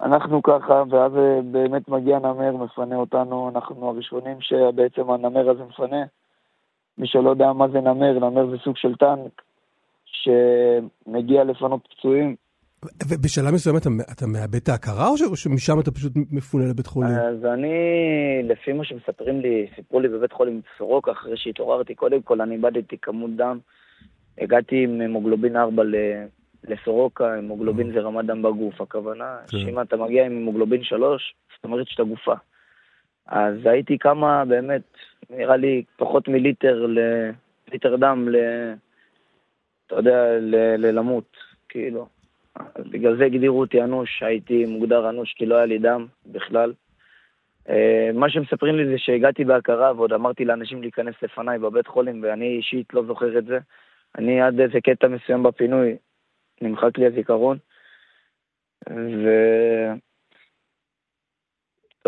ואנחנו 0.00 0.42
ככה, 0.42 0.82
ואז 0.90 1.12
באמת 1.50 1.88
מגיע 1.88 2.18
נמר, 2.18 2.56
מפנה 2.56 2.96
אותנו, 2.96 3.48
אנחנו 3.48 3.88
הראשונים 3.88 4.40
שבעצם 4.40 5.10
הנמר 5.10 5.50
הזה 5.50 5.64
מפנה. 5.64 6.04
מי 6.98 7.06
שלא 7.06 7.30
יודע 7.30 7.52
מה 7.52 7.68
זה 7.68 7.80
נמר, 7.80 8.12
נמר 8.18 8.50
זה 8.50 8.56
סוג 8.64 8.76
של 8.76 8.94
טנק 8.94 9.42
שמגיע 10.04 11.44
לפנות 11.44 11.88
פצועים, 11.90 12.36
ובשלב 13.08 13.54
מסוים 13.54 13.76
אתה, 13.76 13.88
אתה 14.12 14.26
מאבד 14.26 14.54
את 14.54 14.68
ההכרה, 14.68 15.08
או 15.08 15.36
שמשם 15.36 15.80
אתה 15.80 15.90
פשוט 15.90 16.12
מפונה 16.32 16.64
לבית 16.70 16.86
חולים? 16.86 17.10
אז 17.12 17.44
אני, 17.44 17.68
לפי 18.44 18.72
מה 18.72 18.84
שמספרים 18.84 19.40
לי, 19.40 19.66
סיפרו 19.76 20.00
לי 20.00 20.08
בבית 20.08 20.32
חולים 20.32 20.60
סורוקה, 20.78 21.12
אחרי 21.12 21.36
שהתעוררתי, 21.36 21.94
קודם 21.94 22.22
כל 22.22 22.40
אני 22.40 22.54
איבדתי 22.54 22.96
כמות 23.02 23.30
דם. 23.36 23.58
הגעתי 24.38 24.84
עם 24.84 25.00
המוגלובין 25.00 25.56
4 25.56 25.82
לסורוקה, 26.64 27.34
המוגלובין 27.34 27.92
זה 27.92 28.00
רמת 28.00 28.24
דם 28.26 28.42
בגוף. 28.42 28.80
הכוונה, 28.80 29.36
כן. 29.48 29.58
שאם 29.58 29.80
אתה 29.80 29.96
מגיע 29.96 30.26
עם 30.26 30.36
המוגלובין 30.36 30.84
3, 30.84 31.34
זאת 31.56 31.64
אומרת 31.64 31.86
שאתה 31.88 32.02
גופה. 32.02 32.34
אז 33.28 33.66
הייתי 33.66 33.98
כמה, 33.98 34.44
באמת, 34.44 34.82
נראה 35.30 35.56
לי 35.56 35.84
פחות 35.96 36.28
מליטר 36.28 36.86
ל... 36.86 36.98
ליטר 37.72 37.96
דם 37.96 38.28
ל... 38.28 38.36
אתה 39.86 39.94
יודע, 39.94 40.38
ל... 40.40 40.56
ללמות, 40.86 41.36
כאילו. 41.68 42.06
אז 42.74 42.84
בגלל 42.90 43.16
זה 43.16 43.24
הגדירו 43.24 43.60
אותי 43.60 43.82
אנוש, 43.82 44.22
הייתי 44.22 44.64
מוגדר 44.64 45.10
אנוש 45.10 45.34
כי 45.34 45.46
לא 45.46 45.56
היה 45.56 45.66
לי 45.66 45.78
דם 45.78 46.06
בכלל. 46.26 46.72
אה, 47.68 48.10
מה 48.14 48.30
שמספרים 48.30 48.76
לי 48.76 48.86
זה 48.86 48.98
שהגעתי 48.98 49.44
בהכרה 49.44 49.92
ועוד 49.96 50.12
אמרתי 50.12 50.44
לאנשים 50.44 50.82
להיכנס 50.82 51.14
לפניי 51.22 51.58
בבית 51.58 51.86
חולים 51.86 52.22
ואני 52.22 52.56
אישית 52.56 52.94
לא 52.94 53.02
זוכר 53.04 53.38
את 53.38 53.44
זה. 53.44 53.58
אני 54.18 54.40
עד 54.42 54.60
איזה 54.60 54.80
קטע 54.80 55.08
מסוים 55.08 55.42
בפינוי, 55.42 55.96
נמחק 56.60 56.98
לי 56.98 57.06
הזיכרון. 57.06 57.58
ו... 58.90 59.28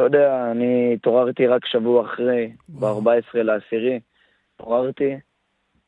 אתה 0.00 0.08
יודע, 0.08 0.50
אני 0.50 0.94
התעוררתי 0.94 1.46
רק 1.46 1.66
שבוע 1.66 2.04
אחרי, 2.04 2.52
ב-14 2.68 3.34
לעשירי, 3.34 4.00
התעוררתי. 4.54 5.16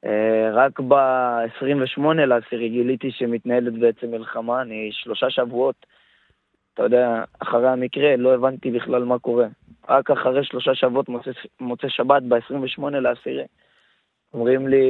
אה, 0.05 0.51
רק 0.53 0.81
ב-28 0.81 2.03
לעשירי 2.27 2.69
גיליתי 2.69 3.11
שמתנהלת 3.11 3.73
בעצם 3.73 4.11
מלחמה, 4.11 4.63
אני 4.63 4.89
שלושה 4.93 5.31
שבועות, 5.31 5.87
אתה 6.75 6.83
יודע, 6.83 7.25
אחרי 7.39 7.69
המקרה 7.69 8.17
לא 8.17 8.35
הבנתי 8.35 8.71
בכלל 8.71 9.05
מה 9.05 9.19
קורה. 9.19 9.47
רק 9.89 10.11
אחרי 10.11 10.45
שלושה 10.45 10.75
שבועות 10.75 11.09
מוצא, 11.09 11.31
מוצא 11.61 11.89
שבת, 11.89 12.23
ב-28 12.23 12.91
לעשירי. 12.91 13.45
אומרים 14.35 14.69
לי, 14.69 14.87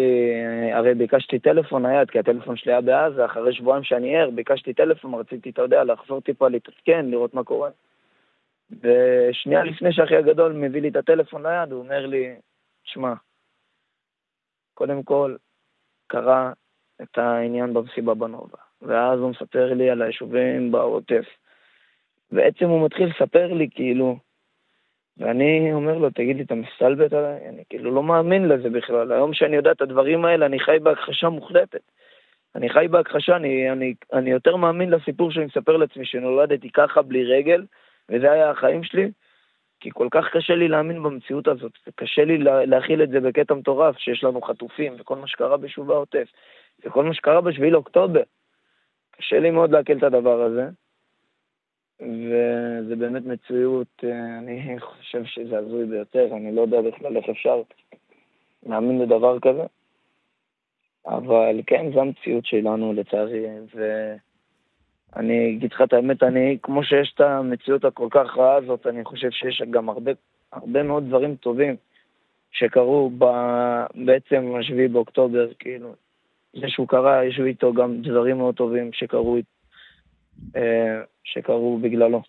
הרי 0.72 0.94
ביקשתי 0.94 1.38
טלפון 1.38 1.86
נייד, 1.86 2.10
כי 2.10 2.18
הטלפון 2.18 2.56
שלי 2.56 2.72
היה 2.72 2.80
בעזה, 2.80 3.24
אחרי 3.24 3.54
שבועיים 3.54 3.84
שאני 3.84 4.16
ער, 4.16 4.30
ביקשתי 4.30 4.74
טלפון, 4.74 5.14
רציתי, 5.14 5.50
אתה 5.50 5.62
יודע, 5.62 5.84
לחזור 5.84 6.20
טיפה 6.20 6.48
להתעדכן, 6.48 7.06
לראות 7.10 7.34
מה 7.34 7.44
קורה. 7.44 7.70
ושנייה 8.80 9.64
לפני 9.64 9.92
שאחי 9.92 10.16
הגדול 10.16 10.52
מביא 10.52 10.82
לי 10.82 10.88
את 10.88 10.96
הטלפון 10.96 11.46
ליד, 11.46 11.72
הוא 11.72 11.82
אומר 11.82 12.06
לי, 12.06 12.34
שמע, 12.84 13.12
קודם 14.74 15.02
כל, 15.02 15.36
קרה 16.06 16.52
את 17.02 17.18
העניין 17.18 17.74
במסיבה 17.74 18.14
בנובה, 18.14 18.58
ואז 18.82 19.18
הוא 19.20 19.30
מספר 19.30 19.74
לי 19.74 19.90
על 19.90 20.02
היישובים 20.02 20.72
בעוטף. 20.72 21.24
בעצם 22.32 22.64
הוא 22.64 22.84
מתחיל 22.86 23.06
לספר 23.06 23.52
לי, 23.52 23.68
כאילו, 23.70 24.16
ואני 25.16 25.72
אומר 25.72 25.98
לו, 25.98 26.10
תגיד 26.10 26.36
לי, 26.36 26.42
אתה 26.42 26.54
מסתלבט 26.54 27.12
עליי? 27.12 27.48
אני 27.48 27.62
כאילו 27.68 27.94
לא 27.94 28.02
מאמין 28.02 28.48
לזה 28.48 28.70
בכלל. 28.70 29.12
היום 29.12 29.34
שאני 29.34 29.56
יודע 29.56 29.72
את 29.72 29.82
הדברים 29.82 30.24
האלה, 30.24 30.46
אני 30.46 30.60
חי 30.60 30.78
בהכחשה 30.82 31.28
מוחלטת. 31.28 31.80
אני 32.54 32.68
חי 32.70 32.88
בהכחשה, 32.90 33.36
אני, 33.36 33.72
אני, 33.72 33.94
אני 34.12 34.30
יותר 34.30 34.56
מאמין 34.56 34.90
לסיפור 34.90 35.32
שאני 35.32 35.44
מספר 35.44 35.76
לעצמי, 35.76 36.04
שנולדתי 36.04 36.70
ככה 36.70 37.02
בלי 37.02 37.24
רגל, 37.24 37.64
וזה 38.12 38.32
היה 38.32 38.50
החיים 38.50 38.84
שלי, 38.84 39.10
כי 39.80 39.90
כל 39.90 40.08
כך 40.10 40.24
קשה 40.32 40.54
לי 40.54 40.68
להאמין 40.68 41.02
במציאות 41.02 41.48
הזאת, 41.48 41.72
וקשה 41.86 42.24
לי 42.24 42.38
לה, 42.38 42.64
להכיל 42.64 43.02
את 43.02 43.08
זה 43.08 43.20
בקטע 43.20 43.54
מטורף, 43.54 43.98
שיש 43.98 44.24
לנו 44.24 44.42
חטופים, 44.42 44.96
וכל 44.98 45.16
מה 45.16 45.26
שקרה 45.26 45.56
ביישוב 45.56 45.90
העוטף, 45.90 46.28
וכל 46.84 47.04
מה 47.04 47.14
שקרה 47.14 47.40
בשביעי 47.40 47.70
לאוקטובר. 47.70 48.22
קשה 49.10 49.38
לי 49.38 49.50
מאוד 49.50 49.70
לעכל 49.70 49.98
את 49.98 50.02
הדבר 50.02 50.42
הזה, 50.42 50.68
וזה 52.00 52.96
באמת 52.96 53.26
מציאות, 53.26 54.04
אה, 54.04 54.38
אני 54.38 54.80
חושב 54.80 55.24
שזה 55.24 55.58
הזוי 55.58 55.86
ביותר, 55.86 56.28
אני 56.32 56.54
לא 56.54 56.60
יודע 56.60 56.80
בכלל 56.80 57.16
איך 57.16 57.28
אפשר 57.28 57.62
להאמין 58.66 59.02
לדבר 59.02 59.40
כזה, 59.40 59.62
אבל 61.06 61.60
כן, 61.66 61.92
זו 61.92 62.00
המציאות 62.00 62.46
שלנו 62.46 62.92
לצערי, 62.92 63.46
ו... 63.74 64.12
אני 65.16 65.54
אגיד 65.56 65.72
לך 65.72 65.82
את 65.82 65.92
האמת, 65.92 66.22
אני, 66.22 66.58
כמו 66.62 66.84
שיש 66.84 67.12
את 67.14 67.20
המציאות 67.20 67.84
הכל 67.84 68.08
כך 68.10 68.36
רעה 68.36 68.56
הזאת, 68.56 68.86
אני 68.86 69.04
חושב 69.04 69.30
שיש 69.30 69.62
גם 69.70 69.88
הרבה, 69.88 70.10
הרבה 70.52 70.82
מאוד 70.82 71.08
דברים 71.08 71.36
טובים 71.36 71.76
שקרו 72.52 73.10
ב, 73.18 73.24
בעצם 73.94 74.52
ב-7 74.52 74.92
באוקטובר, 74.92 75.48
כאילו, 75.58 75.94
זה 76.52 76.68
שהוא 76.68 76.88
קרה, 76.88 77.24
יש 77.24 77.40
איתו 77.46 77.72
גם 77.72 78.02
דברים 78.02 78.38
מאוד 78.38 78.54
טובים 78.54 78.92
שקרו, 78.92 79.36
אה, 80.56 81.00
שקרו 81.24 81.78
בגללו. 81.78 82.22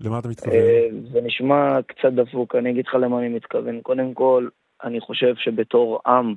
למה 0.00 0.18
אתה 0.18 0.28
מתכוון? 0.28 0.54
אה, 0.54 0.88
זה 1.12 1.20
נשמע 1.20 1.82
קצת 1.86 2.12
דפוק, 2.12 2.54
אני 2.54 2.70
אגיד 2.70 2.86
לך 2.86 2.94
למה 2.94 3.18
אני 3.18 3.28
מתכוון. 3.28 3.80
קודם 3.80 4.14
כל, 4.14 4.48
אני 4.84 5.00
חושב 5.00 5.34
שבתור 5.36 6.00
עם, 6.06 6.34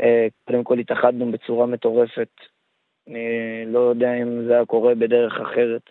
אה, 0.00 0.26
קודם 0.44 0.64
כל 0.64 0.78
התאחדנו 0.78 1.32
בצורה 1.32 1.66
מטורפת. 1.66 2.28
אני 3.08 3.64
לא 3.66 3.78
יודע 3.78 4.14
אם 4.14 4.44
זה 4.46 4.54
היה 4.54 4.66
קורה 4.66 4.94
בדרך 4.94 5.40
אחרת. 5.40 5.90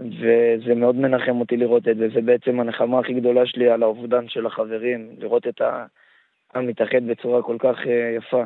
וזה 0.00 0.74
מאוד 0.76 0.96
מנחם 0.96 1.40
אותי 1.40 1.56
לראות 1.56 1.88
את 1.88 1.96
זה. 1.96 2.08
זה 2.14 2.20
בעצם 2.20 2.60
הנחמה 2.60 2.98
הכי 2.98 3.14
גדולה 3.14 3.46
שלי 3.46 3.70
על 3.70 3.82
האובדן 3.82 4.28
של 4.28 4.46
החברים, 4.46 5.14
לראות 5.18 5.46
את 5.46 5.60
העם 5.60 6.66
מתאחד 6.66 7.06
בצורה 7.06 7.42
כל 7.42 7.56
כך 7.58 7.76
אה, 7.86 8.14
יפה. 8.16 8.44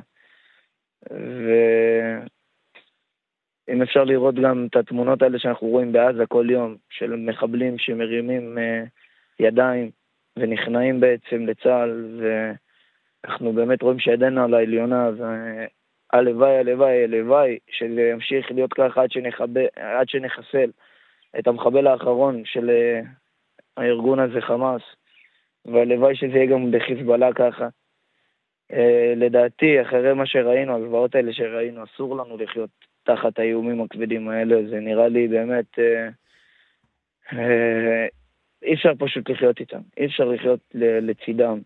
ואם 3.68 3.82
אפשר 3.82 4.04
לראות 4.04 4.34
גם 4.34 4.66
את 4.70 4.76
התמונות 4.76 5.22
האלה 5.22 5.38
שאנחנו 5.38 5.66
רואים 5.66 5.92
בעזה 5.92 6.26
כל 6.26 6.46
יום, 6.50 6.76
של 6.90 7.16
מחבלים 7.16 7.78
שמרימים 7.78 8.58
אה, 8.58 8.84
ידיים 9.40 9.90
ונכנעים 10.38 11.00
בעצם 11.00 11.46
לצה"ל, 11.46 12.20
ואנחנו 13.24 13.52
באמת 13.52 13.82
רואים 13.82 13.98
שידנו 13.98 14.44
על 14.44 14.54
העליונה, 14.54 15.10
הלוואי, 16.12 16.58
הלוואי, 16.58 17.04
הלוואי, 17.04 17.58
שזה 17.70 18.02
ימשיך 18.12 18.50
להיות 18.50 18.72
ככה 18.72 19.02
עד, 19.02 19.12
שנחב... 19.12 19.58
עד 19.76 20.08
שנחסל 20.08 20.70
את 21.38 21.46
המחבל 21.46 21.86
האחרון 21.86 22.42
של 22.44 22.70
אה, 22.70 23.00
הארגון 23.76 24.18
הזה, 24.18 24.40
חמאס, 24.40 24.82
והלוואי 25.64 26.16
שזה 26.16 26.36
יהיה 26.36 26.46
גם 26.46 26.70
בחיזבאללה 26.70 27.32
ככה. 27.32 27.68
Uh, 28.72 28.76
לדעתי, 29.16 29.82
אחרי 29.82 30.14
מה 30.14 30.26
שראינו, 30.26 30.76
הזוועות 30.76 31.14
האלה 31.14 31.32
שראינו, 31.32 31.84
אסור 31.84 32.16
לנו 32.16 32.36
לחיות 32.36 32.70
תחת 33.02 33.38
האיומים 33.38 33.80
הכבדים 33.80 34.28
האלה, 34.28 34.56
זה 34.70 34.80
נראה 34.80 35.08
לי 35.08 35.28
באמת... 35.28 35.78
Uh, 35.78 37.36
אי 38.62 38.74
אפשר 38.74 38.92
פשוט 38.98 39.30
לחיות 39.30 39.60
איתם, 39.60 39.80
אי 39.96 40.06
אפשר 40.06 40.24
לחיות 40.24 40.60
לצידם. 40.74 41.58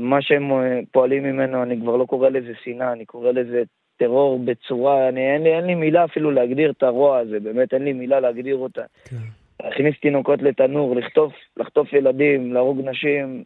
מה 0.00 0.22
שהם 0.22 0.52
אה, 0.52 0.80
פועלים 0.92 1.22
ממנו, 1.22 1.62
אני 1.62 1.80
כבר 1.80 1.96
לא 1.96 2.04
קורא 2.04 2.28
לזה 2.28 2.52
שנאה, 2.64 2.92
אני 2.92 3.04
קורא 3.04 3.30
לזה 3.30 3.62
טרור 3.96 4.38
בצורה, 4.44 5.08
אני, 5.08 5.34
אין, 5.34 5.42
לי, 5.42 5.56
אין 5.56 5.64
לי 5.64 5.74
מילה 5.74 6.04
אפילו 6.04 6.30
להגדיר 6.30 6.70
את 6.70 6.82
הרוע 6.82 7.18
הזה, 7.18 7.40
באמת 7.40 7.74
אין 7.74 7.84
לי 7.84 7.92
מילה 7.92 8.20
להגדיר 8.20 8.56
אותה. 8.56 8.82
כן. 9.04 9.16
להכניס 9.62 9.94
תינוקות 10.02 10.42
לתנור, 10.42 10.96
לחטוף, 10.96 11.32
לחטוף 11.56 11.92
ילדים, 11.92 12.52
להרוג 12.52 12.80
נשים, 12.84 13.44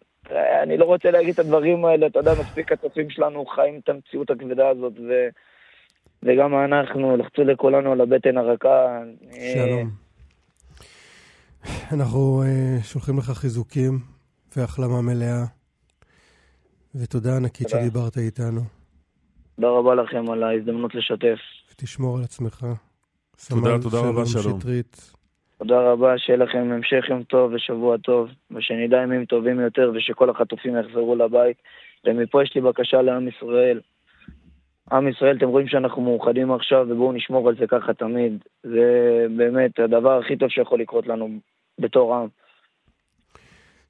אני 0.62 0.76
לא 0.76 0.84
רוצה 0.84 1.11
להגיד 1.11 1.32
את 1.34 1.38
הדברים 1.38 1.84
האלה, 1.84 2.07
אתה 2.07 2.18
יודע, 2.18 2.32
מספיק 2.40 2.72
הצופים 2.72 3.11
שלנו 3.11 3.46
חיים 3.46 3.80
את 3.84 3.88
המציאות 3.88 4.30
הכבדה 4.30 4.68
הזאת, 4.68 4.92
ו, 5.09 5.28
וגם 6.22 6.55
אנחנו, 6.64 7.16
לחצו 7.16 7.44
לכולנו 7.44 7.92
על 7.92 8.00
הבטן 8.00 8.36
הרכה. 8.36 9.03
שלום. 9.55 9.90
אנחנו 11.92 12.42
שולחים 12.82 13.18
לך 13.18 13.24
חיזוקים 13.24 13.98
והחלמה 14.57 15.03
מלאה. 15.03 15.61
ותודה 16.95 17.36
ענקית 17.36 17.68
תודה. 17.68 17.80
שדיברת 17.82 18.18
איתנו. 18.18 18.61
תודה 19.57 19.68
רבה 19.68 19.95
לכם 19.95 20.30
על 20.30 20.43
ההזדמנות 20.43 20.95
לשתף. 20.95 21.38
ותשמור 21.72 22.18
על 22.18 22.24
עצמך. 22.24 22.66
תודה, 23.49 23.78
תודה 23.82 23.99
רבה, 23.99 24.26
שלום. 24.26 24.61
שטרית. 24.61 25.12
תודה 25.59 25.80
רבה, 25.93 26.18
שיהיה 26.18 26.38
לכם 26.38 26.59
המשך 26.59 27.05
יום 27.09 27.22
טוב 27.22 27.53
ושבוע 27.53 27.97
טוב, 27.97 28.28
ושנדע 28.51 28.97
ימים 29.03 29.24
טובים 29.24 29.61
יותר 29.61 29.93
ושכל 29.95 30.30
החטופים 30.30 30.76
יחזרו 30.76 31.16
לבית. 31.16 31.57
ומפה 32.05 32.43
יש 32.43 32.55
לי 32.55 32.61
בקשה 32.61 33.03
לעם 33.03 33.28
ישראל. 33.28 33.80
עם 34.93 35.09
ישראל, 35.09 35.36
אתם 35.36 35.49
רואים 35.49 35.68
שאנחנו 35.68 36.03
מאוחדים 36.03 36.53
עכשיו, 36.53 36.86
ובואו 36.88 37.12
נשמור 37.12 37.49
על 37.49 37.57
זה 37.61 37.66
ככה 37.66 37.95
תמיד. 37.95 38.45
זה 38.62 39.26
באמת 39.36 39.78
הדבר 39.78 40.18
הכי 40.18 40.36
טוב 40.36 40.49
שיכול 40.49 40.80
לקרות 40.80 41.07
לנו 41.07 41.28
בתור 41.78 42.14
עם. 42.14 42.28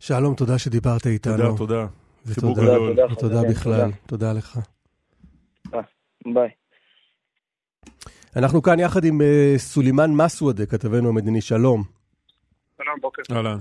שלום, 0.00 0.34
תודה 0.34 0.58
שדיברת 0.58 1.06
איתנו. 1.06 1.36
תודה, 1.36 1.58
תודה. 1.58 2.01
ותודה, 2.26 2.76
תודה, 2.76 3.06
ותודה 3.12 3.40
בכלל, 3.50 3.90
תודה 4.06 4.32
לך. 4.32 4.58
ביי. 6.34 6.48
אנחנו 8.36 8.62
כאן 8.62 8.80
יחד 8.80 9.04
עם 9.04 9.20
uh, 9.20 9.58
סולימאן 9.58 10.10
מסוודה, 10.24 10.66
כתבנו 10.66 11.08
המדיני, 11.08 11.40
שלום. 11.40 11.82
שלום, 12.82 13.00
בוקר. 13.00 13.22
אהלן. 13.32 13.58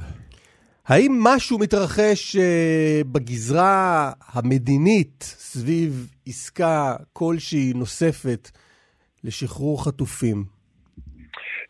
האם 0.87 1.11
משהו 1.23 1.59
מתרחש 1.59 2.35
uh, 2.35 3.07
בגזרה 3.11 4.11
המדינית 4.33 5.23
סביב 5.23 6.11
עסקה 6.27 6.95
כלשהי 7.13 7.73
נוספת 7.75 8.49
לשחרור 9.23 9.85
חטופים? 9.85 10.43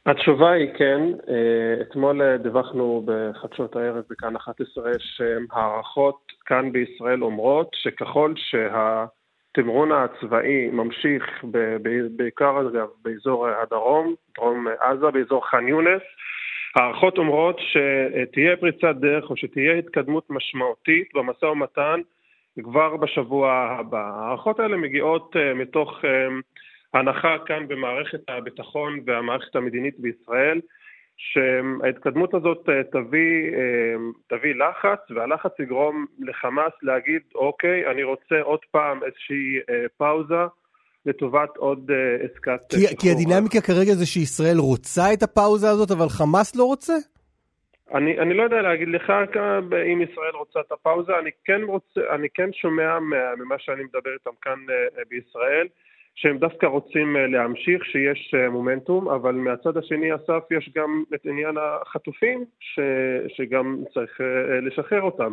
התשובה 0.05 0.51
היא 0.51 0.69
כן. 0.77 1.01
אה, 1.29 1.81
אתמול 1.81 2.37
דיווחנו 2.37 3.05
בחדשות 3.05 3.75
הערב 3.75 4.03
בכאן 4.09 4.35
11 4.35 4.91
שהערכות 4.99 6.31
כאן 6.51 6.71
בישראל 6.71 7.23
אומרות 7.23 7.69
שככל 7.73 8.33
שהתמרון 8.35 9.91
הצבאי 9.91 10.69
ממשיך, 10.71 11.23
בעיקר 12.15 12.59
אגב 12.59 12.87
באזור 13.01 13.47
הדרום, 13.47 14.15
דרום 14.35 14.67
עזה, 14.79 15.11
באזור 15.11 15.47
ח'אן 15.47 15.67
יונס, 15.67 16.01
הערכות 16.75 17.17
אומרות 17.17 17.59
שתהיה 17.59 18.57
פריצת 18.57 18.95
דרך 18.99 19.29
או 19.29 19.37
שתהיה 19.37 19.73
התקדמות 19.73 20.29
משמעותית 20.29 21.07
במשא 21.13 21.45
ומתן 21.45 22.01
כבר 22.63 22.97
בשבוע 22.97 23.51
הבא. 23.79 24.11
ההערכות 24.15 24.59
האלה 24.59 24.77
מגיעות 24.77 25.35
uh, 25.35 25.55
מתוך 25.55 25.99
הנחה 26.93 27.37
כאן 27.45 27.67
במערכת 27.67 28.21
הביטחון 28.27 28.99
והמערכת 29.05 29.55
המדינית 29.55 29.99
בישראל 29.99 30.61
שההתקדמות 31.29 32.33
הזאת 32.33 32.69
uh, 32.69 32.71
תביא, 32.91 33.51
uh, 33.51 34.17
תביא 34.27 34.55
לחץ 34.55 34.99
והלחץ 35.15 35.59
יגרום 35.59 36.05
לחמאס 36.19 36.73
להגיד 36.81 37.21
אוקיי, 37.35 37.91
אני 37.91 38.03
רוצה 38.03 38.41
עוד 38.41 38.59
פעם 38.71 39.03
איזושהי 39.03 39.59
uh, 39.59 39.89
פאוזה 39.97 40.45
לטובת 41.05 41.57
עוד 41.57 41.91
עסקת 42.23 42.59
כי, 42.69 42.97
כי 42.99 43.11
הדינמיקה 43.11 43.61
כרגע 43.61 43.93
זה 43.93 44.05
שישראל 44.05 44.57
רוצה 44.57 45.13
את 45.13 45.23
הפאוזה 45.23 45.69
הזאת 45.69 45.91
אבל 45.91 46.09
חמאס 46.09 46.55
לא 46.55 46.63
רוצה? 46.63 46.93
אני, 47.93 48.19
אני 48.19 48.33
לא 48.33 48.43
יודע 48.43 48.61
להגיד 48.61 48.87
לך 48.87 49.09
אם 49.91 50.01
ישראל 50.01 50.35
רוצה 50.35 50.59
את 50.59 50.71
הפאוזה, 50.71 51.19
אני 51.19 51.29
כן, 51.45 51.61
רוצה, 51.63 52.01
אני 52.15 52.27
כן 52.33 52.49
שומע 52.53 52.99
ממה 53.37 53.55
שאני 53.59 53.83
מדבר 53.83 54.13
איתם 54.13 54.35
כאן 54.41 54.59
בישראל 55.09 55.67
שהם 56.15 56.37
דווקא 56.37 56.65
רוצים 56.65 57.15
uh, 57.15 57.19
להמשיך, 57.19 57.85
שיש 57.85 58.33
uh, 58.35 58.49
מומנטום, 58.49 59.09
אבל 59.09 59.35
מהצד 59.35 59.77
השני, 59.77 60.15
אסף, 60.15 60.43
יש 60.51 60.71
גם 60.75 61.03
את 61.15 61.25
עניין 61.25 61.55
החטופים 61.57 62.45
ש, 62.59 62.79
שגם 63.27 63.83
צריך 63.93 64.21
uh, 64.21 64.23
לשחרר 64.61 65.01
אותם. 65.01 65.31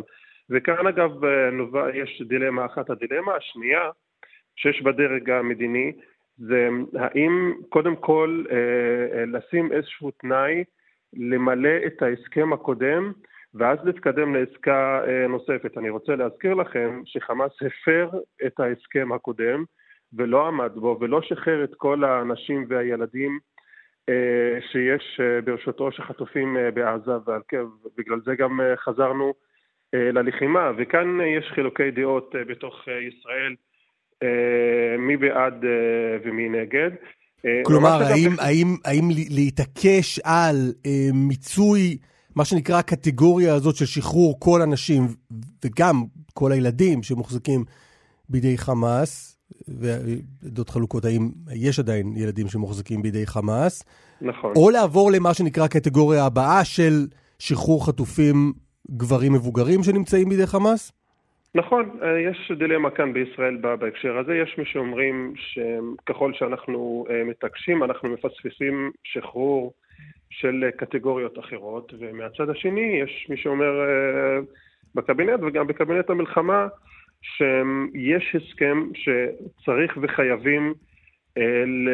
וכאן 0.49 0.87
אגב 0.87 1.11
נובע, 1.51 1.97
יש 1.97 2.21
דילמה 2.27 2.65
אחת. 2.65 2.89
הדילמה 2.89 3.35
השנייה 3.35 3.89
שיש 4.55 4.81
בדרג 4.81 5.29
המדיני 5.29 5.91
זה 6.39 6.69
האם 6.95 7.53
קודם 7.69 7.95
כל 7.95 8.43
אה, 8.51 9.25
לשים 9.25 9.71
איזשהו 9.71 10.11
תנאי 10.11 10.63
למלא 11.13 11.77
את 11.87 12.01
ההסכם 12.01 12.53
הקודם 12.53 13.11
ואז 13.53 13.79
להתקדם 13.83 14.35
לעסקה 14.35 15.01
אה, 15.07 15.27
נוספת. 15.27 15.77
אני 15.77 15.89
רוצה 15.89 16.15
להזכיר 16.15 16.53
לכם 16.53 17.01
שחמאס 17.05 17.51
הפר 17.61 18.09
את 18.45 18.59
ההסכם 18.59 19.11
הקודם 19.11 19.63
ולא 20.13 20.47
עמד 20.47 20.71
בו 20.75 20.97
ולא 21.01 21.21
שחרר 21.21 21.63
את 21.63 21.75
כל 21.77 22.03
האנשים 22.03 22.65
והילדים 22.69 23.39
אה, 24.09 24.61
שיש 24.71 25.19
אה, 25.19 25.41
ברשותו 25.41 25.91
שחטופים 25.91 26.57
אה, 26.57 26.71
בעזה 26.71 27.11
ועל 27.25 27.41
כן, 27.47 27.63
בגלל 27.97 28.19
זה 28.25 28.35
גם 28.35 28.59
חזרנו 28.85 29.33
ללחימה 29.93 30.71
וכאן 30.77 31.17
יש 31.37 31.51
חילוקי 31.55 31.91
דעות 31.91 32.35
בתוך 32.47 32.75
ישראל 32.87 33.55
מי 34.99 35.17
בעד 35.17 35.63
ומי 36.23 36.49
נגד. 36.49 36.89
כלומר, 37.65 38.01
האם, 38.03 38.29
האם, 38.39 38.67
האם 38.85 39.03
להתעקש 39.29 40.19
על 40.19 40.55
מיצוי, 41.13 41.97
מה 42.35 42.45
שנקרא 42.45 42.77
הקטגוריה 42.79 43.53
הזאת 43.55 43.75
של 43.75 43.85
שחרור 43.85 44.39
כל 44.39 44.61
הנשים, 44.61 45.01
וגם 45.65 45.95
כל 46.33 46.51
הילדים 46.51 47.03
שמוחזקים 47.03 47.63
בידי 48.29 48.57
חמאס, 48.57 49.38
ועדות 49.67 50.69
חלוקות, 50.69 51.05
האם 51.05 51.29
יש 51.55 51.79
עדיין 51.79 52.13
ילדים 52.17 52.47
שמוחזקים 52.47 53.01
בידי 53.01 53.25
חמאס? 53.25 53.83
נכון. 54.21 54.53
או 54.55 54.69
לעבור 54.69 55.11
למה 55.11 55.33
שנקרא 55.33 55.63
הקטגוריה 55.63 56.25
הבאה 56.25 56.65
של 56.65 57.07
שחרור 57.39 57.85
חטופים 57.85 58.53
גברים 58.91 59.33
מבוגרים 59.33 59.83
שנמצאים 59.83 60.29
בידי 60.29 60.47
חמאס? 60.47 60.91
נכון, 61.55 61.89
אה, 62.03 62.19
יש 62.19 62.51
דילמה 62.57 62.89
כאן 62.89 63.13
בישראל 63.13 63.57
בהקשר 63.57 64.17
הזה. 64.17 64.35
יש 64.35 64.55
מי 64.57 64.65
שאומרים 64.65 65.33
שככל 65.35 66.33
שאנחנו 66.33 67.05
אה, 67.09 67.23
מתעקשים, 67.23 67.83
אנחנו 67.83 68.09
מפספסים 68.09 68.91
שחרור 69.03 69.73
של 70.29 70.69
קטגוריות 70.77 71.39
אחרות, 71.39 71.93
ומהצד 71.99 72.49
השני 72.49 73.01
יש 73.03 73.27
מי 73.29 73.37
שאומר 73.37 73.79
אה, 73.81 74.39
בקבינט 74.95 75.39
וגם 75.43 75.67
בקבינט 75.67 76.09
המלחמה 76.09 76.67
שיש 77.21 78.35
הסכם 78.35 78.89
שצריך 78.93 79.97
וחייבים 80.01 80.73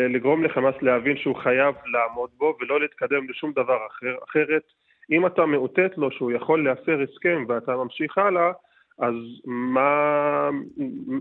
לגרום 0.10 0.44
לחמאס 0.44 0.76
להבין 0.82 1.18
שהוא 1.18 1.36
חייב 1.36 1.76
לעמוד 1.86 2.30
בו 2.38 2.58
ולא 2.62 2.82
להתקדם 2.82 3.30
לשום 3.30 3.52
דבר 3.52 3.78
אחר. 3.88 4.16
אחרת, 4.30 4.64
אם 5.12 5.26
אתה 5.26 5.46
מאותת 5.46 5.98
לו 5.98 6.12
שהוא 6.12 6.32
יכול 6.32 6.64
להפר 6.64 7.02
הסכם 7.02 7.46
ואתה 7.48 7.76
ממשיך 7.76 8.18
הלאה, 8.18 8.52
אז 9.00 9.14
מה, 9.46 10.50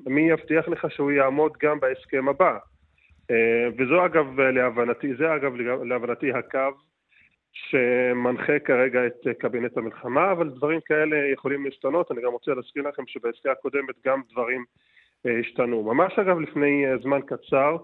מי 0.06 0.30
יבטיח 0.30 0.68
לך 0.68 0.86
שהוא 0.90 1.12
יעמוד 1.12 1.52
גם 1.62 1.80
בהסכם 1.80 2.28
הבא? 2.28 2.58
אה, 3.30 3.68
וזו 3.78 4.06
אגב 4.06 4.40
להבנתי, 4.40 5.14
זה 5.14 5.34
אגב 5.34 5.54
להבנתי 5.84 6.32
הקו 6.32 6.70
שמנחה 7.54 8.58
כרגע 8.58 9.06
את 9.06 9.26
קבינט 9.38 9.76
המלחמה, 9.76 10.32
אבל 10.32 10.48
דברים 10.48 10.80
כאלה 10.80 11.16
יכולים 11.32 11.64
להשתנות. 11.64 12.12
אני 12.12 12.22
גם 12.22 12.32
רוצה 12.32 12.54
להזכיר 12.54 12.88
לכם 12.88 13.02
שבעסקה 13.06 13.52
הקודמת 13.52 13.94
גם 14.06 14.20
דברים 14.32 14.64
אה, 15.26 15.38
השתנו. 15.40 15.82
ממש 15.82 16.18
אגב 16.18 16.40
לפני 16.40 16.86
אה, 16.86 16.98
זמן 16.98 17.20
קצר 17.26 17.76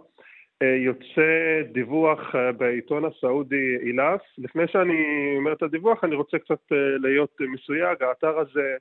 יוצא 0.62 1.62
דיווח 1.72 2.34
בעיתון 2.56 3.04
הסעודי 3.04 3.76
אילף. 3.82 4.20
לפני 4.38 4.68
שאני 4.68 5.34
אומר 5.36 5.52
את 5.52 5.62
הדיווח 5.62 6.04
אני 6.04 6.14
רוצה 6.14 6.38
קצת 6.38 6.72
להיות 6.98 7.36
מסויג, 7.40 8.02
האתר 8.02 8.38
הזה 8.38 8.76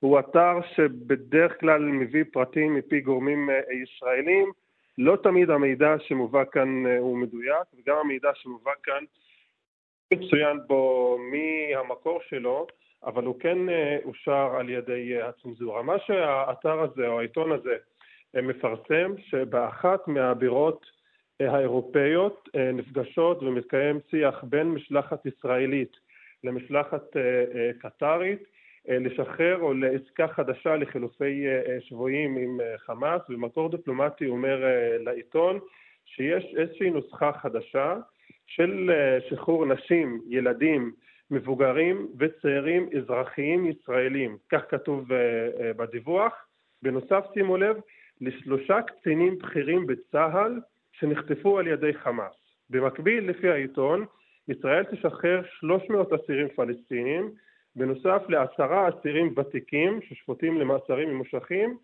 הוא 0.00 0.18
אתר 0.18 0.58
שבדרך 0.74 1.60
כלל 1.60 1.82
מביא 1.82 2.24
פרטים 2.32 2.74
מפי 2.74 3.00
גורמים 3.00 3.50
אה, 3.50 3.60
ישראלים. 3.82 4.52
לא 4.98 5.16
תמיד 5.22 5.50
המידע 5.50 5.94
שמובא 5.98 6.44
כאן 6.52 6.86
אה, 6.86 6.98
הוא 6.98 7.18
מדויק, 7.18 7.66
וגם 7.78 7.96
המידע 7.96 8.30
שמובא 8.34 8.70
כאן 8.82 9.04
מצוין 10.12 10.58
בו 10.66 11.16
מי 11.30 11.72
המקור 11.76 12.20
שלו, 12.28 12.66
אבל 13.04 13.24
הוא 13.24 13.40
כן 13.40 13.68
אה, 13.68 13.98
אושר 14.04 14.56
על 14.58 14.70
ידי 14.70 15.22
הצנזורה. 15.22 15.82
מה 15.82 15.98
שהאתר 15.98 16.80
הזה 16.80 17.08
או 17.08 17.18
העיתון 17.18 17.52
הזה 17.52 17.76
מפרסם, 18.34 19.14
שבאחת 19.18 20.08
מהבירות 20.08 20.86
האירופאיות 21.40 22.48
נפגשות 22.72 23.42
ומתקיים 23.42 23.98
שיח 24.10 24.44
בין 24.44 24.66
משלחת 24.66 25.26
ישראלית 25.26 25.96
למשלחת 26.44 27.16
קטרית 27.78 28.42
אה, 28.88 28.98
לשחרר 28.98 29.58
או 29.60 29.74
לעסקה 29.74 30.28
חדשה 30.28 30.76
לחילופי 30.76 31.46
אה, 31.46 31.72
אה, 31.72 31.80
שבויים 31.80 32.36
עם 32.36 32.60
חמאס, 32.76 33.22
ומקור 33.28 33.70
דיפלומטי 33.70 34.26
אומר 34.26 34.64
לעיתון 35.00 35.58
שיש 36.04 36.54
איזושהי 36.56 36.90
נוסחה 36.90 37.32
חדשה 37.32 37.96
של 38.50 38.90
שחרור 39.28 39.66
נשים, 39.66 40.20
ילדים, 40.28 40.92
מבוגרים 41.30 42.08
וצעירים 42.18 42.88
אזרחיים 42.96 43.66
ישראלים, 43.66 44.36
כך 44.52 44.62
כתוב 44.68 45.04
בדיווח. 45.76 46.32
בנוסף, 46.82 47.24
שימו 47.34 47.56
לב, 47.56 47.76
לשלושה 48.20 48.82
קצינים 48.82 49.38
בכירים 49.38 49.86
בצה"ל 49.86 50.60
שנחטפו 50.92 51.58
על 51.58 51.66
ידי 51.66 51.94
חמאס. 51.94 52.32
במקביל, 52.70 53.30
לפי 53.30 53.50
העיתון, 53.50 54.04
ישראל 54.48 54.84
תשחרר 54.84 55.42
300 55.44 56.12
אסירים 56.12 56.48
פלסטינים 56.48 57.30
בנוסף 57.76 58.22
לעשרה 58.28 58.88
אסירים 58.88 59.34
ותיקים 59.36 60.00
ששפוטים 60.02 60.60
למאסרים 60.60 61.08
ממושכים 61.08 61.76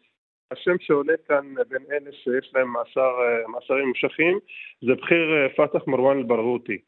השם 0.51 0.77
שעולה 0.81 1.15
כאן 1.29 1.55
בין 1.69 1.83
אלה 1.91 2.13
שיש 2.13 2.51
להם 2.55 2.73
מאסר, 2.73 3.13
מאסרים 3.49 3.85
ממושכים 3.85 4.39
זה 4.83 4.95
בכיר 4.95 5.35
אה, 5.35 5.49
פת"ח 5.49 5.87
מרואן 5.87 6.19
אל-ברגותי. 6.19 6.79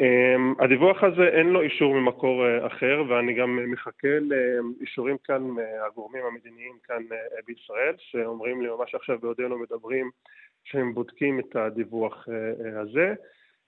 אמ, 0.00 0.54
הדיווח 0.58 1.04
הזה 1.04 1.28
אין 1.28 1.46
לו 1.46 1.60
אישור 1.60 1.94
ממקור 1.94 2.46
אה, 2.46 2.66
אחר 2.66 3.02
ואני 3.08 3.34
גם 3.34 3.58
מחכה 3.72 4.08
לאישורים 4.20 5.16
כאן 5.24 5.42
מהגורמים 5.42 6.22
המדיניים 6.24 6.72
כאן 6.84 7.02
אה, 7.12 7.38
בישראל 7.46 7.94
שאומרים 7.98 8.62
לי 8.62 8.68
ממש 8.68 8.94
עכשיו 8.94 9.18
בעודנו 9.18 9.58
מדברים 9.58 10.10
שהם 10.64 10.94
בודקים 10.94 11.40
את 11.40 11.56
הדיווח 11.56 12.28
הזה. 12.80 13.14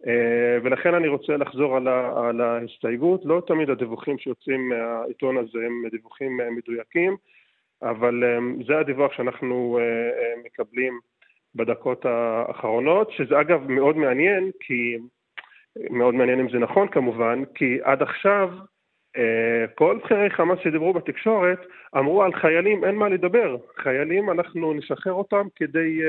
אה, 0.06 0.59
ולכן 0.62 0.94
אני 0.94 1.09
רוצה 1.09 1.36
לחזור 1.36 1.77
על, 1.77 2.40
ההסתייגות, 2.40 3.24
לא 3.24 3.43
תמיד 3.47 3.70
הדיווחים 3.70 4.19
שיוצאים 4.19 4.69
מהעיתון 4.69 5.36
הזה 5.36 5.59
הם 5.66 5.89
דיווחים 5.90 6.40
אה, 6.40 6.51
מדויקים, 6.51 7.16
אבל 7.90 8.24
אה, 8.24 8.39
זה 8.66 8.78
הדיווח 8.78 9.12
שאנחנו 9.12 9.78
מקבלים 10.44 11.01
בדקות 11.55 12.05
האחרונות, 12.05 13.11
שזה 13.11 13.40
אגב 13.40 13.70
מאוד 13.70 13.97
מעניין, 13.97 14.51
כי, 14.61 14.98
מאוד 15.90 16.15
מעניין 16.15 16.40
אם 16.40 16.51
זה 16.52 16.59
נכון 16.59 16.89
כמובן, 16.89 17.43
כי 17.55 17.78
עד 17.82 18.02
עכשיו 18.02 18.51
כל 19.74 19.98
בכירי 20.05 20.31
חמאס 20.31 20.59
שדיברו 20.65 20.93
בתקשורת 20.93 21.59
אמרו 21.97 22.23
על 22.23 22.32
חיילים 22.32 22.85
אין 22.85 22.94
מה 22.94 23.09
לדבר, 23.09 23.56
חיילים 23.77 24.31
אנחנו 24.31 24.74
נשחרר 24.74 25.12
אותם 25.12 25.47
כדי 25.56 26.01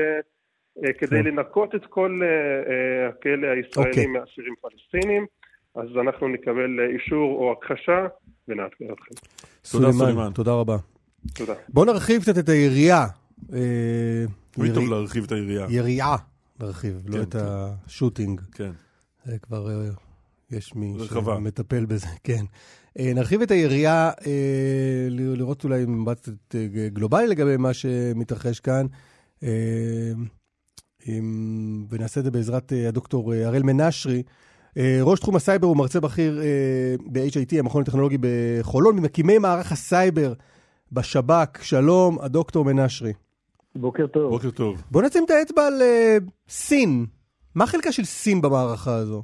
אה, 0.84 0.92
כדי 0.92 1.22
כן. 1.22 1.24
לנקות 1.24 1.74
את 1.74 1.86
כל 1.86 2.20
אה, 2.22 2.28
אה, 2.28 3.08
הכלא 3.08 3.46
הישראלי 3.46 3.90
אוקיי. 3.90 4.06
מאסירים 4.06 4.54
פלסטינים, 4.60 5.26
אז 5.74 5.88
אנחנו 6.00 6.28
נקבל 6.28 6.80
אה, 6.80 6.86
אישור 6.86 7.38
או 7.38 7.52
הכחשה 7.52 8.06
ונעדכן 8.48 8.84
אתכם. 8.92 9.14
תודה, 9.72 9.92
סולימאן. 9.92 10.32
תודה 10.34 10.52
רבה. 10.52 10.95
תודה. 11.34 11.52
בואו 11.68 11.84
נרחיב 11.84 12.22
קצת 12.22 12.38
את 12.38 12.48
היריעה. 12.48 13.06
אה, 13.52 13.58
תמיד 14.50 14.74
טוב 14.74 14.84
להרחיב 14.90 15.24
את 15.24 15.32
היריעה. 15.32 15.72
יריעה 15.72 16.16
נרחיב, 16.60 17.02
לא 17.06 17.16
כן, 17.16 17.22
את 17.22 17.32
כן. 17.32 17.38
השוטינג. 17.86 18.40
כן. 18.52 18.70
זה 19.24 19.38
כבר 19.38 19.70
אה, 19.70 19.88
יש 20.50 20.74
מי 20.74 20.94
רחבה. 20.98 21.36
שמטפל 21.36 21.84
בזה, 21.84 22.06
כן. 22.24 22.44
אה, 22.98 23.12
נרחיב 23.14 23.42
את 23.42 23.50
היריעה, 23.50 24.10
אה, 24.26 24.32
ל- 25.10 25.34
לראות 25.38 25.64
אולי 25.64 25.84
מבט 25.86 26.28
גלובלי 26.92 27.26
לגבי 27.26 27.56
מה 27.56 27.74
שמתרחש 27.74 28.60
כאן, 28.60 28.86
אה, 29.42 29.48
עם- 31.06 31.86
ונעשה 31.90 32.20
את 32.20 32.24
זה 32.24 32.30
בעזרת 32.30 32.72
אה, 32.72 32.88
הדוקטור 32.88 33.34
אה, 33.34 33.46
הראל 33.46 33.62
מנשרי. 33.62 34.22
ראש 35.02 35.20
תחום 35.20 35.36
הסייבר 35.36 35.66
הוא 35.66 35.76
מרצה 35.76 36.00
בכיר 36.00 36.40
ב-HIT, 37.12 37.58
המכון 37.58 37.82
הטכנולוגי 37.82 38.16
בחולון, 38.20 38.96
ממקימי 38.96 39.38
מערך 39.38 39.72
הסייבר 39.72 40.32
בשב"כ. 40.92 41.62
שלום, 41.62 42.18
הדוקטור 42.20 42.64
מנשרי. 42.64 43.12
בוקר 43.74 44.06
טוב. 44.06 44.30
בוקר 44.30 44.50
טוב. 44.50 44.82
בוא 44.90 45.02
נשים 45.02 45.24
את 45.24 45.30
האצבע 45.30 45.66
על 45.66 45.82
אה, 45.82 46.16
סין. 46.48 47.06
מה 47.54 47.66
חלקה 47.66 47.92
של 47.92 48.04
סין 48.04 48.42
במערכה 48.42 48.94
הזו? 48.94 49.22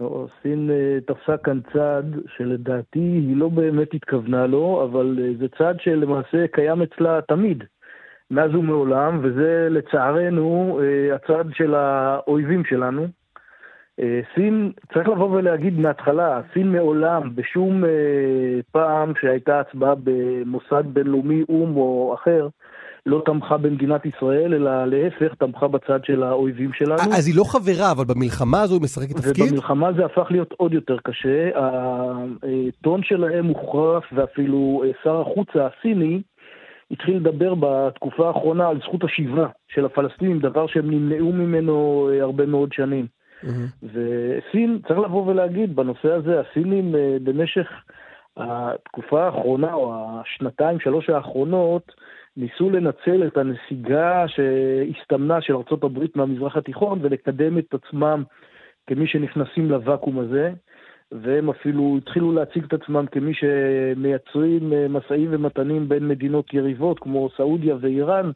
לא, 0.00 0.26
סין 0.42 0.70
אה, 0.70 0.98
תפסה 1.06 1.36
כאן 1.36 1.60
צעד 1.72 2.16
שלדעתי 2.36 2.98
היא 2.98 3.36
לא 3.36 3.48
באמת 3.48 3.94
התכוונה 3.94 4.46
לו, 4.46 4.84
אבל 4.84 5.18
אה, 5.22 5.30
זה 5.38 5.46
צעד 5.58 5.76
שלמעשה 5.80 6.46
קיים 6.52 6.82
אצלה 6.82 7.20
תמיד, 7.28 7.64
מאז 8.30 8.54
ומעולם, 8.54 9.20
וזה 9.22 9.68
לצערנו 9.70 10.80
אה, 10.82 11.14
הצעד 11.14 11.46
של 11.52 11.74
האויבים 11.74 12.64
שלנו. 12.64 13.06
אה, 14.00 14.20
סין, 14.34 14.72
צריך 14.94 15.08
לבוא 15.08 15.30
ולהגיד 15.30 15.78
מההתחלה, 15.78 16.40
סין 16.52 16.72
מעולם, 16.72 17.22
בשום 17.34 17.84
אה, 17.84 17.90
פעם 18.72 19.12
שהייתה 19.20 19.60
הצבעה 19.60 19.94
במוסד 20.04 20.84
בינלאומי, 20.92 21.42
או"ם 21.48 21.76
או 21.76 22.14
אחר, 22.14 22.48
לא 23.06 23.22
תמכה 23.26 23.56
במדינת 23.56 24.06
ישראל, 24.06 24.54
אלא 24.54 24.84
להפך, 24.84 25.34
תמכה 25.34 25.68
בצד 25.68 26.04
של 26.04 26.22
האויבים 26.22 26.72
שלנו. 26.72 27.12
אז 27.16 27.26
היא 27.26 27.36
לא 27.36 27.44
חברה, 27.44 27.90
אבל 27.90 28.04
במלחמה 28.04 28.62
הזו 28.62 28.74
היא 28.74 28.82
משחקת 28.82 29.16
תפקיד? 29.16 29.44
ובמלחמה 29.44 29.92
זה 29.92 30.04
הפך 30.04 30.26
להיות 30.30 30.54
עוד 30.56 30.72
יותר 30.72 30.96
קשה. 31.04 31.50
הטון 31.56 33.00
שלהם 33.02 33.46
הוחרף, 33.46 34.04
ואפילו 34.12 34.82
אה, 34.84 34.90
שר 35.04 35.20
החוץ 35.20 35.48
הסיני 35.54 36.22
התחיל 36.90 37.16
לדבר 37.16 37.54
בתקופה 37.54 38.28
האחרונה 38.28 38.68
על 38.68 38.78
זכות 38.80 39.04
השיבה 39.04 39.46
של 39.68 39.84
הפלסטינים, 39.84 40.38
דבר 40.38 40.66
שהם 40.66 40.90
נמנעו 40.90 41.32
ממנו 41.32 42.08
אה, 42.12 42.22
הרבה 42.22 42.46
מאוד 42.46 42.72
שנים. 42.72 43.17
וסין, 43.82 44.78
צריך 44.88 44.98
לבוא 44.98 45.26
ולהגיד, 45.26 45.76
בנושא 45.76 46.12
הזה, 46.12 46.40
הסינים 46.40 46.94
אה, 46.94 47.16
במשך 47.22 47.66
התקופה 48.36 49.24
האחרונה, 49.24 49.74
או 49.74 49.94
השנתיים, 49.94 50.80
שלוש 50.80 51.10
האחרונות, 51.10 51.92
ניסו 52.36 52.70
לנצל 52.70 53.26
את 53.26 53.36
הנסיגה 53.36 54.24
שהסתמנה 54.28 55.40
של 55.40 55.54
ארה"ב 55.54 55.98
מהמזרח 56.14 56.56
התיכון 56.56 56.98
ולקדם 57.02 57.58
את 57.58 57.74
עצמם 57.74 58.22
כמי 58.86 59.06
שנכנסים 59.06 59.70
לוואקום 59.70 60.18
הזה, 60.18 60.52
והם 61.12 61.50
אפילו 61.50 61.98
התחילו 61.98 62.32
להציג 62.32 62.64
את 62.64 62.72
עצמם 62.72 63.06
כמי 63.06 63.32
שמייצרים 63.34 64.72
אה, 64.72 64.86
משאים 64.88 65.28
ומתנים 65.30 65.88
בין 65.88 66.08
מדינות 66.08 66.54
יריבות 66.54 66.98
כמו 66.98 67.28
סעודיה 67.36 67.76
ואיראן, 67.80 68.30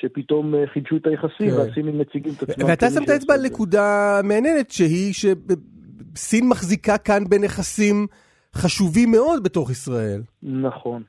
שפתאום 0.00 0.54
אה, 0.54 0.66
חידשו 0.72 0.96
את 0.96 1.06
היחסים, 1.06 1.50
כן. 1.50 1.56
והסינים 1.56 1.98
מציגים 1.98 2.32
את 2.36 2.42
עצמם 2.42 2.68
ואתה 2.68 2.86
כמי 2.86 2.94
שמת 2.94 3.10
אצבע 3.10 3.34
על. 3.34 3.40
נקודה 3.46 4.20
מעניינת, 4.24 4.70
שהיא 4.70 5.12
שסין 5.12 6.48
מחזיקה 6.48 6.98
כאן 6.98 7.24
בנכסים 7.28 8.06
חשובים 8.54 9.10
מאוד 9.10 9.44
בתוך 9.44 9.70
ישראל. 9.70 10.20
נכון. 10.42 11.02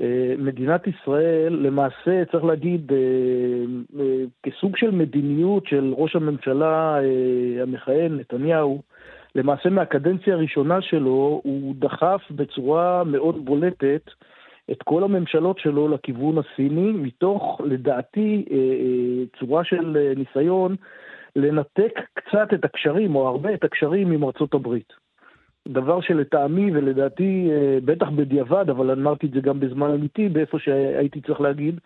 אה, 0.00 0.34
מדינת 0.38 0.86
ישראל, 0.86 1.52
למעשה, 1.52 2.24
צריך 2.32 2.44
להגיד, 2.44 2.92
אה, 2.92 4.04
כסוג 4.42 4.76
של 4.76 4.90
מדיניות 4.90 5.66
של 5.66 5.94
ראש 5.96 6.16
הממשלה 6.16 6.98
המכהן, 7.62 8.16
נתניהו, 8.16 8.82
למעשה 9.34 9.68
מהקדנציה 9.68 10.34
הראשונה 10.34 10.82
שלו, 10.82 11.40
הוא 11.44 11.74
דחף 11.78 12.20
בצורה 12.30 13.04
מאוד 13.04 13.44
בולטת 13.44 14.10
את 14.70 14.82
כל 14.82 15.04
הממשלות 15.04 15.58
שלו 15.58 15.88
לכיוון 15.88 16.38
הסיני, 16.38 16.92
מתוך, 16.92 17.60
לדעתי, 17.64 18.44
אה, 18.50 18.56
אה, 18.56 19.38
צורה 19.40 19.64
של 19.64 19.96
אה, 19.96 20.12
ניסיון 20.16 20.76
לנתק 21.36 22.00
קצת 22.14 22.48
את 22.54 22.64
הקשרים, 22.64 23.14
או 23.16 23.28
הרבה 23.28 23.54
את 23.54 23.64
הקשרים 23.64 24.12
עם 24.12 24.24
ארצות 24.24 24.54
הברית. 24.54 24.92
דבר 25.68 26.00
שלטעמי 26.00 26.70
ולדעתי, 26.74 27.50
בטח 27.84 28.10
בדיעבד, 28.10 28.70
אבל 28.70 28.90
אמרתי 28.90 29.26
את 29.26 29.32
זה 29.32 29.40
גם 29.40 29.60
בזמן 29.60 29.90
אמיתי, 29.90 30.28
באיפה 30.28 30.58
שהייתי 30.58 31.20
צריך 31.20 31.40
להגיד, 31.40 31.80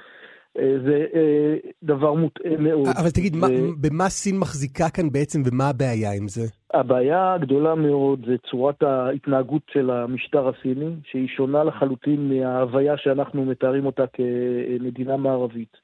זה 0.58 1.06
אה, 1.14 1.56
דבר 1.82 2.14
מוטעה 2.14 2.56
מאוד. 2.58 2.88
אבל 3.00 3.10
תגיד, 3.10 3.36
ו- 3.36 3.80
במה 3.80 4.08
סין 4.08 4.38
מחזיקה 4.38 4.88
כאן 4.94 5.10
בעצם, 5.10 5.42
ומה 5.44 5.68
הבעיה 5.68 6.12
עם 6.12 6.28
זה? 6.28 6.42
הבעיה 6.74 7.34
הגדולה 7.34 7.74
מאוד 7.74 8.26
זה 8.26 8.36
צורת 8.50 8.82
ההתנהגות 8.82 9.62
של 9.72 9.90
המשטר 9.90 10.48
הסיני, 10.48 10.90
שהיא 11.04 11.28
שונה 11.28 11.64
לחלוטין 11.64 12.28
מההוויה 12.28 12.96
שאנחנו 12.96 13.44
מתארים 13.44 13.86
אותה 13.86 14.04
כמדינה 14.12 15.16
מערבית. 15.16 15.76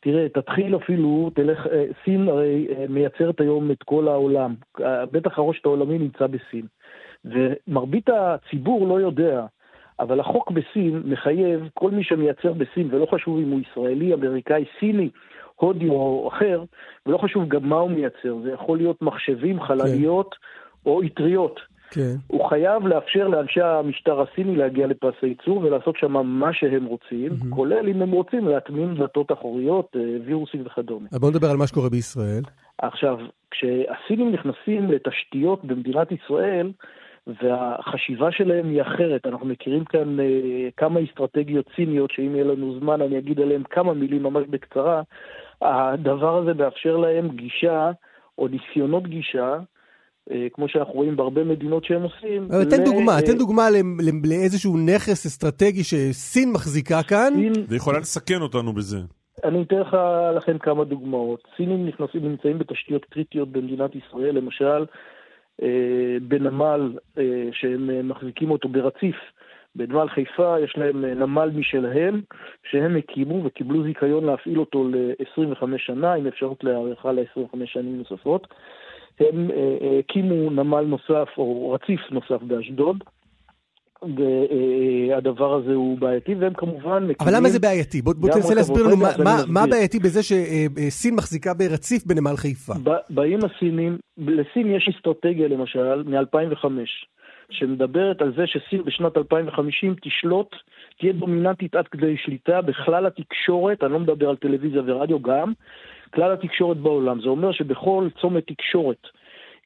תראה, 0.00 0.28
תתחיל 0.28 0.76
אפילו, 0.76 1.30
תלך, 1.34 1.66
אה, 1.66 1.84
סין 2.04 2.28
הרי 2.28 2.66
אה, 2.70 2.84
מייצרת 2.88 3.40
היום 3.40 3.70
את 3.70 3.82
כל 3.82 4.08
העולם. 4.08 4.54
אה, 4.80 5.06
בטח 5.06 5.38
הרושת 5.38 5.64
העולמי 5.64 5.98
נמצא 5.98 6.26
בסין. 6.26 6.66
ומרבית 7.24 8.08
הציבור 8.08 8.88
לא 8.88 9.00
יודע, 9.00 9.46
אבל 10.00 10.20
החוק 10.20 10.50
בסין 10.50 11.02
מחייב 11.04 11.68
כל 11.74 11.90
מי 11.90 12.04
שמייצר 12.04 12.52
בסין, 12.52 12.88
ולא 12.90 13.06
חשוב 13.14 13.38
אם 13.38 13.50
הוא 13.50 13.60
ישראלי, 13.60 14.14
אמריקאי, 14.14 14.64
סיני, 14.80 15.08
הודי 15.56 15.88
או 15.88 16.30
אחר, 16.32 16.64
ולא 17.06 17.18
חשוב 17.18 17.48
גם 17.48 17.68
מה 17.68 17.76
הוא 17.76 17.90
מייצר, 17.90 18.36
זה 18.44 18.52
יכול 18.52 18.78
להיות 18.78 19.02
מחשבים, 19.02 19.60
חלליות 19.60 20.34
או 20.86 21.02
אטריות. 21.02 21.60
כן. 21.90 22.14
הוא 22.26 22.48
חייב 22.48 22.86
לאפשר 22.86 23.28
לאנשי 23.28 23.60
המשטר 23.60 24.20
הסיני 24.20 24.56
להגיע 24.56 24.86
לפס 24.86 25.14
הייצור 25.22 25.58
ולעשות 25.58 25.96
שם 25.96 26.12
מה 26.12 26.52
שהם 26.52 26.84
רוצים, 26.84 27.32
כולל 27.50 27.88
אם 27.88 28.02
הם 28.02 28.10
רוצים 28.10 28.48
להטמין 28.48 28.94
דלתות 28.94 29.32
אחוריות, 29.32 29.96
אה, 29.96 30.00
וירוסים 30.26 30.62
וכדומה. 30.66 31.08
בוא 31.12 31.30
נדבר 31.30 31.50
על 31.50 31.56
מה 31.56 31.66
שקורה 31.66 31.88
בישראל. 31.88 32.42
עכשיו, 32.78 33.18
כשהסינים 33.50 34.32
נכנסים 34.32 34.90
לתשתיות 34.90 35.64
במדינת 35.64 36.12
ישראל, 36.12 36.72
והחשיבה 37.26 38.32
שלהם 38.32 38.68
היא 38.70 38.82
אחרת, 38.82 39.26
אנחנו 39.26 39.46
מכירים 39.46 39.84
כאן 39.84 40.20
אה, 40.20 40.68
כמה 40.76 41.00
אסטרטגיות 41.04 41.66
סיניות, 41.76 42.10
שאם 42.10 42.34
יהיה 42.34 42.44
לנו 42.44 42.78
זמן 42.80 43.00
אני 43.02 43.18
אגיד 43.18 43.40
עליהן 43.40 43.62
כמה 43.70 43.94
מילים 43.94 44.22
ממש 44.22 44.44
בקצרה, 44.50 45.02
הדבר 45.62 46.38
הזה 46.38 46.54
מאפשר 46.54 46.96
להם 46.96 47.28
גישה, 47.28 47.90
או 48.38 48.48
ניסיונות 48.48 49.06
גישה, 49.06 49.56
אה, 50.30 50.46
כמו 50.52 50.68
שאנחנו 50.68 50.94
רואים 50.94 51.16
בהרבה 51.16 51.44
מדינות 51.44 51.84
שהם 51.84 52.02
עושים. 52.02 52.48
אבל 52.50 52.70
תן 52.70 52.80
ל- 52.80 52.84
דוגמה, 52.84 53.12
אה, 53.16 53.22
תן 53.22 53.38
דוגמה 53.38 53.70
ל- 53.70 54.02
ל- 54.02 54.28
לאיזשהו 54.28 54.76
נכס 54.76 55.26
אסטרטגי 55.26 55.84
שסין 55.84 56.52
מחזיקה 56.52 57.02
כאן. 57.02 57.32
סין 57.34 57.52
ויכולה 57.68 57.98
לסכן 57.98 58.42
אותנו 58.42 58.72
בזה. 58.72 58.98
אני 59.44 59.62
אתן 59.62 59.76
לך 59.76 59.96
לכם 60.36 60.58
כמה 60.58 60.84
דוגמאות. 60.84 61.42
סינים 61.56 61.86
נכנסים, 61.86 62.28
נמצאים 62.28 62.58
בתשתיות 62.58 63.04
קריטיות 63.04 63.48
במדינת 63.52 63.90
ישראל, 63.94 64.34
למשל 64.36 64.84
בנמל 66.28 66.92
אה, 67.18 67.48
שהם 67.52 67.90
אה, 67.90 68.02
מחזיקים 68.02 68.50
אותו 68.50 68.68
ברציף. 68.68 69.16
בנמל 69.76 70.08
חיפה 70.08 70.60
יש 70.60 70.76
להם 70.76 71.04
אה, 71.04 71.14
נמל 71.14 71.50
משלהם, 71.54 72.20
שהם 72.70 72.96
הקימו 72.96 73.44
וקיבלו 73.44 73.82
זיכיון 73.82 74.24
להפעיל 74.24 74.60
אותו 74.60 74.88
ל-25 74.88 75.62
שנה, 75.76 76.12
עם 76.14 76.26
אפשרות 76.26 76.64
להארכה 76.64 77.12
ל-25 77.12 77.66
שנים 77.66 77.98
נוספות. 77.98 78.46
הם 79.20 79.50
אה, 79.50 79.76
אה, 79.82 79.98
הקימו 79.98 80.50
נמל 80.50 80.80
נוסף, 80.80 81.28
או 81.38 81.70
רציף 81.70 82.00
נוסף 82.10 82.42
באשדוד, 82.42 83.04
והדבר 84.16 85.54
הזה 85.54 85.74
הוא 85.74 85.98
בעייתי, 85.98 86.34
והם 86.34 86.52
כמובן 86.54 87.02
מקימים... 87.06 87.16
אבל 87.20 87.36
למה 87.36 87.48
זה 87.48 87.58
בעייתי? 87.58 88.02
בוא 88.02 88.14
בוא 88.18 88.30
תנסה 88.30 88.54
להסביר. 88.54 88.86
לנו 88.86 88.96
מה- 88.96 89.10
מה-. 89.24 89.42
מה 89.48 89.66
בעייתי 89.66 89.98
בזה 89.98 90.20
שסין 90.22 91.14
מחזיקה 91.14 91.54
ברציף 91.54 92.06
בנמל 92.06 92.36
חיפה. 92.36 92.72
ב- 92.84 92.90
באים 93.10 93.38
הסינים, 93.44 93.98
לסין 94.18 94.74
יש 94.76 94.90
אסטרטגיה 94.96 95.48
למשל 95.48 96.02
מ-2005, 96.02 96.64
שמדברת 97.50 98.22
על 98.22 98.32
זה 98.36 98.46
שסין 98.46 98.82
בשנת 98.84 99.16
2050 99.16 99.94
תשלוט, 100.02 100.56
תהיה 100.98 101.12
דומיננטית 101.12 101.74
עד 101.74 101.88
כדי 101.88 102.16
שליטה 102.24 102.60
בכלל 102.62 103.06
התקשורת, 103.06 103.84
אני 103.84 103.92
לא 103.92 104.00
מדבר 104.00 104.28
על 104.28 104.36
טלוויזיה 104.36 104.82
ורדיו 104.86 105.20
גם, 105.22 105.52
כלל 106.14 106.32
התקשורת 106.32 106.76
בעולם. 106.76 107.20
זה 107.20 107.28
אומר 107.28 107.52
שבכל 107.52 108.08
צומת 108.20 108.46
תקשורת 108.46 109.06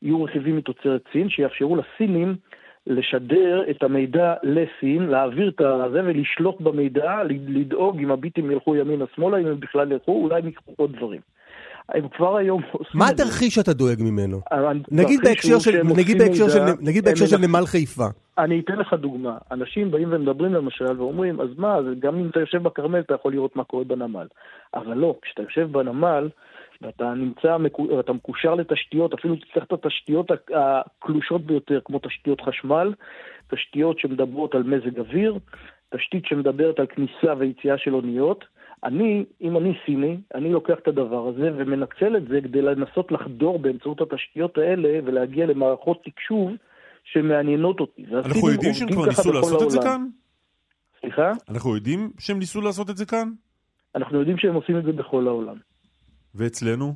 יהיו 0.02 0.23
רכיבים 0.24 0.56
מתוצרת 0.56 1.02
סין, 1.12 1.28
שיאפשרו 1.28 1.77
לסינים 1.77 2.36
לשדר 2.89 3.62
את 3.70 3.82
המידע 3.82 4.35
לסין, 4.43 5.02
להעביר 5.02 5.48
את 5.48 5.60
הזה 5.60 6.01
ולשלוט 6.05 6.60
במידע, 6.60 7.23
לדאוג 7.48 7.98
אם 7.98 8.10
הביטים 8.10 8.51
ילכו 8.51 8.77
ימינה-שמאלה, 8.77 9.39
אם 9.39 9.47
הם 9.47 9.60
בכלל 9.60 9.93
ילכו, 9.93 10.12
אולי 10.12 10.39
הם 10.39 10.48
יקחו 10.48 10.73
עוד 10.77 10.97
דברים. 10.97 11.20
הם 11.89 12.09
כבר 12.09 12.36
היום 12.36 12.62
עושים 12.73 13.01
מה. 13.01 13.09
התרחיש 13.09 13.55
שאתה 13.55 13.73
דואג 13.73 14.02
ממנו? 14.02 14.40
נגיד 14.90 15.20
בהקשר 15.24 15.59
של, 15.59 15.82
נגיד 15.82 16.19
בהקשר 16.19 16.48
של, 16.48 16.60
נגיד 16.81 17.05
בהקשר 17.05 17.27
של 17.27 17.36
נמל 17.36 17.66
חיפה. 17.66 18.06
אני 18.39 18.60
אתן 18.60 18.77
לך 18.77 18.94
דוגמה. 18.94 19.39
אנשים 19.51 19.90
באים 19.90 20.09
ומדברים 20.12 20.55
למשל 20.55 21.01
ואומרים, 21.01 21.40
אז 21.40 21.48
מה, 21.56 21.78
גם 21.98 22.16
אם 22.19 22.28
אתה 22.31 22.40
יושב 22.40 22.62
בכרמל 22.62 23.01
אתה 23.01 23.15
יכול 23.15 23.32
לראות 23.32 23.56
מה 23.56 23.65
קורה 23.65 23.85
בנמל. 23.85 24.27
אבל 24.74 24.94
לא, 24.94 25.15
כשאתה 25.23 25.43
יושב 25.43 25.73
בנמל 25.73 26.28
ואתה 26.83 27.15
נמצא, 27.15 27.57
אתה 28.01 28.13
מקושר 28.13 28.55
לתשתיות, 28.55 29.15
אפילו 29.15 29.37
תצטרך 29.37 29.65
את 29.65 29.73
התשתיות 29.73 30.31
הקלושות 30.55 31.47
ביותר, 31.47 31.81
כמו 31.85 31.99
תשתיות 31.99 32.41
חשמל, 32.41 32.95
תשתיות 33.49 33.99
שמדברות 33.99 34.55
על 34.55 34.63
מזג 34.63 34.99
אוויר, 34.99 35.39
תשתית 35.95 36.27
שמדברת 36.27 36.79
על 36.79 36.87
כניסה 36.87 37.35
ויציאה 37.39 37.79
של 37.79 37.95
אוניות. 37.95 38.45
אני, 38.85 39.25
אם 39.41 39.57
אני 39.57 39.73
סיני, 39.87 40.17
אני 40.35 40.53
לוקח 40.53 40.75
את 40.83 40.89
הדבר 40.89 41.29
הזה 41.29 41.51
ומנצל 41.57 42.17
את 42.17 42.29
זה 42.29 42.41
כדי 42.41 42.63
לנסות 42.63 43.13
לחדור 43.13 43.59
באמצעות 43.59 44.01
התשתיות 44.01 44.59
האלה 44.59 44.99
ולהגיע 45.05 45.47
למערכות 45.47 46.03
תקשוב 46.05 46.51
שמעניינות 47.05 47.81
אותי. 47.81 48.05
אנחנו 48.13 48.51
יודעים 48.51 48.73
שהם 48.75 48.93
כבר 48.93 49.07
ניסו 49.07 49.33
לעשות 49.33 49.63
את 49.63 49.71
זה. 49.71 49.79
כאן? 49.83 50.07
סליחה? 51.01 51.33
אנחנו 51.49 51.75
יודעים 51.75 52.11
שהם 52.19 52.39
ניסו 52.39 52.61
לעשות 52.61 52.91
את 52.91 52.97
זה 52.97 53.07
כאן? 53.07 53.29
אנחנו 53.95 54.19
יודעים 54.19 54.39
שהם 54.39 54.55
עושים 54.55 54.79
את 54.79 54.85
זה 54.85 54.93
בכל 54.93 55.27
העולם. 55.27 55.57
ואצלנו? 56.35 56.95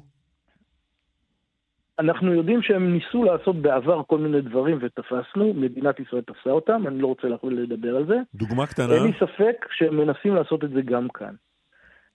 אנחנו 1.98 2.34
יודעים 2.34 2.62
שהם 2.62 2.92
ניסו 2.92 3.24
לעשות 3.24 3.56
בעבר 3.56 4.02
כל 4.06 4.18
מיני 4.18 4.40
דברים 4.40 4.78
ותפסנו, 4.80 5.54
מדינת 5.54 6.00
ישראל 6.00 6.22
תפסה 6.22 6.50
אותם, 6.50 6.86
אני 6.86 6.98
לא 6.98 7.06
רוצה 7.06 7.28
לדבר 7.42 7.96
על 7.96 8.06
זה. 8.06 8.16
דוגמה 8.34 8.66
קטנה? 8.66 8.94
אין 8.94 9.02
לי 9.02 9.12
ספק 9.20 9.66
שהם 9.70 9.96
מנסים 9.96 10.34
לעשות 10.34 10.64
את 10.64 10.70
זה 10.70 10.82
גם 10.82 11.08
כאן. 11.08 11.34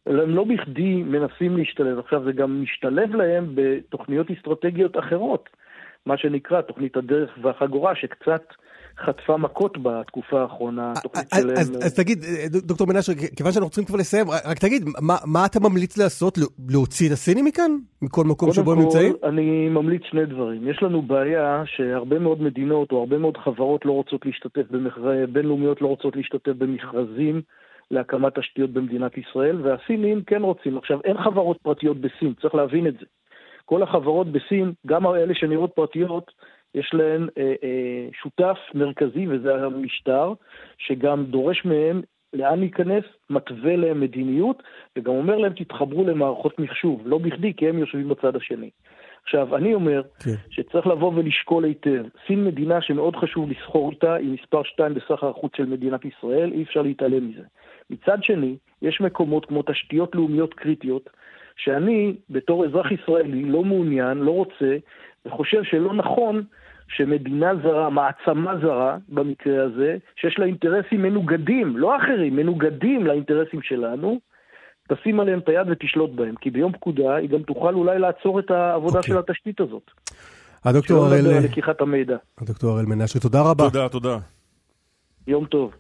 הם 0.06 0.36
לא 0.36 0.44
בכדי 0.44 1.04
מנסים 1.04 1.58
להשתלב. 1.58 2.00
עכשיו, 2.00 2.24
זה 2.24 2.32
גם 2.32 2.62
משתלב 2.64 3.16
להם 3.16 3.52
בתוכניות 3.56 4.32
אסטרטגיות 4.32 4.98
אחרות. 4.98 5.50
מה 6.06 6.18
שנקרא 6.18 6.62
תוכנית 6.62 6.98
הדרך 6.98 7.30
והחגורה, 7.42 7.96
שקצת 7.96 8.44
חטפה 9.06 9.38
מכות 9.38 9.78
בתקופה 9.84 10.42
האחרונה. 10.42 10.94
התוכנית 10.98 11.34
אז, 11.34 11.42
שלהם... 11.42 11.58
אז, 11.58 11.86
אז 11.86 11.96
תגיד, 11.96 12.24
אה, 12.24 12.46
דוקטור 12.50 12.88
מנשה, 12.88 13.14
כיוון 13.36 13.52
שאנחנו 13.52 13.70
צריכים 13.70 13.86
כבר 13.86 13.98
לסיים, 13.98 14.26
רק- 14.30 14.60
תגיד, 14.60 14.84
מה, 15.02 15.16
מה 15.26 15.46
אתה 15.46 15.60
ממליץ 15.60 15.98
לעשות? 15.98 16.38
להוציא 16.70 17.08
את 17.08 17.12
הסינים 17.12 17.46
מכאן? 17.46 17.72
מכל 18.02 18.24
מקום 18.24 18.54
שבו 18.54 18.72
הם 18.72 18.78
קודם 18.78 18.88
נמצאים? 18.88 19.14
כל, 19.22 19.28
אני 19.28 19.70
ממליץ 19.70 20.02
שני 20.10 20.26
דברים. 20.26 20.68
יש 20.68 20.84
לנו 20.84 21.02
בעיה 21.02 21.64
שהרבה 21.66 22.20
מאוד 22.20 22.42
מדינות 22.42 22.92
או 22.92 23.00
הרבה 23.00 23.18
מאוד 23.18 23.38
חברות 23.38 23.86
לא 23.86 23.92
רוצות 23.92 24.26
להשתתף, 24.26 24.72
במכר... 24.72 25.26
בינלאומיות 25.32 25.82
לא 25.82 25.88
רוצות 25.88 26.16
להשתתף 26.16 26.52
במכרזים 26.58 27.42
להקמת 27.92 28.40
תשתיות 28.40 28.70
במדינת 28.70 29.18
ישראל, 29.18 29.62
והסינים 29.62 30.22
כן 30.28 30.42
רוצים. 30.42 30.78
עכשיו, 30.78 31.00
אין 31.04 31.18
חברות 31.18 31.58
פרטיות 31.62 31.98
בסין, 32.02 32.34
צריך 32.42 32.56
להבין 32.56 32.88
את 32.88 32.94
זה. 33.00 33.06
כל 33.70 33.84
החברות 33.84 34.28
בסין, 34.32 34.72
גם 34.86 35.08
אלה 35.08 35.36
שנראות 35.36 35.72
פרטיות, 35.76 36.32
יש 36.76 36.92
להן 36.94 37.28
אה, 37.38 37.54
אה, 37.64 38.08
שותף 38.22 38.58
מרכזי, 38.74 39.28
וזה 39.30 39.56
המשטר, 39.56 40.34
שגם 40.78 41.26
דורש 41.26 41.66
מהם 41.66 42.02
לאן 42.34 42.60
להיכנס, 42.60 43.04
מתווה 43.30 43.76
להם 43.76 44.00
מדיניות, 44.00 44.64
וגם 44.98 45.14
אומר 45.14 45.38
להם 45.38 45.54
תתחברו 45.54 46.04
למערכות 46.04 46.60
מחשוב, 46.60 47.02
לא 47.06 47.18
בכדי, 47.18 47.54
כי 47.54 47.70
הם 47.70 47.78
יושבים 47.78 48.10
בצד 48.10 48.36
השני. 48.36 48.70
עכשיו, 49.24 49.56
אני 49.56 49.74
אומר 49.74 50.02
כן. 50.20 50.36
שצריך 50.50 50.88
לבוא 50.88 51.12
ולשקול 51.16 51.64
היטב. 51.64 52.06
סין 52.28 52.46
מדינה 52.46 52.82
שמאוד 52.82 53.16
חשוב 53.16 53.50
לסחור 53.50 53.92
איתה, 53.92 54.16
היא 54.16 54.30
מספר 54.42 54.64
שתיים 54.64 54.94
בסחר 54.94 55.30
החוץ 55.30 55.52
של 55.58 55.66
מדינת 55.66 56.06
ישראל, 56.06 56.52
אי 56.54 56.64
אפשר 56.64 56.82
להתעלם 56.82 57.30
מזה. 57.30 57.44
מצד 57.90 58.18
שני, 58.24 58.56
יש 58.82 59.02
מקומות 59.02 59.46
כמו 59.46 59.62
תשתיות 59.62 60.16
לאומיות 60.16 60.54
קריטיות, 60.54 61.10
שאני, 61.58 62.16
בתור 62.30 62.66
אזרח 62.66 62.92
ישראלי, 62.92 63.44
לא 63.44 63.64
מעוניין, 63.64 64.18
לא 64.18 64.32
רוצה, 64.32 64.78
וחושב 65.26 65.64
שלא 65.64 65.94
נכון 65.94 66.44
שמדינה 66.88 67.52
זרה, 67.64 67.90
מעצמה 67.90 68.54
זרה, 68.62 68.98
במקרה 69.10 69.64
הזה, 69.64 69.98
שיש 70.16 70.40
לה 70.40 70.46
אינטרסים 70.46 71.02
מנוגדים, 71.02 71.78
לא 71.78 71.98
אחרים, 71.98 72.36
מנוגדים 72.36 73.06
לאינטרסים 73.06 73.62
שלנו, 73.62 74.20
תשים 74.88 75.20
עליהם 75.20 75.40
את 75.40 75.50
היד 75.50 75.70
ותשלוט 75.70 76.12
בהם, 76.16 76.36
כי 76.42 76.50
ביום 76.50 76.72
פקודה 76.72 77.16
היא 77.16 77.30
גם 77.30 77.44
תוכל 77.44 77.74
אולי 77.74 78.00
לעצור 78.00 78.40
את 78.40 78.52
העבודה 78.52 78.98
אוקיי. 78.98 79.14
של 79.14 79.18
התשתית 79.20 79.62
הזאת. 79.62 79.92
הדוקטור 80.66 80.98
שלא 80.98 81.18
לדבר 81.18 81.30
הראל, 81.30 81.38
על 81.38 81.44
לקיחת 81.44 81.82
המידע. 81.82 82.18
הדוקטור 82.38 82.72
הראל 82.72 82.86
מנשה, 82.86 83.20
תודה 83.20 83.42
רבה. 83.42 83.64
תודה, 83.64 83.90
תודה. 83.90 84.18
יום 85.28 85.46
טוב. 85.46 85.74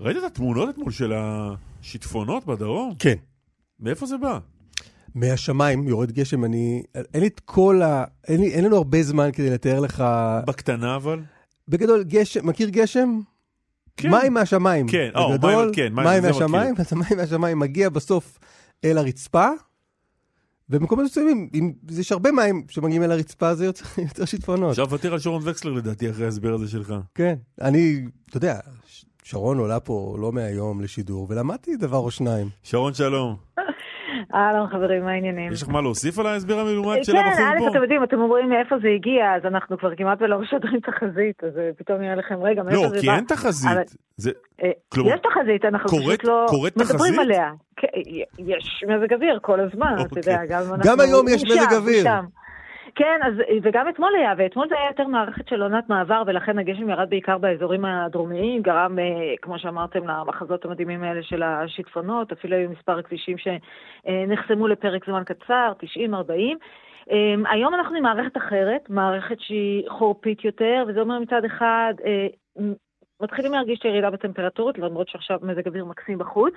ראית 0.00 0.16
את 0.16 0.22
התמונות 0.22 0.68
אתמול 0.68 0.92
של 0.92 1.12
השיטפונות 1.16 2.46
בדרום? 2.46 2.94
כן. 2.98 3.14
מאיפה 3.80 4.06
זה 4.06 4.16
בא? 4.18 4.38
מהשמיים 5.16 5.88
יורד 5.88 6.12
גשם, 6.12 6.44
אני... 6.44 6.82
אין 7.14 7.20
לי 7.22 7.26
את 7.26 7.40
כל 7.44 7.82
ה... 7.82 8.04
אין, 8.28 8.40
לי, 8.40 8.50
אין 8.54 8.64
לנו 8.64 8.76
הרבה 8.76 9.02
זמן 9.02 9.28
כדי 9.32 9.50
לתאר 9.50 9.80
לך... 9.80 10.04
בקטנה 10.46 10.96
אבל? 10.96 11.20
בגדול, 11.68 12.04
גשם, 12.04 12.46
מכיר 12.46 12.68
גשם? 12.68 13.20
כן. 13.96 14.10
מים 14.10 14.34
מהשמיים. 14.34 14.88
כן, 14.88 15.10
או, 15.14 15.32
בגדול, 15.32 15.64
מים- 15.64 15.74
כן, 15.74 15.92
מים, 15.92 16.06
מים 16.06 16.22
מהשמיים, 16.22 16.74
אז 16.78 16.92
המים 16.92 17.16
מהשמיים 17.18 17.58
מגיע 17.58 17.88
בסוף 17.88 18.38
אל 18.84 18.98
הרצפה, 18.98 19.48
ובמקומות 20.70 21.04
מסוימים, 21.04 21.48
אם 21.54 21.72
יש 21.90 22.12
הרבה 22.12 22.32
מים 22.32 22.64
שמגיעים 22.68 23.02
אל 23.02 23.12
הרצפה, 23.12 23.54
זה 23.54 23.64
יוצר, 23.64 23.84
יוצר 24.08 24.24
שיטפונות. 24.24 24.70
עכשיו 24.70 24.90
ותר 24.90 25.12
על 25.12 25.18
שרון 25.18 25.42
וקסלר 25.44 25.72
לדעתי 25.72 26.10
אחרי 26.10 26.24
ההסבר 26.24 26.54
הזה 26.54 26.68
שלך. 26.68 26.94
כן, 27.14 27.34
אני, 27.60 27.96
אתה 28.28 28.36
יודע, 28.36 28.58
ש- 28.86 29.04
שרון 29.24 29.58
עולה 29.58 29.80
פה 29.80 30.16
לא 30.20 30.32
מהיום 30.32 30.80
לשידור, 30.80 31.26
ולמדתי 31.30 31.76
דבר 31.76 31.98
או 31.98 32.10
שניים. 32.10 32.48
שרון 32.62 32.94
שלום. 32.94 33.36
אהלן 34.34 34.66
חברים, 34.66 35.04
מה 35.04 35.10
העניינים? 35.10 35.52
יש 35.52 35.62
לך 35.62 35.68
מה 35.68 35.80
להוסיף 35.80 36.18
על 36.18 36.26
ההסבר 36.26 36.58
המלומד 36.58 36.96
של 37.02 37.16
הבחור 37.16 37.34
כן, 37.36 37.42
א', 37.42 37.58
פה? 37.58 37.68
אתם 37.70 37.82
יודעים, 37.82 38.02
אתם 38.04 38.20
אומרים 38.20 38.48
מאיפה 38.48 38.74
זה 38.82 38.88
הגיע, 38.96 39.34
אז 39.36 39.42
אנחנו 39.44 39.78
כבר 39.78 39.94
כמעט 39.96 40.18
ולא 40.22 40.38
משדרים 40.38 40.80
תחזית, 40.80 41.44
אז 41.44 41.58
אה, 41.58 41.70
פתאום 41.78 42.00
נראה 42.00 42.14
לכם, 42.14 42.42
רגע, 42.42 42.62
מאיפה 42.62 42.82
לא, 42.82 42.88
זה 42.88 42.94
בא? 42.94 43.00
כי 43.00 43.10
אין 43.10 43.24
תחזית. 43.24 43.70
אה, 44.62 44.70
יש 44.92 45.20
תחזית, 45.28 45.64
אנחנו 45.64 45.98
פשוט 45.98 46.24
לא 46.24 46.46
קורית 46.48 46.76
מדברים? 46.76 47.20
עליה. 47.20 47.50
כן, 47.76 47.88
יש 48.38 48.84
מזג 48.88 49.12
אוויר 49.14 49.38
כל 49.42 49.60
הזמן, 49.60 49.94
אתה 49.94 50.02
אוקיי. 50.02 50.18
יודע, 50.18 50.38
גם 50.48 50.62
אנחנו... 50.74 50.90
גם 50.90 51.00
היום 51.00 51.28
יש 51.28 51.42
מזג 51.44 51.72
אוויר. 51.72 52.04
כן, 52.96 53.20
אז, 53.22 53.34
וגם 53.62 53.88
אתמול 53.88 54.14
היה, 54.14 54.34
ואתמול 54.36 54.68
זה 54.68 54.74
היה 54.74 54.86
יותר 54.86 55.06
מערכת 55.06 55.48
של 55.48 55.62
עונת 55.62 55.88
מעבר, 55.88 56.22
ולכן 56.26 56.58
הגשם 56.58 56.90
ירד 56.90 57.10
בעיקר 57.10 57.38
באזורים 57.38 57.84
הדרומיים, 57.84 58.62
גרם, 58.62 58.98
אה, 58.98 59.34
כמו 59.42 59.58
שאמרתם, 59.58 60.08
למחזות 60.08 60.64
המדהימים 60.64 61.02
האלה 61.02 61.22
של 61.22 61.42
השיטפונות, 61.42 62.32
אפילו 62.32 62.56
היו 62.56 62.70
מספר 62.70 63.02
כבישים 63.02 63.36
שנחסמו 63.38 64.68
לפרק 64.68 65.06
זמן 65.06 65.22
קצר, 65.24 65.72
90-40. 65.80 66.56
Um, 67.10 67.12
היום 67.50 67.74
אנחנו 67.74 67.96
עם 67.96 68.02
מערכת 68.02 68.36
אחרת, 68.36 68.90
מערכת 68.90 69.40
שהיא 69.40 69.88
חורפית 69.88 70.44
יותר, 70.44 70.84
וזה 70.88 71.00
אומר 71.00 71.18
מצד 71.18 71.44
אחד, 71.44 71.94
uh, 71.98 72.62
מתחילים 73.22 73.52
להרגיש 73.52 73.78
את 73.78 73.84
הירידה 73.84 74.10
בטמפרטורות, 74.10 74.78
למרות 74.78 75.08
שעכשיו 75.08 75.38
מזג 75.42 75.66
אוויר 75.66 75.84
מקסים 75.84 76.18
בחוץ, 76.18 76.54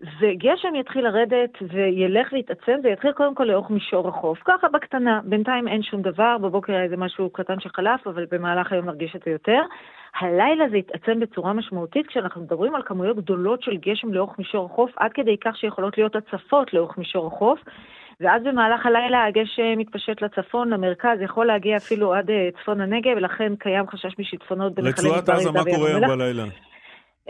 וגשם 0.00 0.74
יתחיל 0.74 1.04
לרדת 1.04 1.50
וילך 1.72 2.32
ויתעצם, 2.32 2.76
ויתחיל 2.82 3.12
קודם 3.12 3.34
כל 3.34 3.44
לאורך 3.44 3.70
מישור 3.70 4.08
החוף. 4.08 4.38
ככה 4.44 4.68
בקטנה, 4.68 5.20
בינתיים 5.24 5.68
אין 5.68 5.82
שום 5.82 6.02
דבר, 6.02 6.38
בבוקר 6.38 6.72
היה 6.72 6.82
איזה 6.82 6.96
משהו 6.96 7.30
קטן 7.30 7.60
שחלף, 7.60 8.06
אבל 8.06 8.26
במהלך 8.30 8.72
היום 8.72 8.86
נרגיש 8.86 9.16
את 9.16 9.22
זה 9.24 9.30
יותר. 9.30 9.60
הלילה 10.20 10.68
זה 10.70 10.76
יתעצם 10.76 11.20
בצורה 11.20 11.52
משמעותית, 11.52 12.06
כשאנחנו 12.06 12.40
מדברים 12.40 12.74
על 12.74 12.82
כמויות 12.82 13.16
גדולות 13.16 13.62
של 13.62 13.76
גשם 13.76 14.12
לאורך 14.12 14.38
מישור 14.38 14.66
החוף, 14.72 14.90
עד 14.96 15.12
כדי 15.12 15.36
כך 15.44 15.56
שיכולות 15.56 15.98
להיות 15.98 16.16
הצפות 16.16 16.74
לאורך 16.74 16.98
מישור 16.98 17.26
החוף. 17.26 17.60
ואז 18.20 18.42
במהלך 18.42 18.86
הלילה 18.86 19.24
הגשם 19.24 19.78
מתפשט 19.78 20.22
לצפון, 20.22 20.68
למרכז, 20.68 21.20
יכול 21.20 21.46
להגיע 21.46 21.76
אפילו 21.76 22.14
עד 22.14 22.30
אה, 22.30 22.48
צפון 22.62 22.80
הנגב, 22.80 23.12
ולכן 23.16 23.56
קיים 23.56 23.88
חשש 23.88 24.18
משיטפונות 24.18 24.74
בנחלי 24.74 24.90
רצועת 24.90 25.22
מדבר 25.22 25.32
עזה, 25.32 25.42
יהודה 25.42 25.58
מה 25.58 25.76
קורה 25.76 25.88
היום. 25.88 26.18
בלילה? 26.18 26.44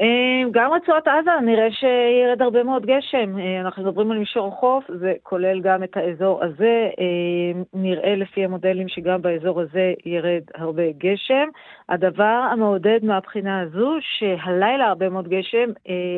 אה, 0.01 0.51
גם 0.51 0.73
רצועת 0.73 1.09
עזה, 1.09 1.31
נראה 1.43 1.73
שירד 1.73 2.43
הרבה 2.43 2.63
מאוד 2.63 2.87
גשם. 2.87 3.39
אה, 3.39 3.61
אנחנו 3.61 3.83
מדברים 3.83 4.11
על 4.11 4.19
מישור 4.19 4.49
החוף, 4.49 4.85
זה 4.99 5.13
כולל 5.23 5.61
גם 5.61 5.83
את 5.85 5.97
האזור 5.97 6.45
הזה. 6.45 6.91
אה, 6.99 7.63
נראה 7.75 8.17
לפי 8.17 8.45
המודלים 8.45 8.89
שגם 8.89 9.23
באזור 9.23 9.61
הזה 9.61 9.95
ירד 10.07 10.43
הרבה 10.55 10.83
גשם. 10.99 11.49
הדבר 11.89 12.49
המעודד 12.53 12.99
מהבחינה 13.03 13.61
הזו, 13.61 13.97
שהלילה 14.01 14.87
הרבה 14.87 15.09
מאוד 15.09 15.29
גשם, 15.29 15.71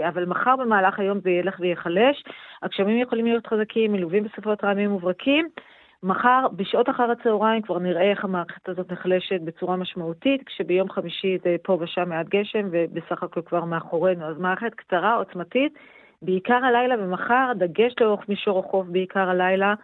אבל 0.09 0.25
מחר 0.25 0.57
במהלך 0.57 0.99
היום 0.99 1.21
זה 1.21 1.31
ילך 1.31 1.57
וייחלש. 1.61 2.25
הגשמים 2.63 2.99
יכולים 2.99 3.27
להיות 3.27 3.47
חזקים, 3.47 3.93
מלווים 3.93 4.25
בסופות 4.25 4.65
רעמים 4.65 4.93
וברקים. 4.93 5.49
מחר, 6.03 6.47
בשעות 6.57 6.89
אחר 6.89 7.11
הצהריים, 7.11 7.63
כבר 7.63 7.79
נראה 7.79 8.11
איך 8.11 8.25
המערכת 8.25 8.69
הזאת 8.69 8.93
נחלשת 8.93 9.41
בצורה 9.45 9.77
משמעותית, 9.77 10.43
כשביום 10.47 10.91
חמישי 10.91 11.39
זה 11.45 11.57
פה 11.63 11.79
ושם 11.81 12.09
מעט 12.09 12.27
גשם, 12.27 12.69
ובסך 12.73 13.23
הכל 13.23 13.43
כבר 13.47 13.65
מאחורינו. 13.65 14.25
אז 14.27 14.37
מערכת 14.39 14.75
קצרה, 14.75 15.15
עוצמתית, 15.15 15.73
בעיקר 16.23 16.65
הלילה 16.65 17.05
ומחר, 17.05 17.53
דגש 17.59 17.95
לאורך 18.01 18.29
מישור 18.29 18.59
החוף 18.59 18.87
בעיקר 18.87 19.29
הלילה, 19.29 19.75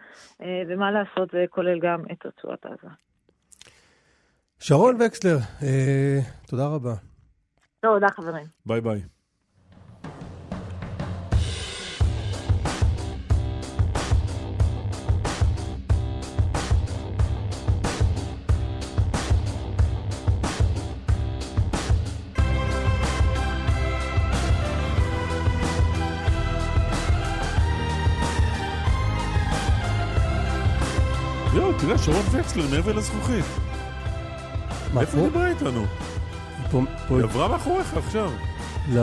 אה, 0.41 0.61
ומה 0.67 0.91
לעשות, 0.91 1.31
זה 1.31 1.45
כולל 1.49 1.79
גם 1.79 2.01
את 2.11 2.25
רצועת 2.25 2.65
עזה. 2.65 2.93
שרון 4.59 4.95
וקסלר, 4.95 5.37
אה, 5.63 6.19
תודה 6.47 6.67
רבה. 6.67 6.93
תודה, 7.81 8.07
חברים. 8.09 8.45
ביי 8.65 8.81
ביי. 8.81 9.12
שרון 32.05 32.25
וקסלר 32.31 32.67
מעבר 32.71 32.93
לזכוכית. 32.93 33.45
איפה 34.99 35.11
פה? 35.11 35.17
היא 35.17 35.27
דיברה 35.27 35.47
איתנו? 35.47 35.85
היא 37.09 37.23
עברה 37.23 37.47
מאחוריך 37.47 37.97
עכשיו. 37.97 38.31
לא. 38.89 39.01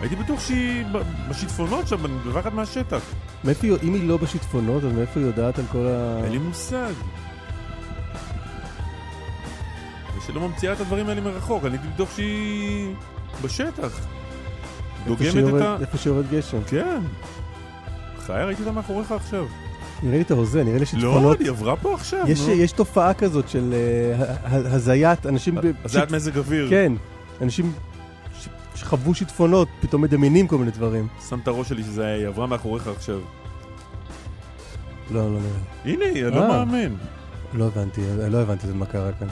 הייתי 0.00 0.16
בטוח 0.16 0.40
שהיא 0.40 0.84
בשיטפונות 1.28 1.88
שם, 1.88 2.26
מבחת 2.26 2.52
מהשטח. 2.52 3.00
מאיפה 3.44 3.66
היא, 3.66 3.76
אם 3.82 3.94
היא 3.94 4.08
לא 4.08 4.16
בשיטפונות, 4.16 4.84
אז 4.84 4.92
מאיפה 4.92 5.20
היא 5.20 5.26
יודעת 5.26 5.58
על 5.58 5.64
כל 5.72 5.86
ה... 5.86 6.24
אין 6.24 6.32
לי 6.32 6.38
מושג. 6.38 6.92
ושלא 10.18 10.48
ממציאה 10.48 10.72
את 10.72 10.80
הדברים 10.80 11.08
האלה 11.08 11.20
מרחוק, 11.20 11.64
אני 11.64 11.72
הייתי 11.76 11.88
בטוח 11.94 12.16
שהיא 12.16 12.94
בשטח. 13.42 14.06
דוגמת 15.06 15.54
את 15.56 15.62
ה... 15.62 15.76
איפה 15.80 15.98
שיורד 15.98 16.30
גשם. 16.30 16.64
כן. 16.66 17.00
חיה, 18.26 18.44
ראיתי 18.44 18.62
אותה 18.62 18.72
מאחוריך 18.72 19.12
עכשיו. 19.12 19.46
נראה 20.02 20.16
לי 20.16 20.22
את 20.22 20.30
ההוזה, 20.30 20.64
נראה 20.64 20.74
לי 20.74 20.80
לא, 20.80 20.84
שיטפונות. 20.86 21.40
היא 21.40 21.48
עברה 21.50 21.76
פה 21.76 21.94
עכשיו. 21.94 22.24
יש, 22.28 22.40
נו. 22.40 22.50
יש 22.52 22.72
תופעה 22.72 23.14
כזאת 23.14 23.48
של 23.48 23.74
אה, 23.74 24.24
ה- 24.44 24.74
הזיית 24.74 25.26
אנשים... 25.26 25.58
הזיית 25.58 25.76
שיט- 26.08 26.14
מזג 26.14 26.38
אוויר. 26.38 26.66
כן, 26.70 26.92
אנשים 27.42 27.72
ש- 28.40 28.48
שחוו 28.74 29.14
שיטפונות, 29.14 29.68
פתאום 29.80 30.02
מדמיינים 30.02 30.46
כל 30.48 30.58
מיני 30.58 30.70
דברים. 30.70 31.06
שם 31.28 31.38
את 31.42 31.48
הראש 31.48 31.68
שלי 31.68 31.82
שזה 31.82 32.06
היא 32.06 32.26
עברה 32.26 32.46
מאחוריך 32.46 32.86
עכשיו. 32.88 33.18
לא, 35.10 35.20
לא 35.20 35.38
נראה 35.40 35.42
לי. 35.84 35.92
הנה 35.92 36.04
היא, 36.04 36.26
אני 36.26 36.36
לא 36.36 36.42
אה. 36.42 36.48
מאמין. 36.48 36.96
לא 37.54 37.64
הבנתי, 37.66 38.00
לא 38.30 38.38
הבנתי 38.38 38.66
מה 38.74 38.86
קרה 38.86 39.10
כאן. 39.12 39.28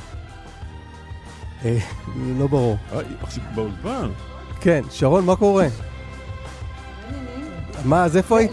אה, 1.65 1.79
לא 2.39 2.47
ברור. 2.47 2.77
אה, 2.93 2.99
היא 2.99 3.17
עכשיו 3.23 3.43
באולפן. 3.55 4.09
כן, 4.61 4.83
שרון, 4.91 5.25
מה 5.25 5.37
קורה? 5.37 5.67
מה, 7.85 8.05
אז 8.05 8.17
איפה 8.17 8.39
היית? 8.39 8.53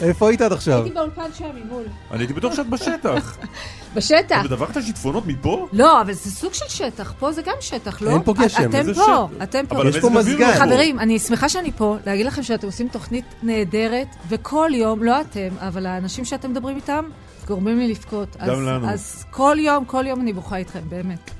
איפה 0.00 0.28
היית 0.28 0.40
עד 0.40 0.52
עכשיו? 0.52 0.74
הייתי 0.74 0.90
באולפן 0.90 1.32
שם 1.34 1.44
ממול. 1.64 1.84
אני 2.10 2.18
הייתי 2.20 2.32
בטוח 2.32 2.54
שאת 2.54 2.68
בשטח. 2.68 3.36
בשטח. 3.94 4.40
את 4.40 4.44
מדווחת 4.44 4.76
על 4.76 4.82
שיטפונות 4.82 5.26
מפה? 5.26 5.68
לא, 5.72 6.00
אבל 6.00 6.12
זה 6.12 6.30
סוג 6.30 6.54
של 6.54 6.64
שטח, 6.68 7.14
פה 7.18 7.32
זה 7.32 7.42
גם 7.42 7.54
שטח, 7.60 8.02
לא? 8.02 8.10
אין 8.10 8.22
פה 8.22 8.34
גשם. 8.34 8.70
אתם 8.70 8.94
פה? 8.94 9.28
אתם 9.42 9.66
פה. 9.68 9.76
אבל 9.76 9.88
יש 9.88 9.98
פה 9.98 10.10
מזגן. 10.10 10.54
חברים, 10.54 10.98
אני 10.98 11.18
שמחה 11.18 11.48
שאני 11.48 11.72
פה, 11.72 11.96
להגיד 12.06 12.26
לכם 12.26 12.42
שאתם 12.42 12.66
עושים 12.66 12.88
תוכנית 12.88 13.24
נהדרת, 13.42 14.06
וכל 14.28 14.70
יום, 14.74 15.02
לא 15.02 15.20
אתם, 15.20 15.48
אבל 15.58 15.86
האנשים 15.86 16.24
שאתם 16.24 16.50
מדברים 16.50 16.76
איתם, 16.76 17.04
גורמים 17.46 17.78
לי 17.78 17.88
לבכות. 17.88 18.36
גם 18.46 18.66
לנו. 18.66 18.90
אז 18.90 19.24
כל 19.30 19.56
יום, 19.60 19.84
כל 19.84 20.06
יום 20.06 20.20
אני 20.20 20.32
בוכה 20.32 20.56
איתכם, 20.56 20.80
באמת. 20.88 21.30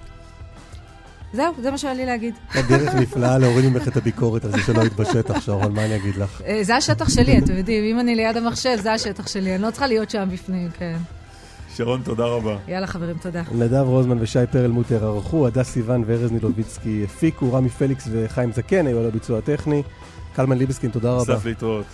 זהו, 1.33 1.55
זה 1.63 1.71
מה 1.71 1.79
שהיה 1.79 1.95
לי 1.95 2.07
להגיד. 2.07 2.35
הדרך 2.55 2.95
נפלאה 2.95 3.39
להוריד 3.39 3.65
ממך 3.65 3.89
את 3.89 3.97
הביקורת 3.97 4.45
על 4.45 4.51
זה 4.51 4.59
שלא 4.63 4.81
היית 4.81 4.93
בשטח, 4.93 5.41
שרון, 5.41 5.73
מה 5.75 5.85
אני 5.85 5.97
אגיד 5.97 6.17
לך? 6.17 6.43
אה, 6.47 6.59
זה 6.63 6.77
השטח 6.77 7.09
שלי, 7.09 7.39
אתם 7.39 7.57
יודעים, 7.57 7.85
אם 7.85 8.01
אני 8.01 8.15
ליד 8.15 8.37
המחשב, 8.37 8.77
זה 8.83 8.93
השטח 8.93 9.27
שלי, 9.27 9.55
אני 9.55 9.63
לא 9.63 9.71
צריכה 9.71 9.87
להיות 9.87 10.11
שם 10.11 10.29
בפנים, 10.33 10.69
כן. 10.79 10.97
שרון, 11.77 12.01
תודה 12.05 12.25
רבה. 12.25 12.57
יאללה, 12.69 12.87
חברים, 12.87 13.17
תודה. 13.19 13.43
נדב 13.53 13.85
רוזמן 13.87 14.17
ושי 14.21 14.39
פרלמוטר 14.51 15.05
ערכו, 15.05 15.47
הדס 15.47 15.69
סיוון 15.69 16.05
וארז 16.07 16.33
נילוביצקי 16.33 17.05
הפיקו, 17.05 17.53
רמי 17.53 17.69
פליקס 17.69 18.09
וחיים 18.13 18.53
זקן 18.53 18.87
היו 18.87 18.99
על 18.99 19.07
הביצוע 19.07 19.39
הטכני. 19.39 19.83
קלמן 20.37 20.59
ליבסקין, 20.59 20.91
תודה 20.91 21.13
רבה. 21.13 21.37
אסף 21.37 21.45
להתראות. 21.45 21.87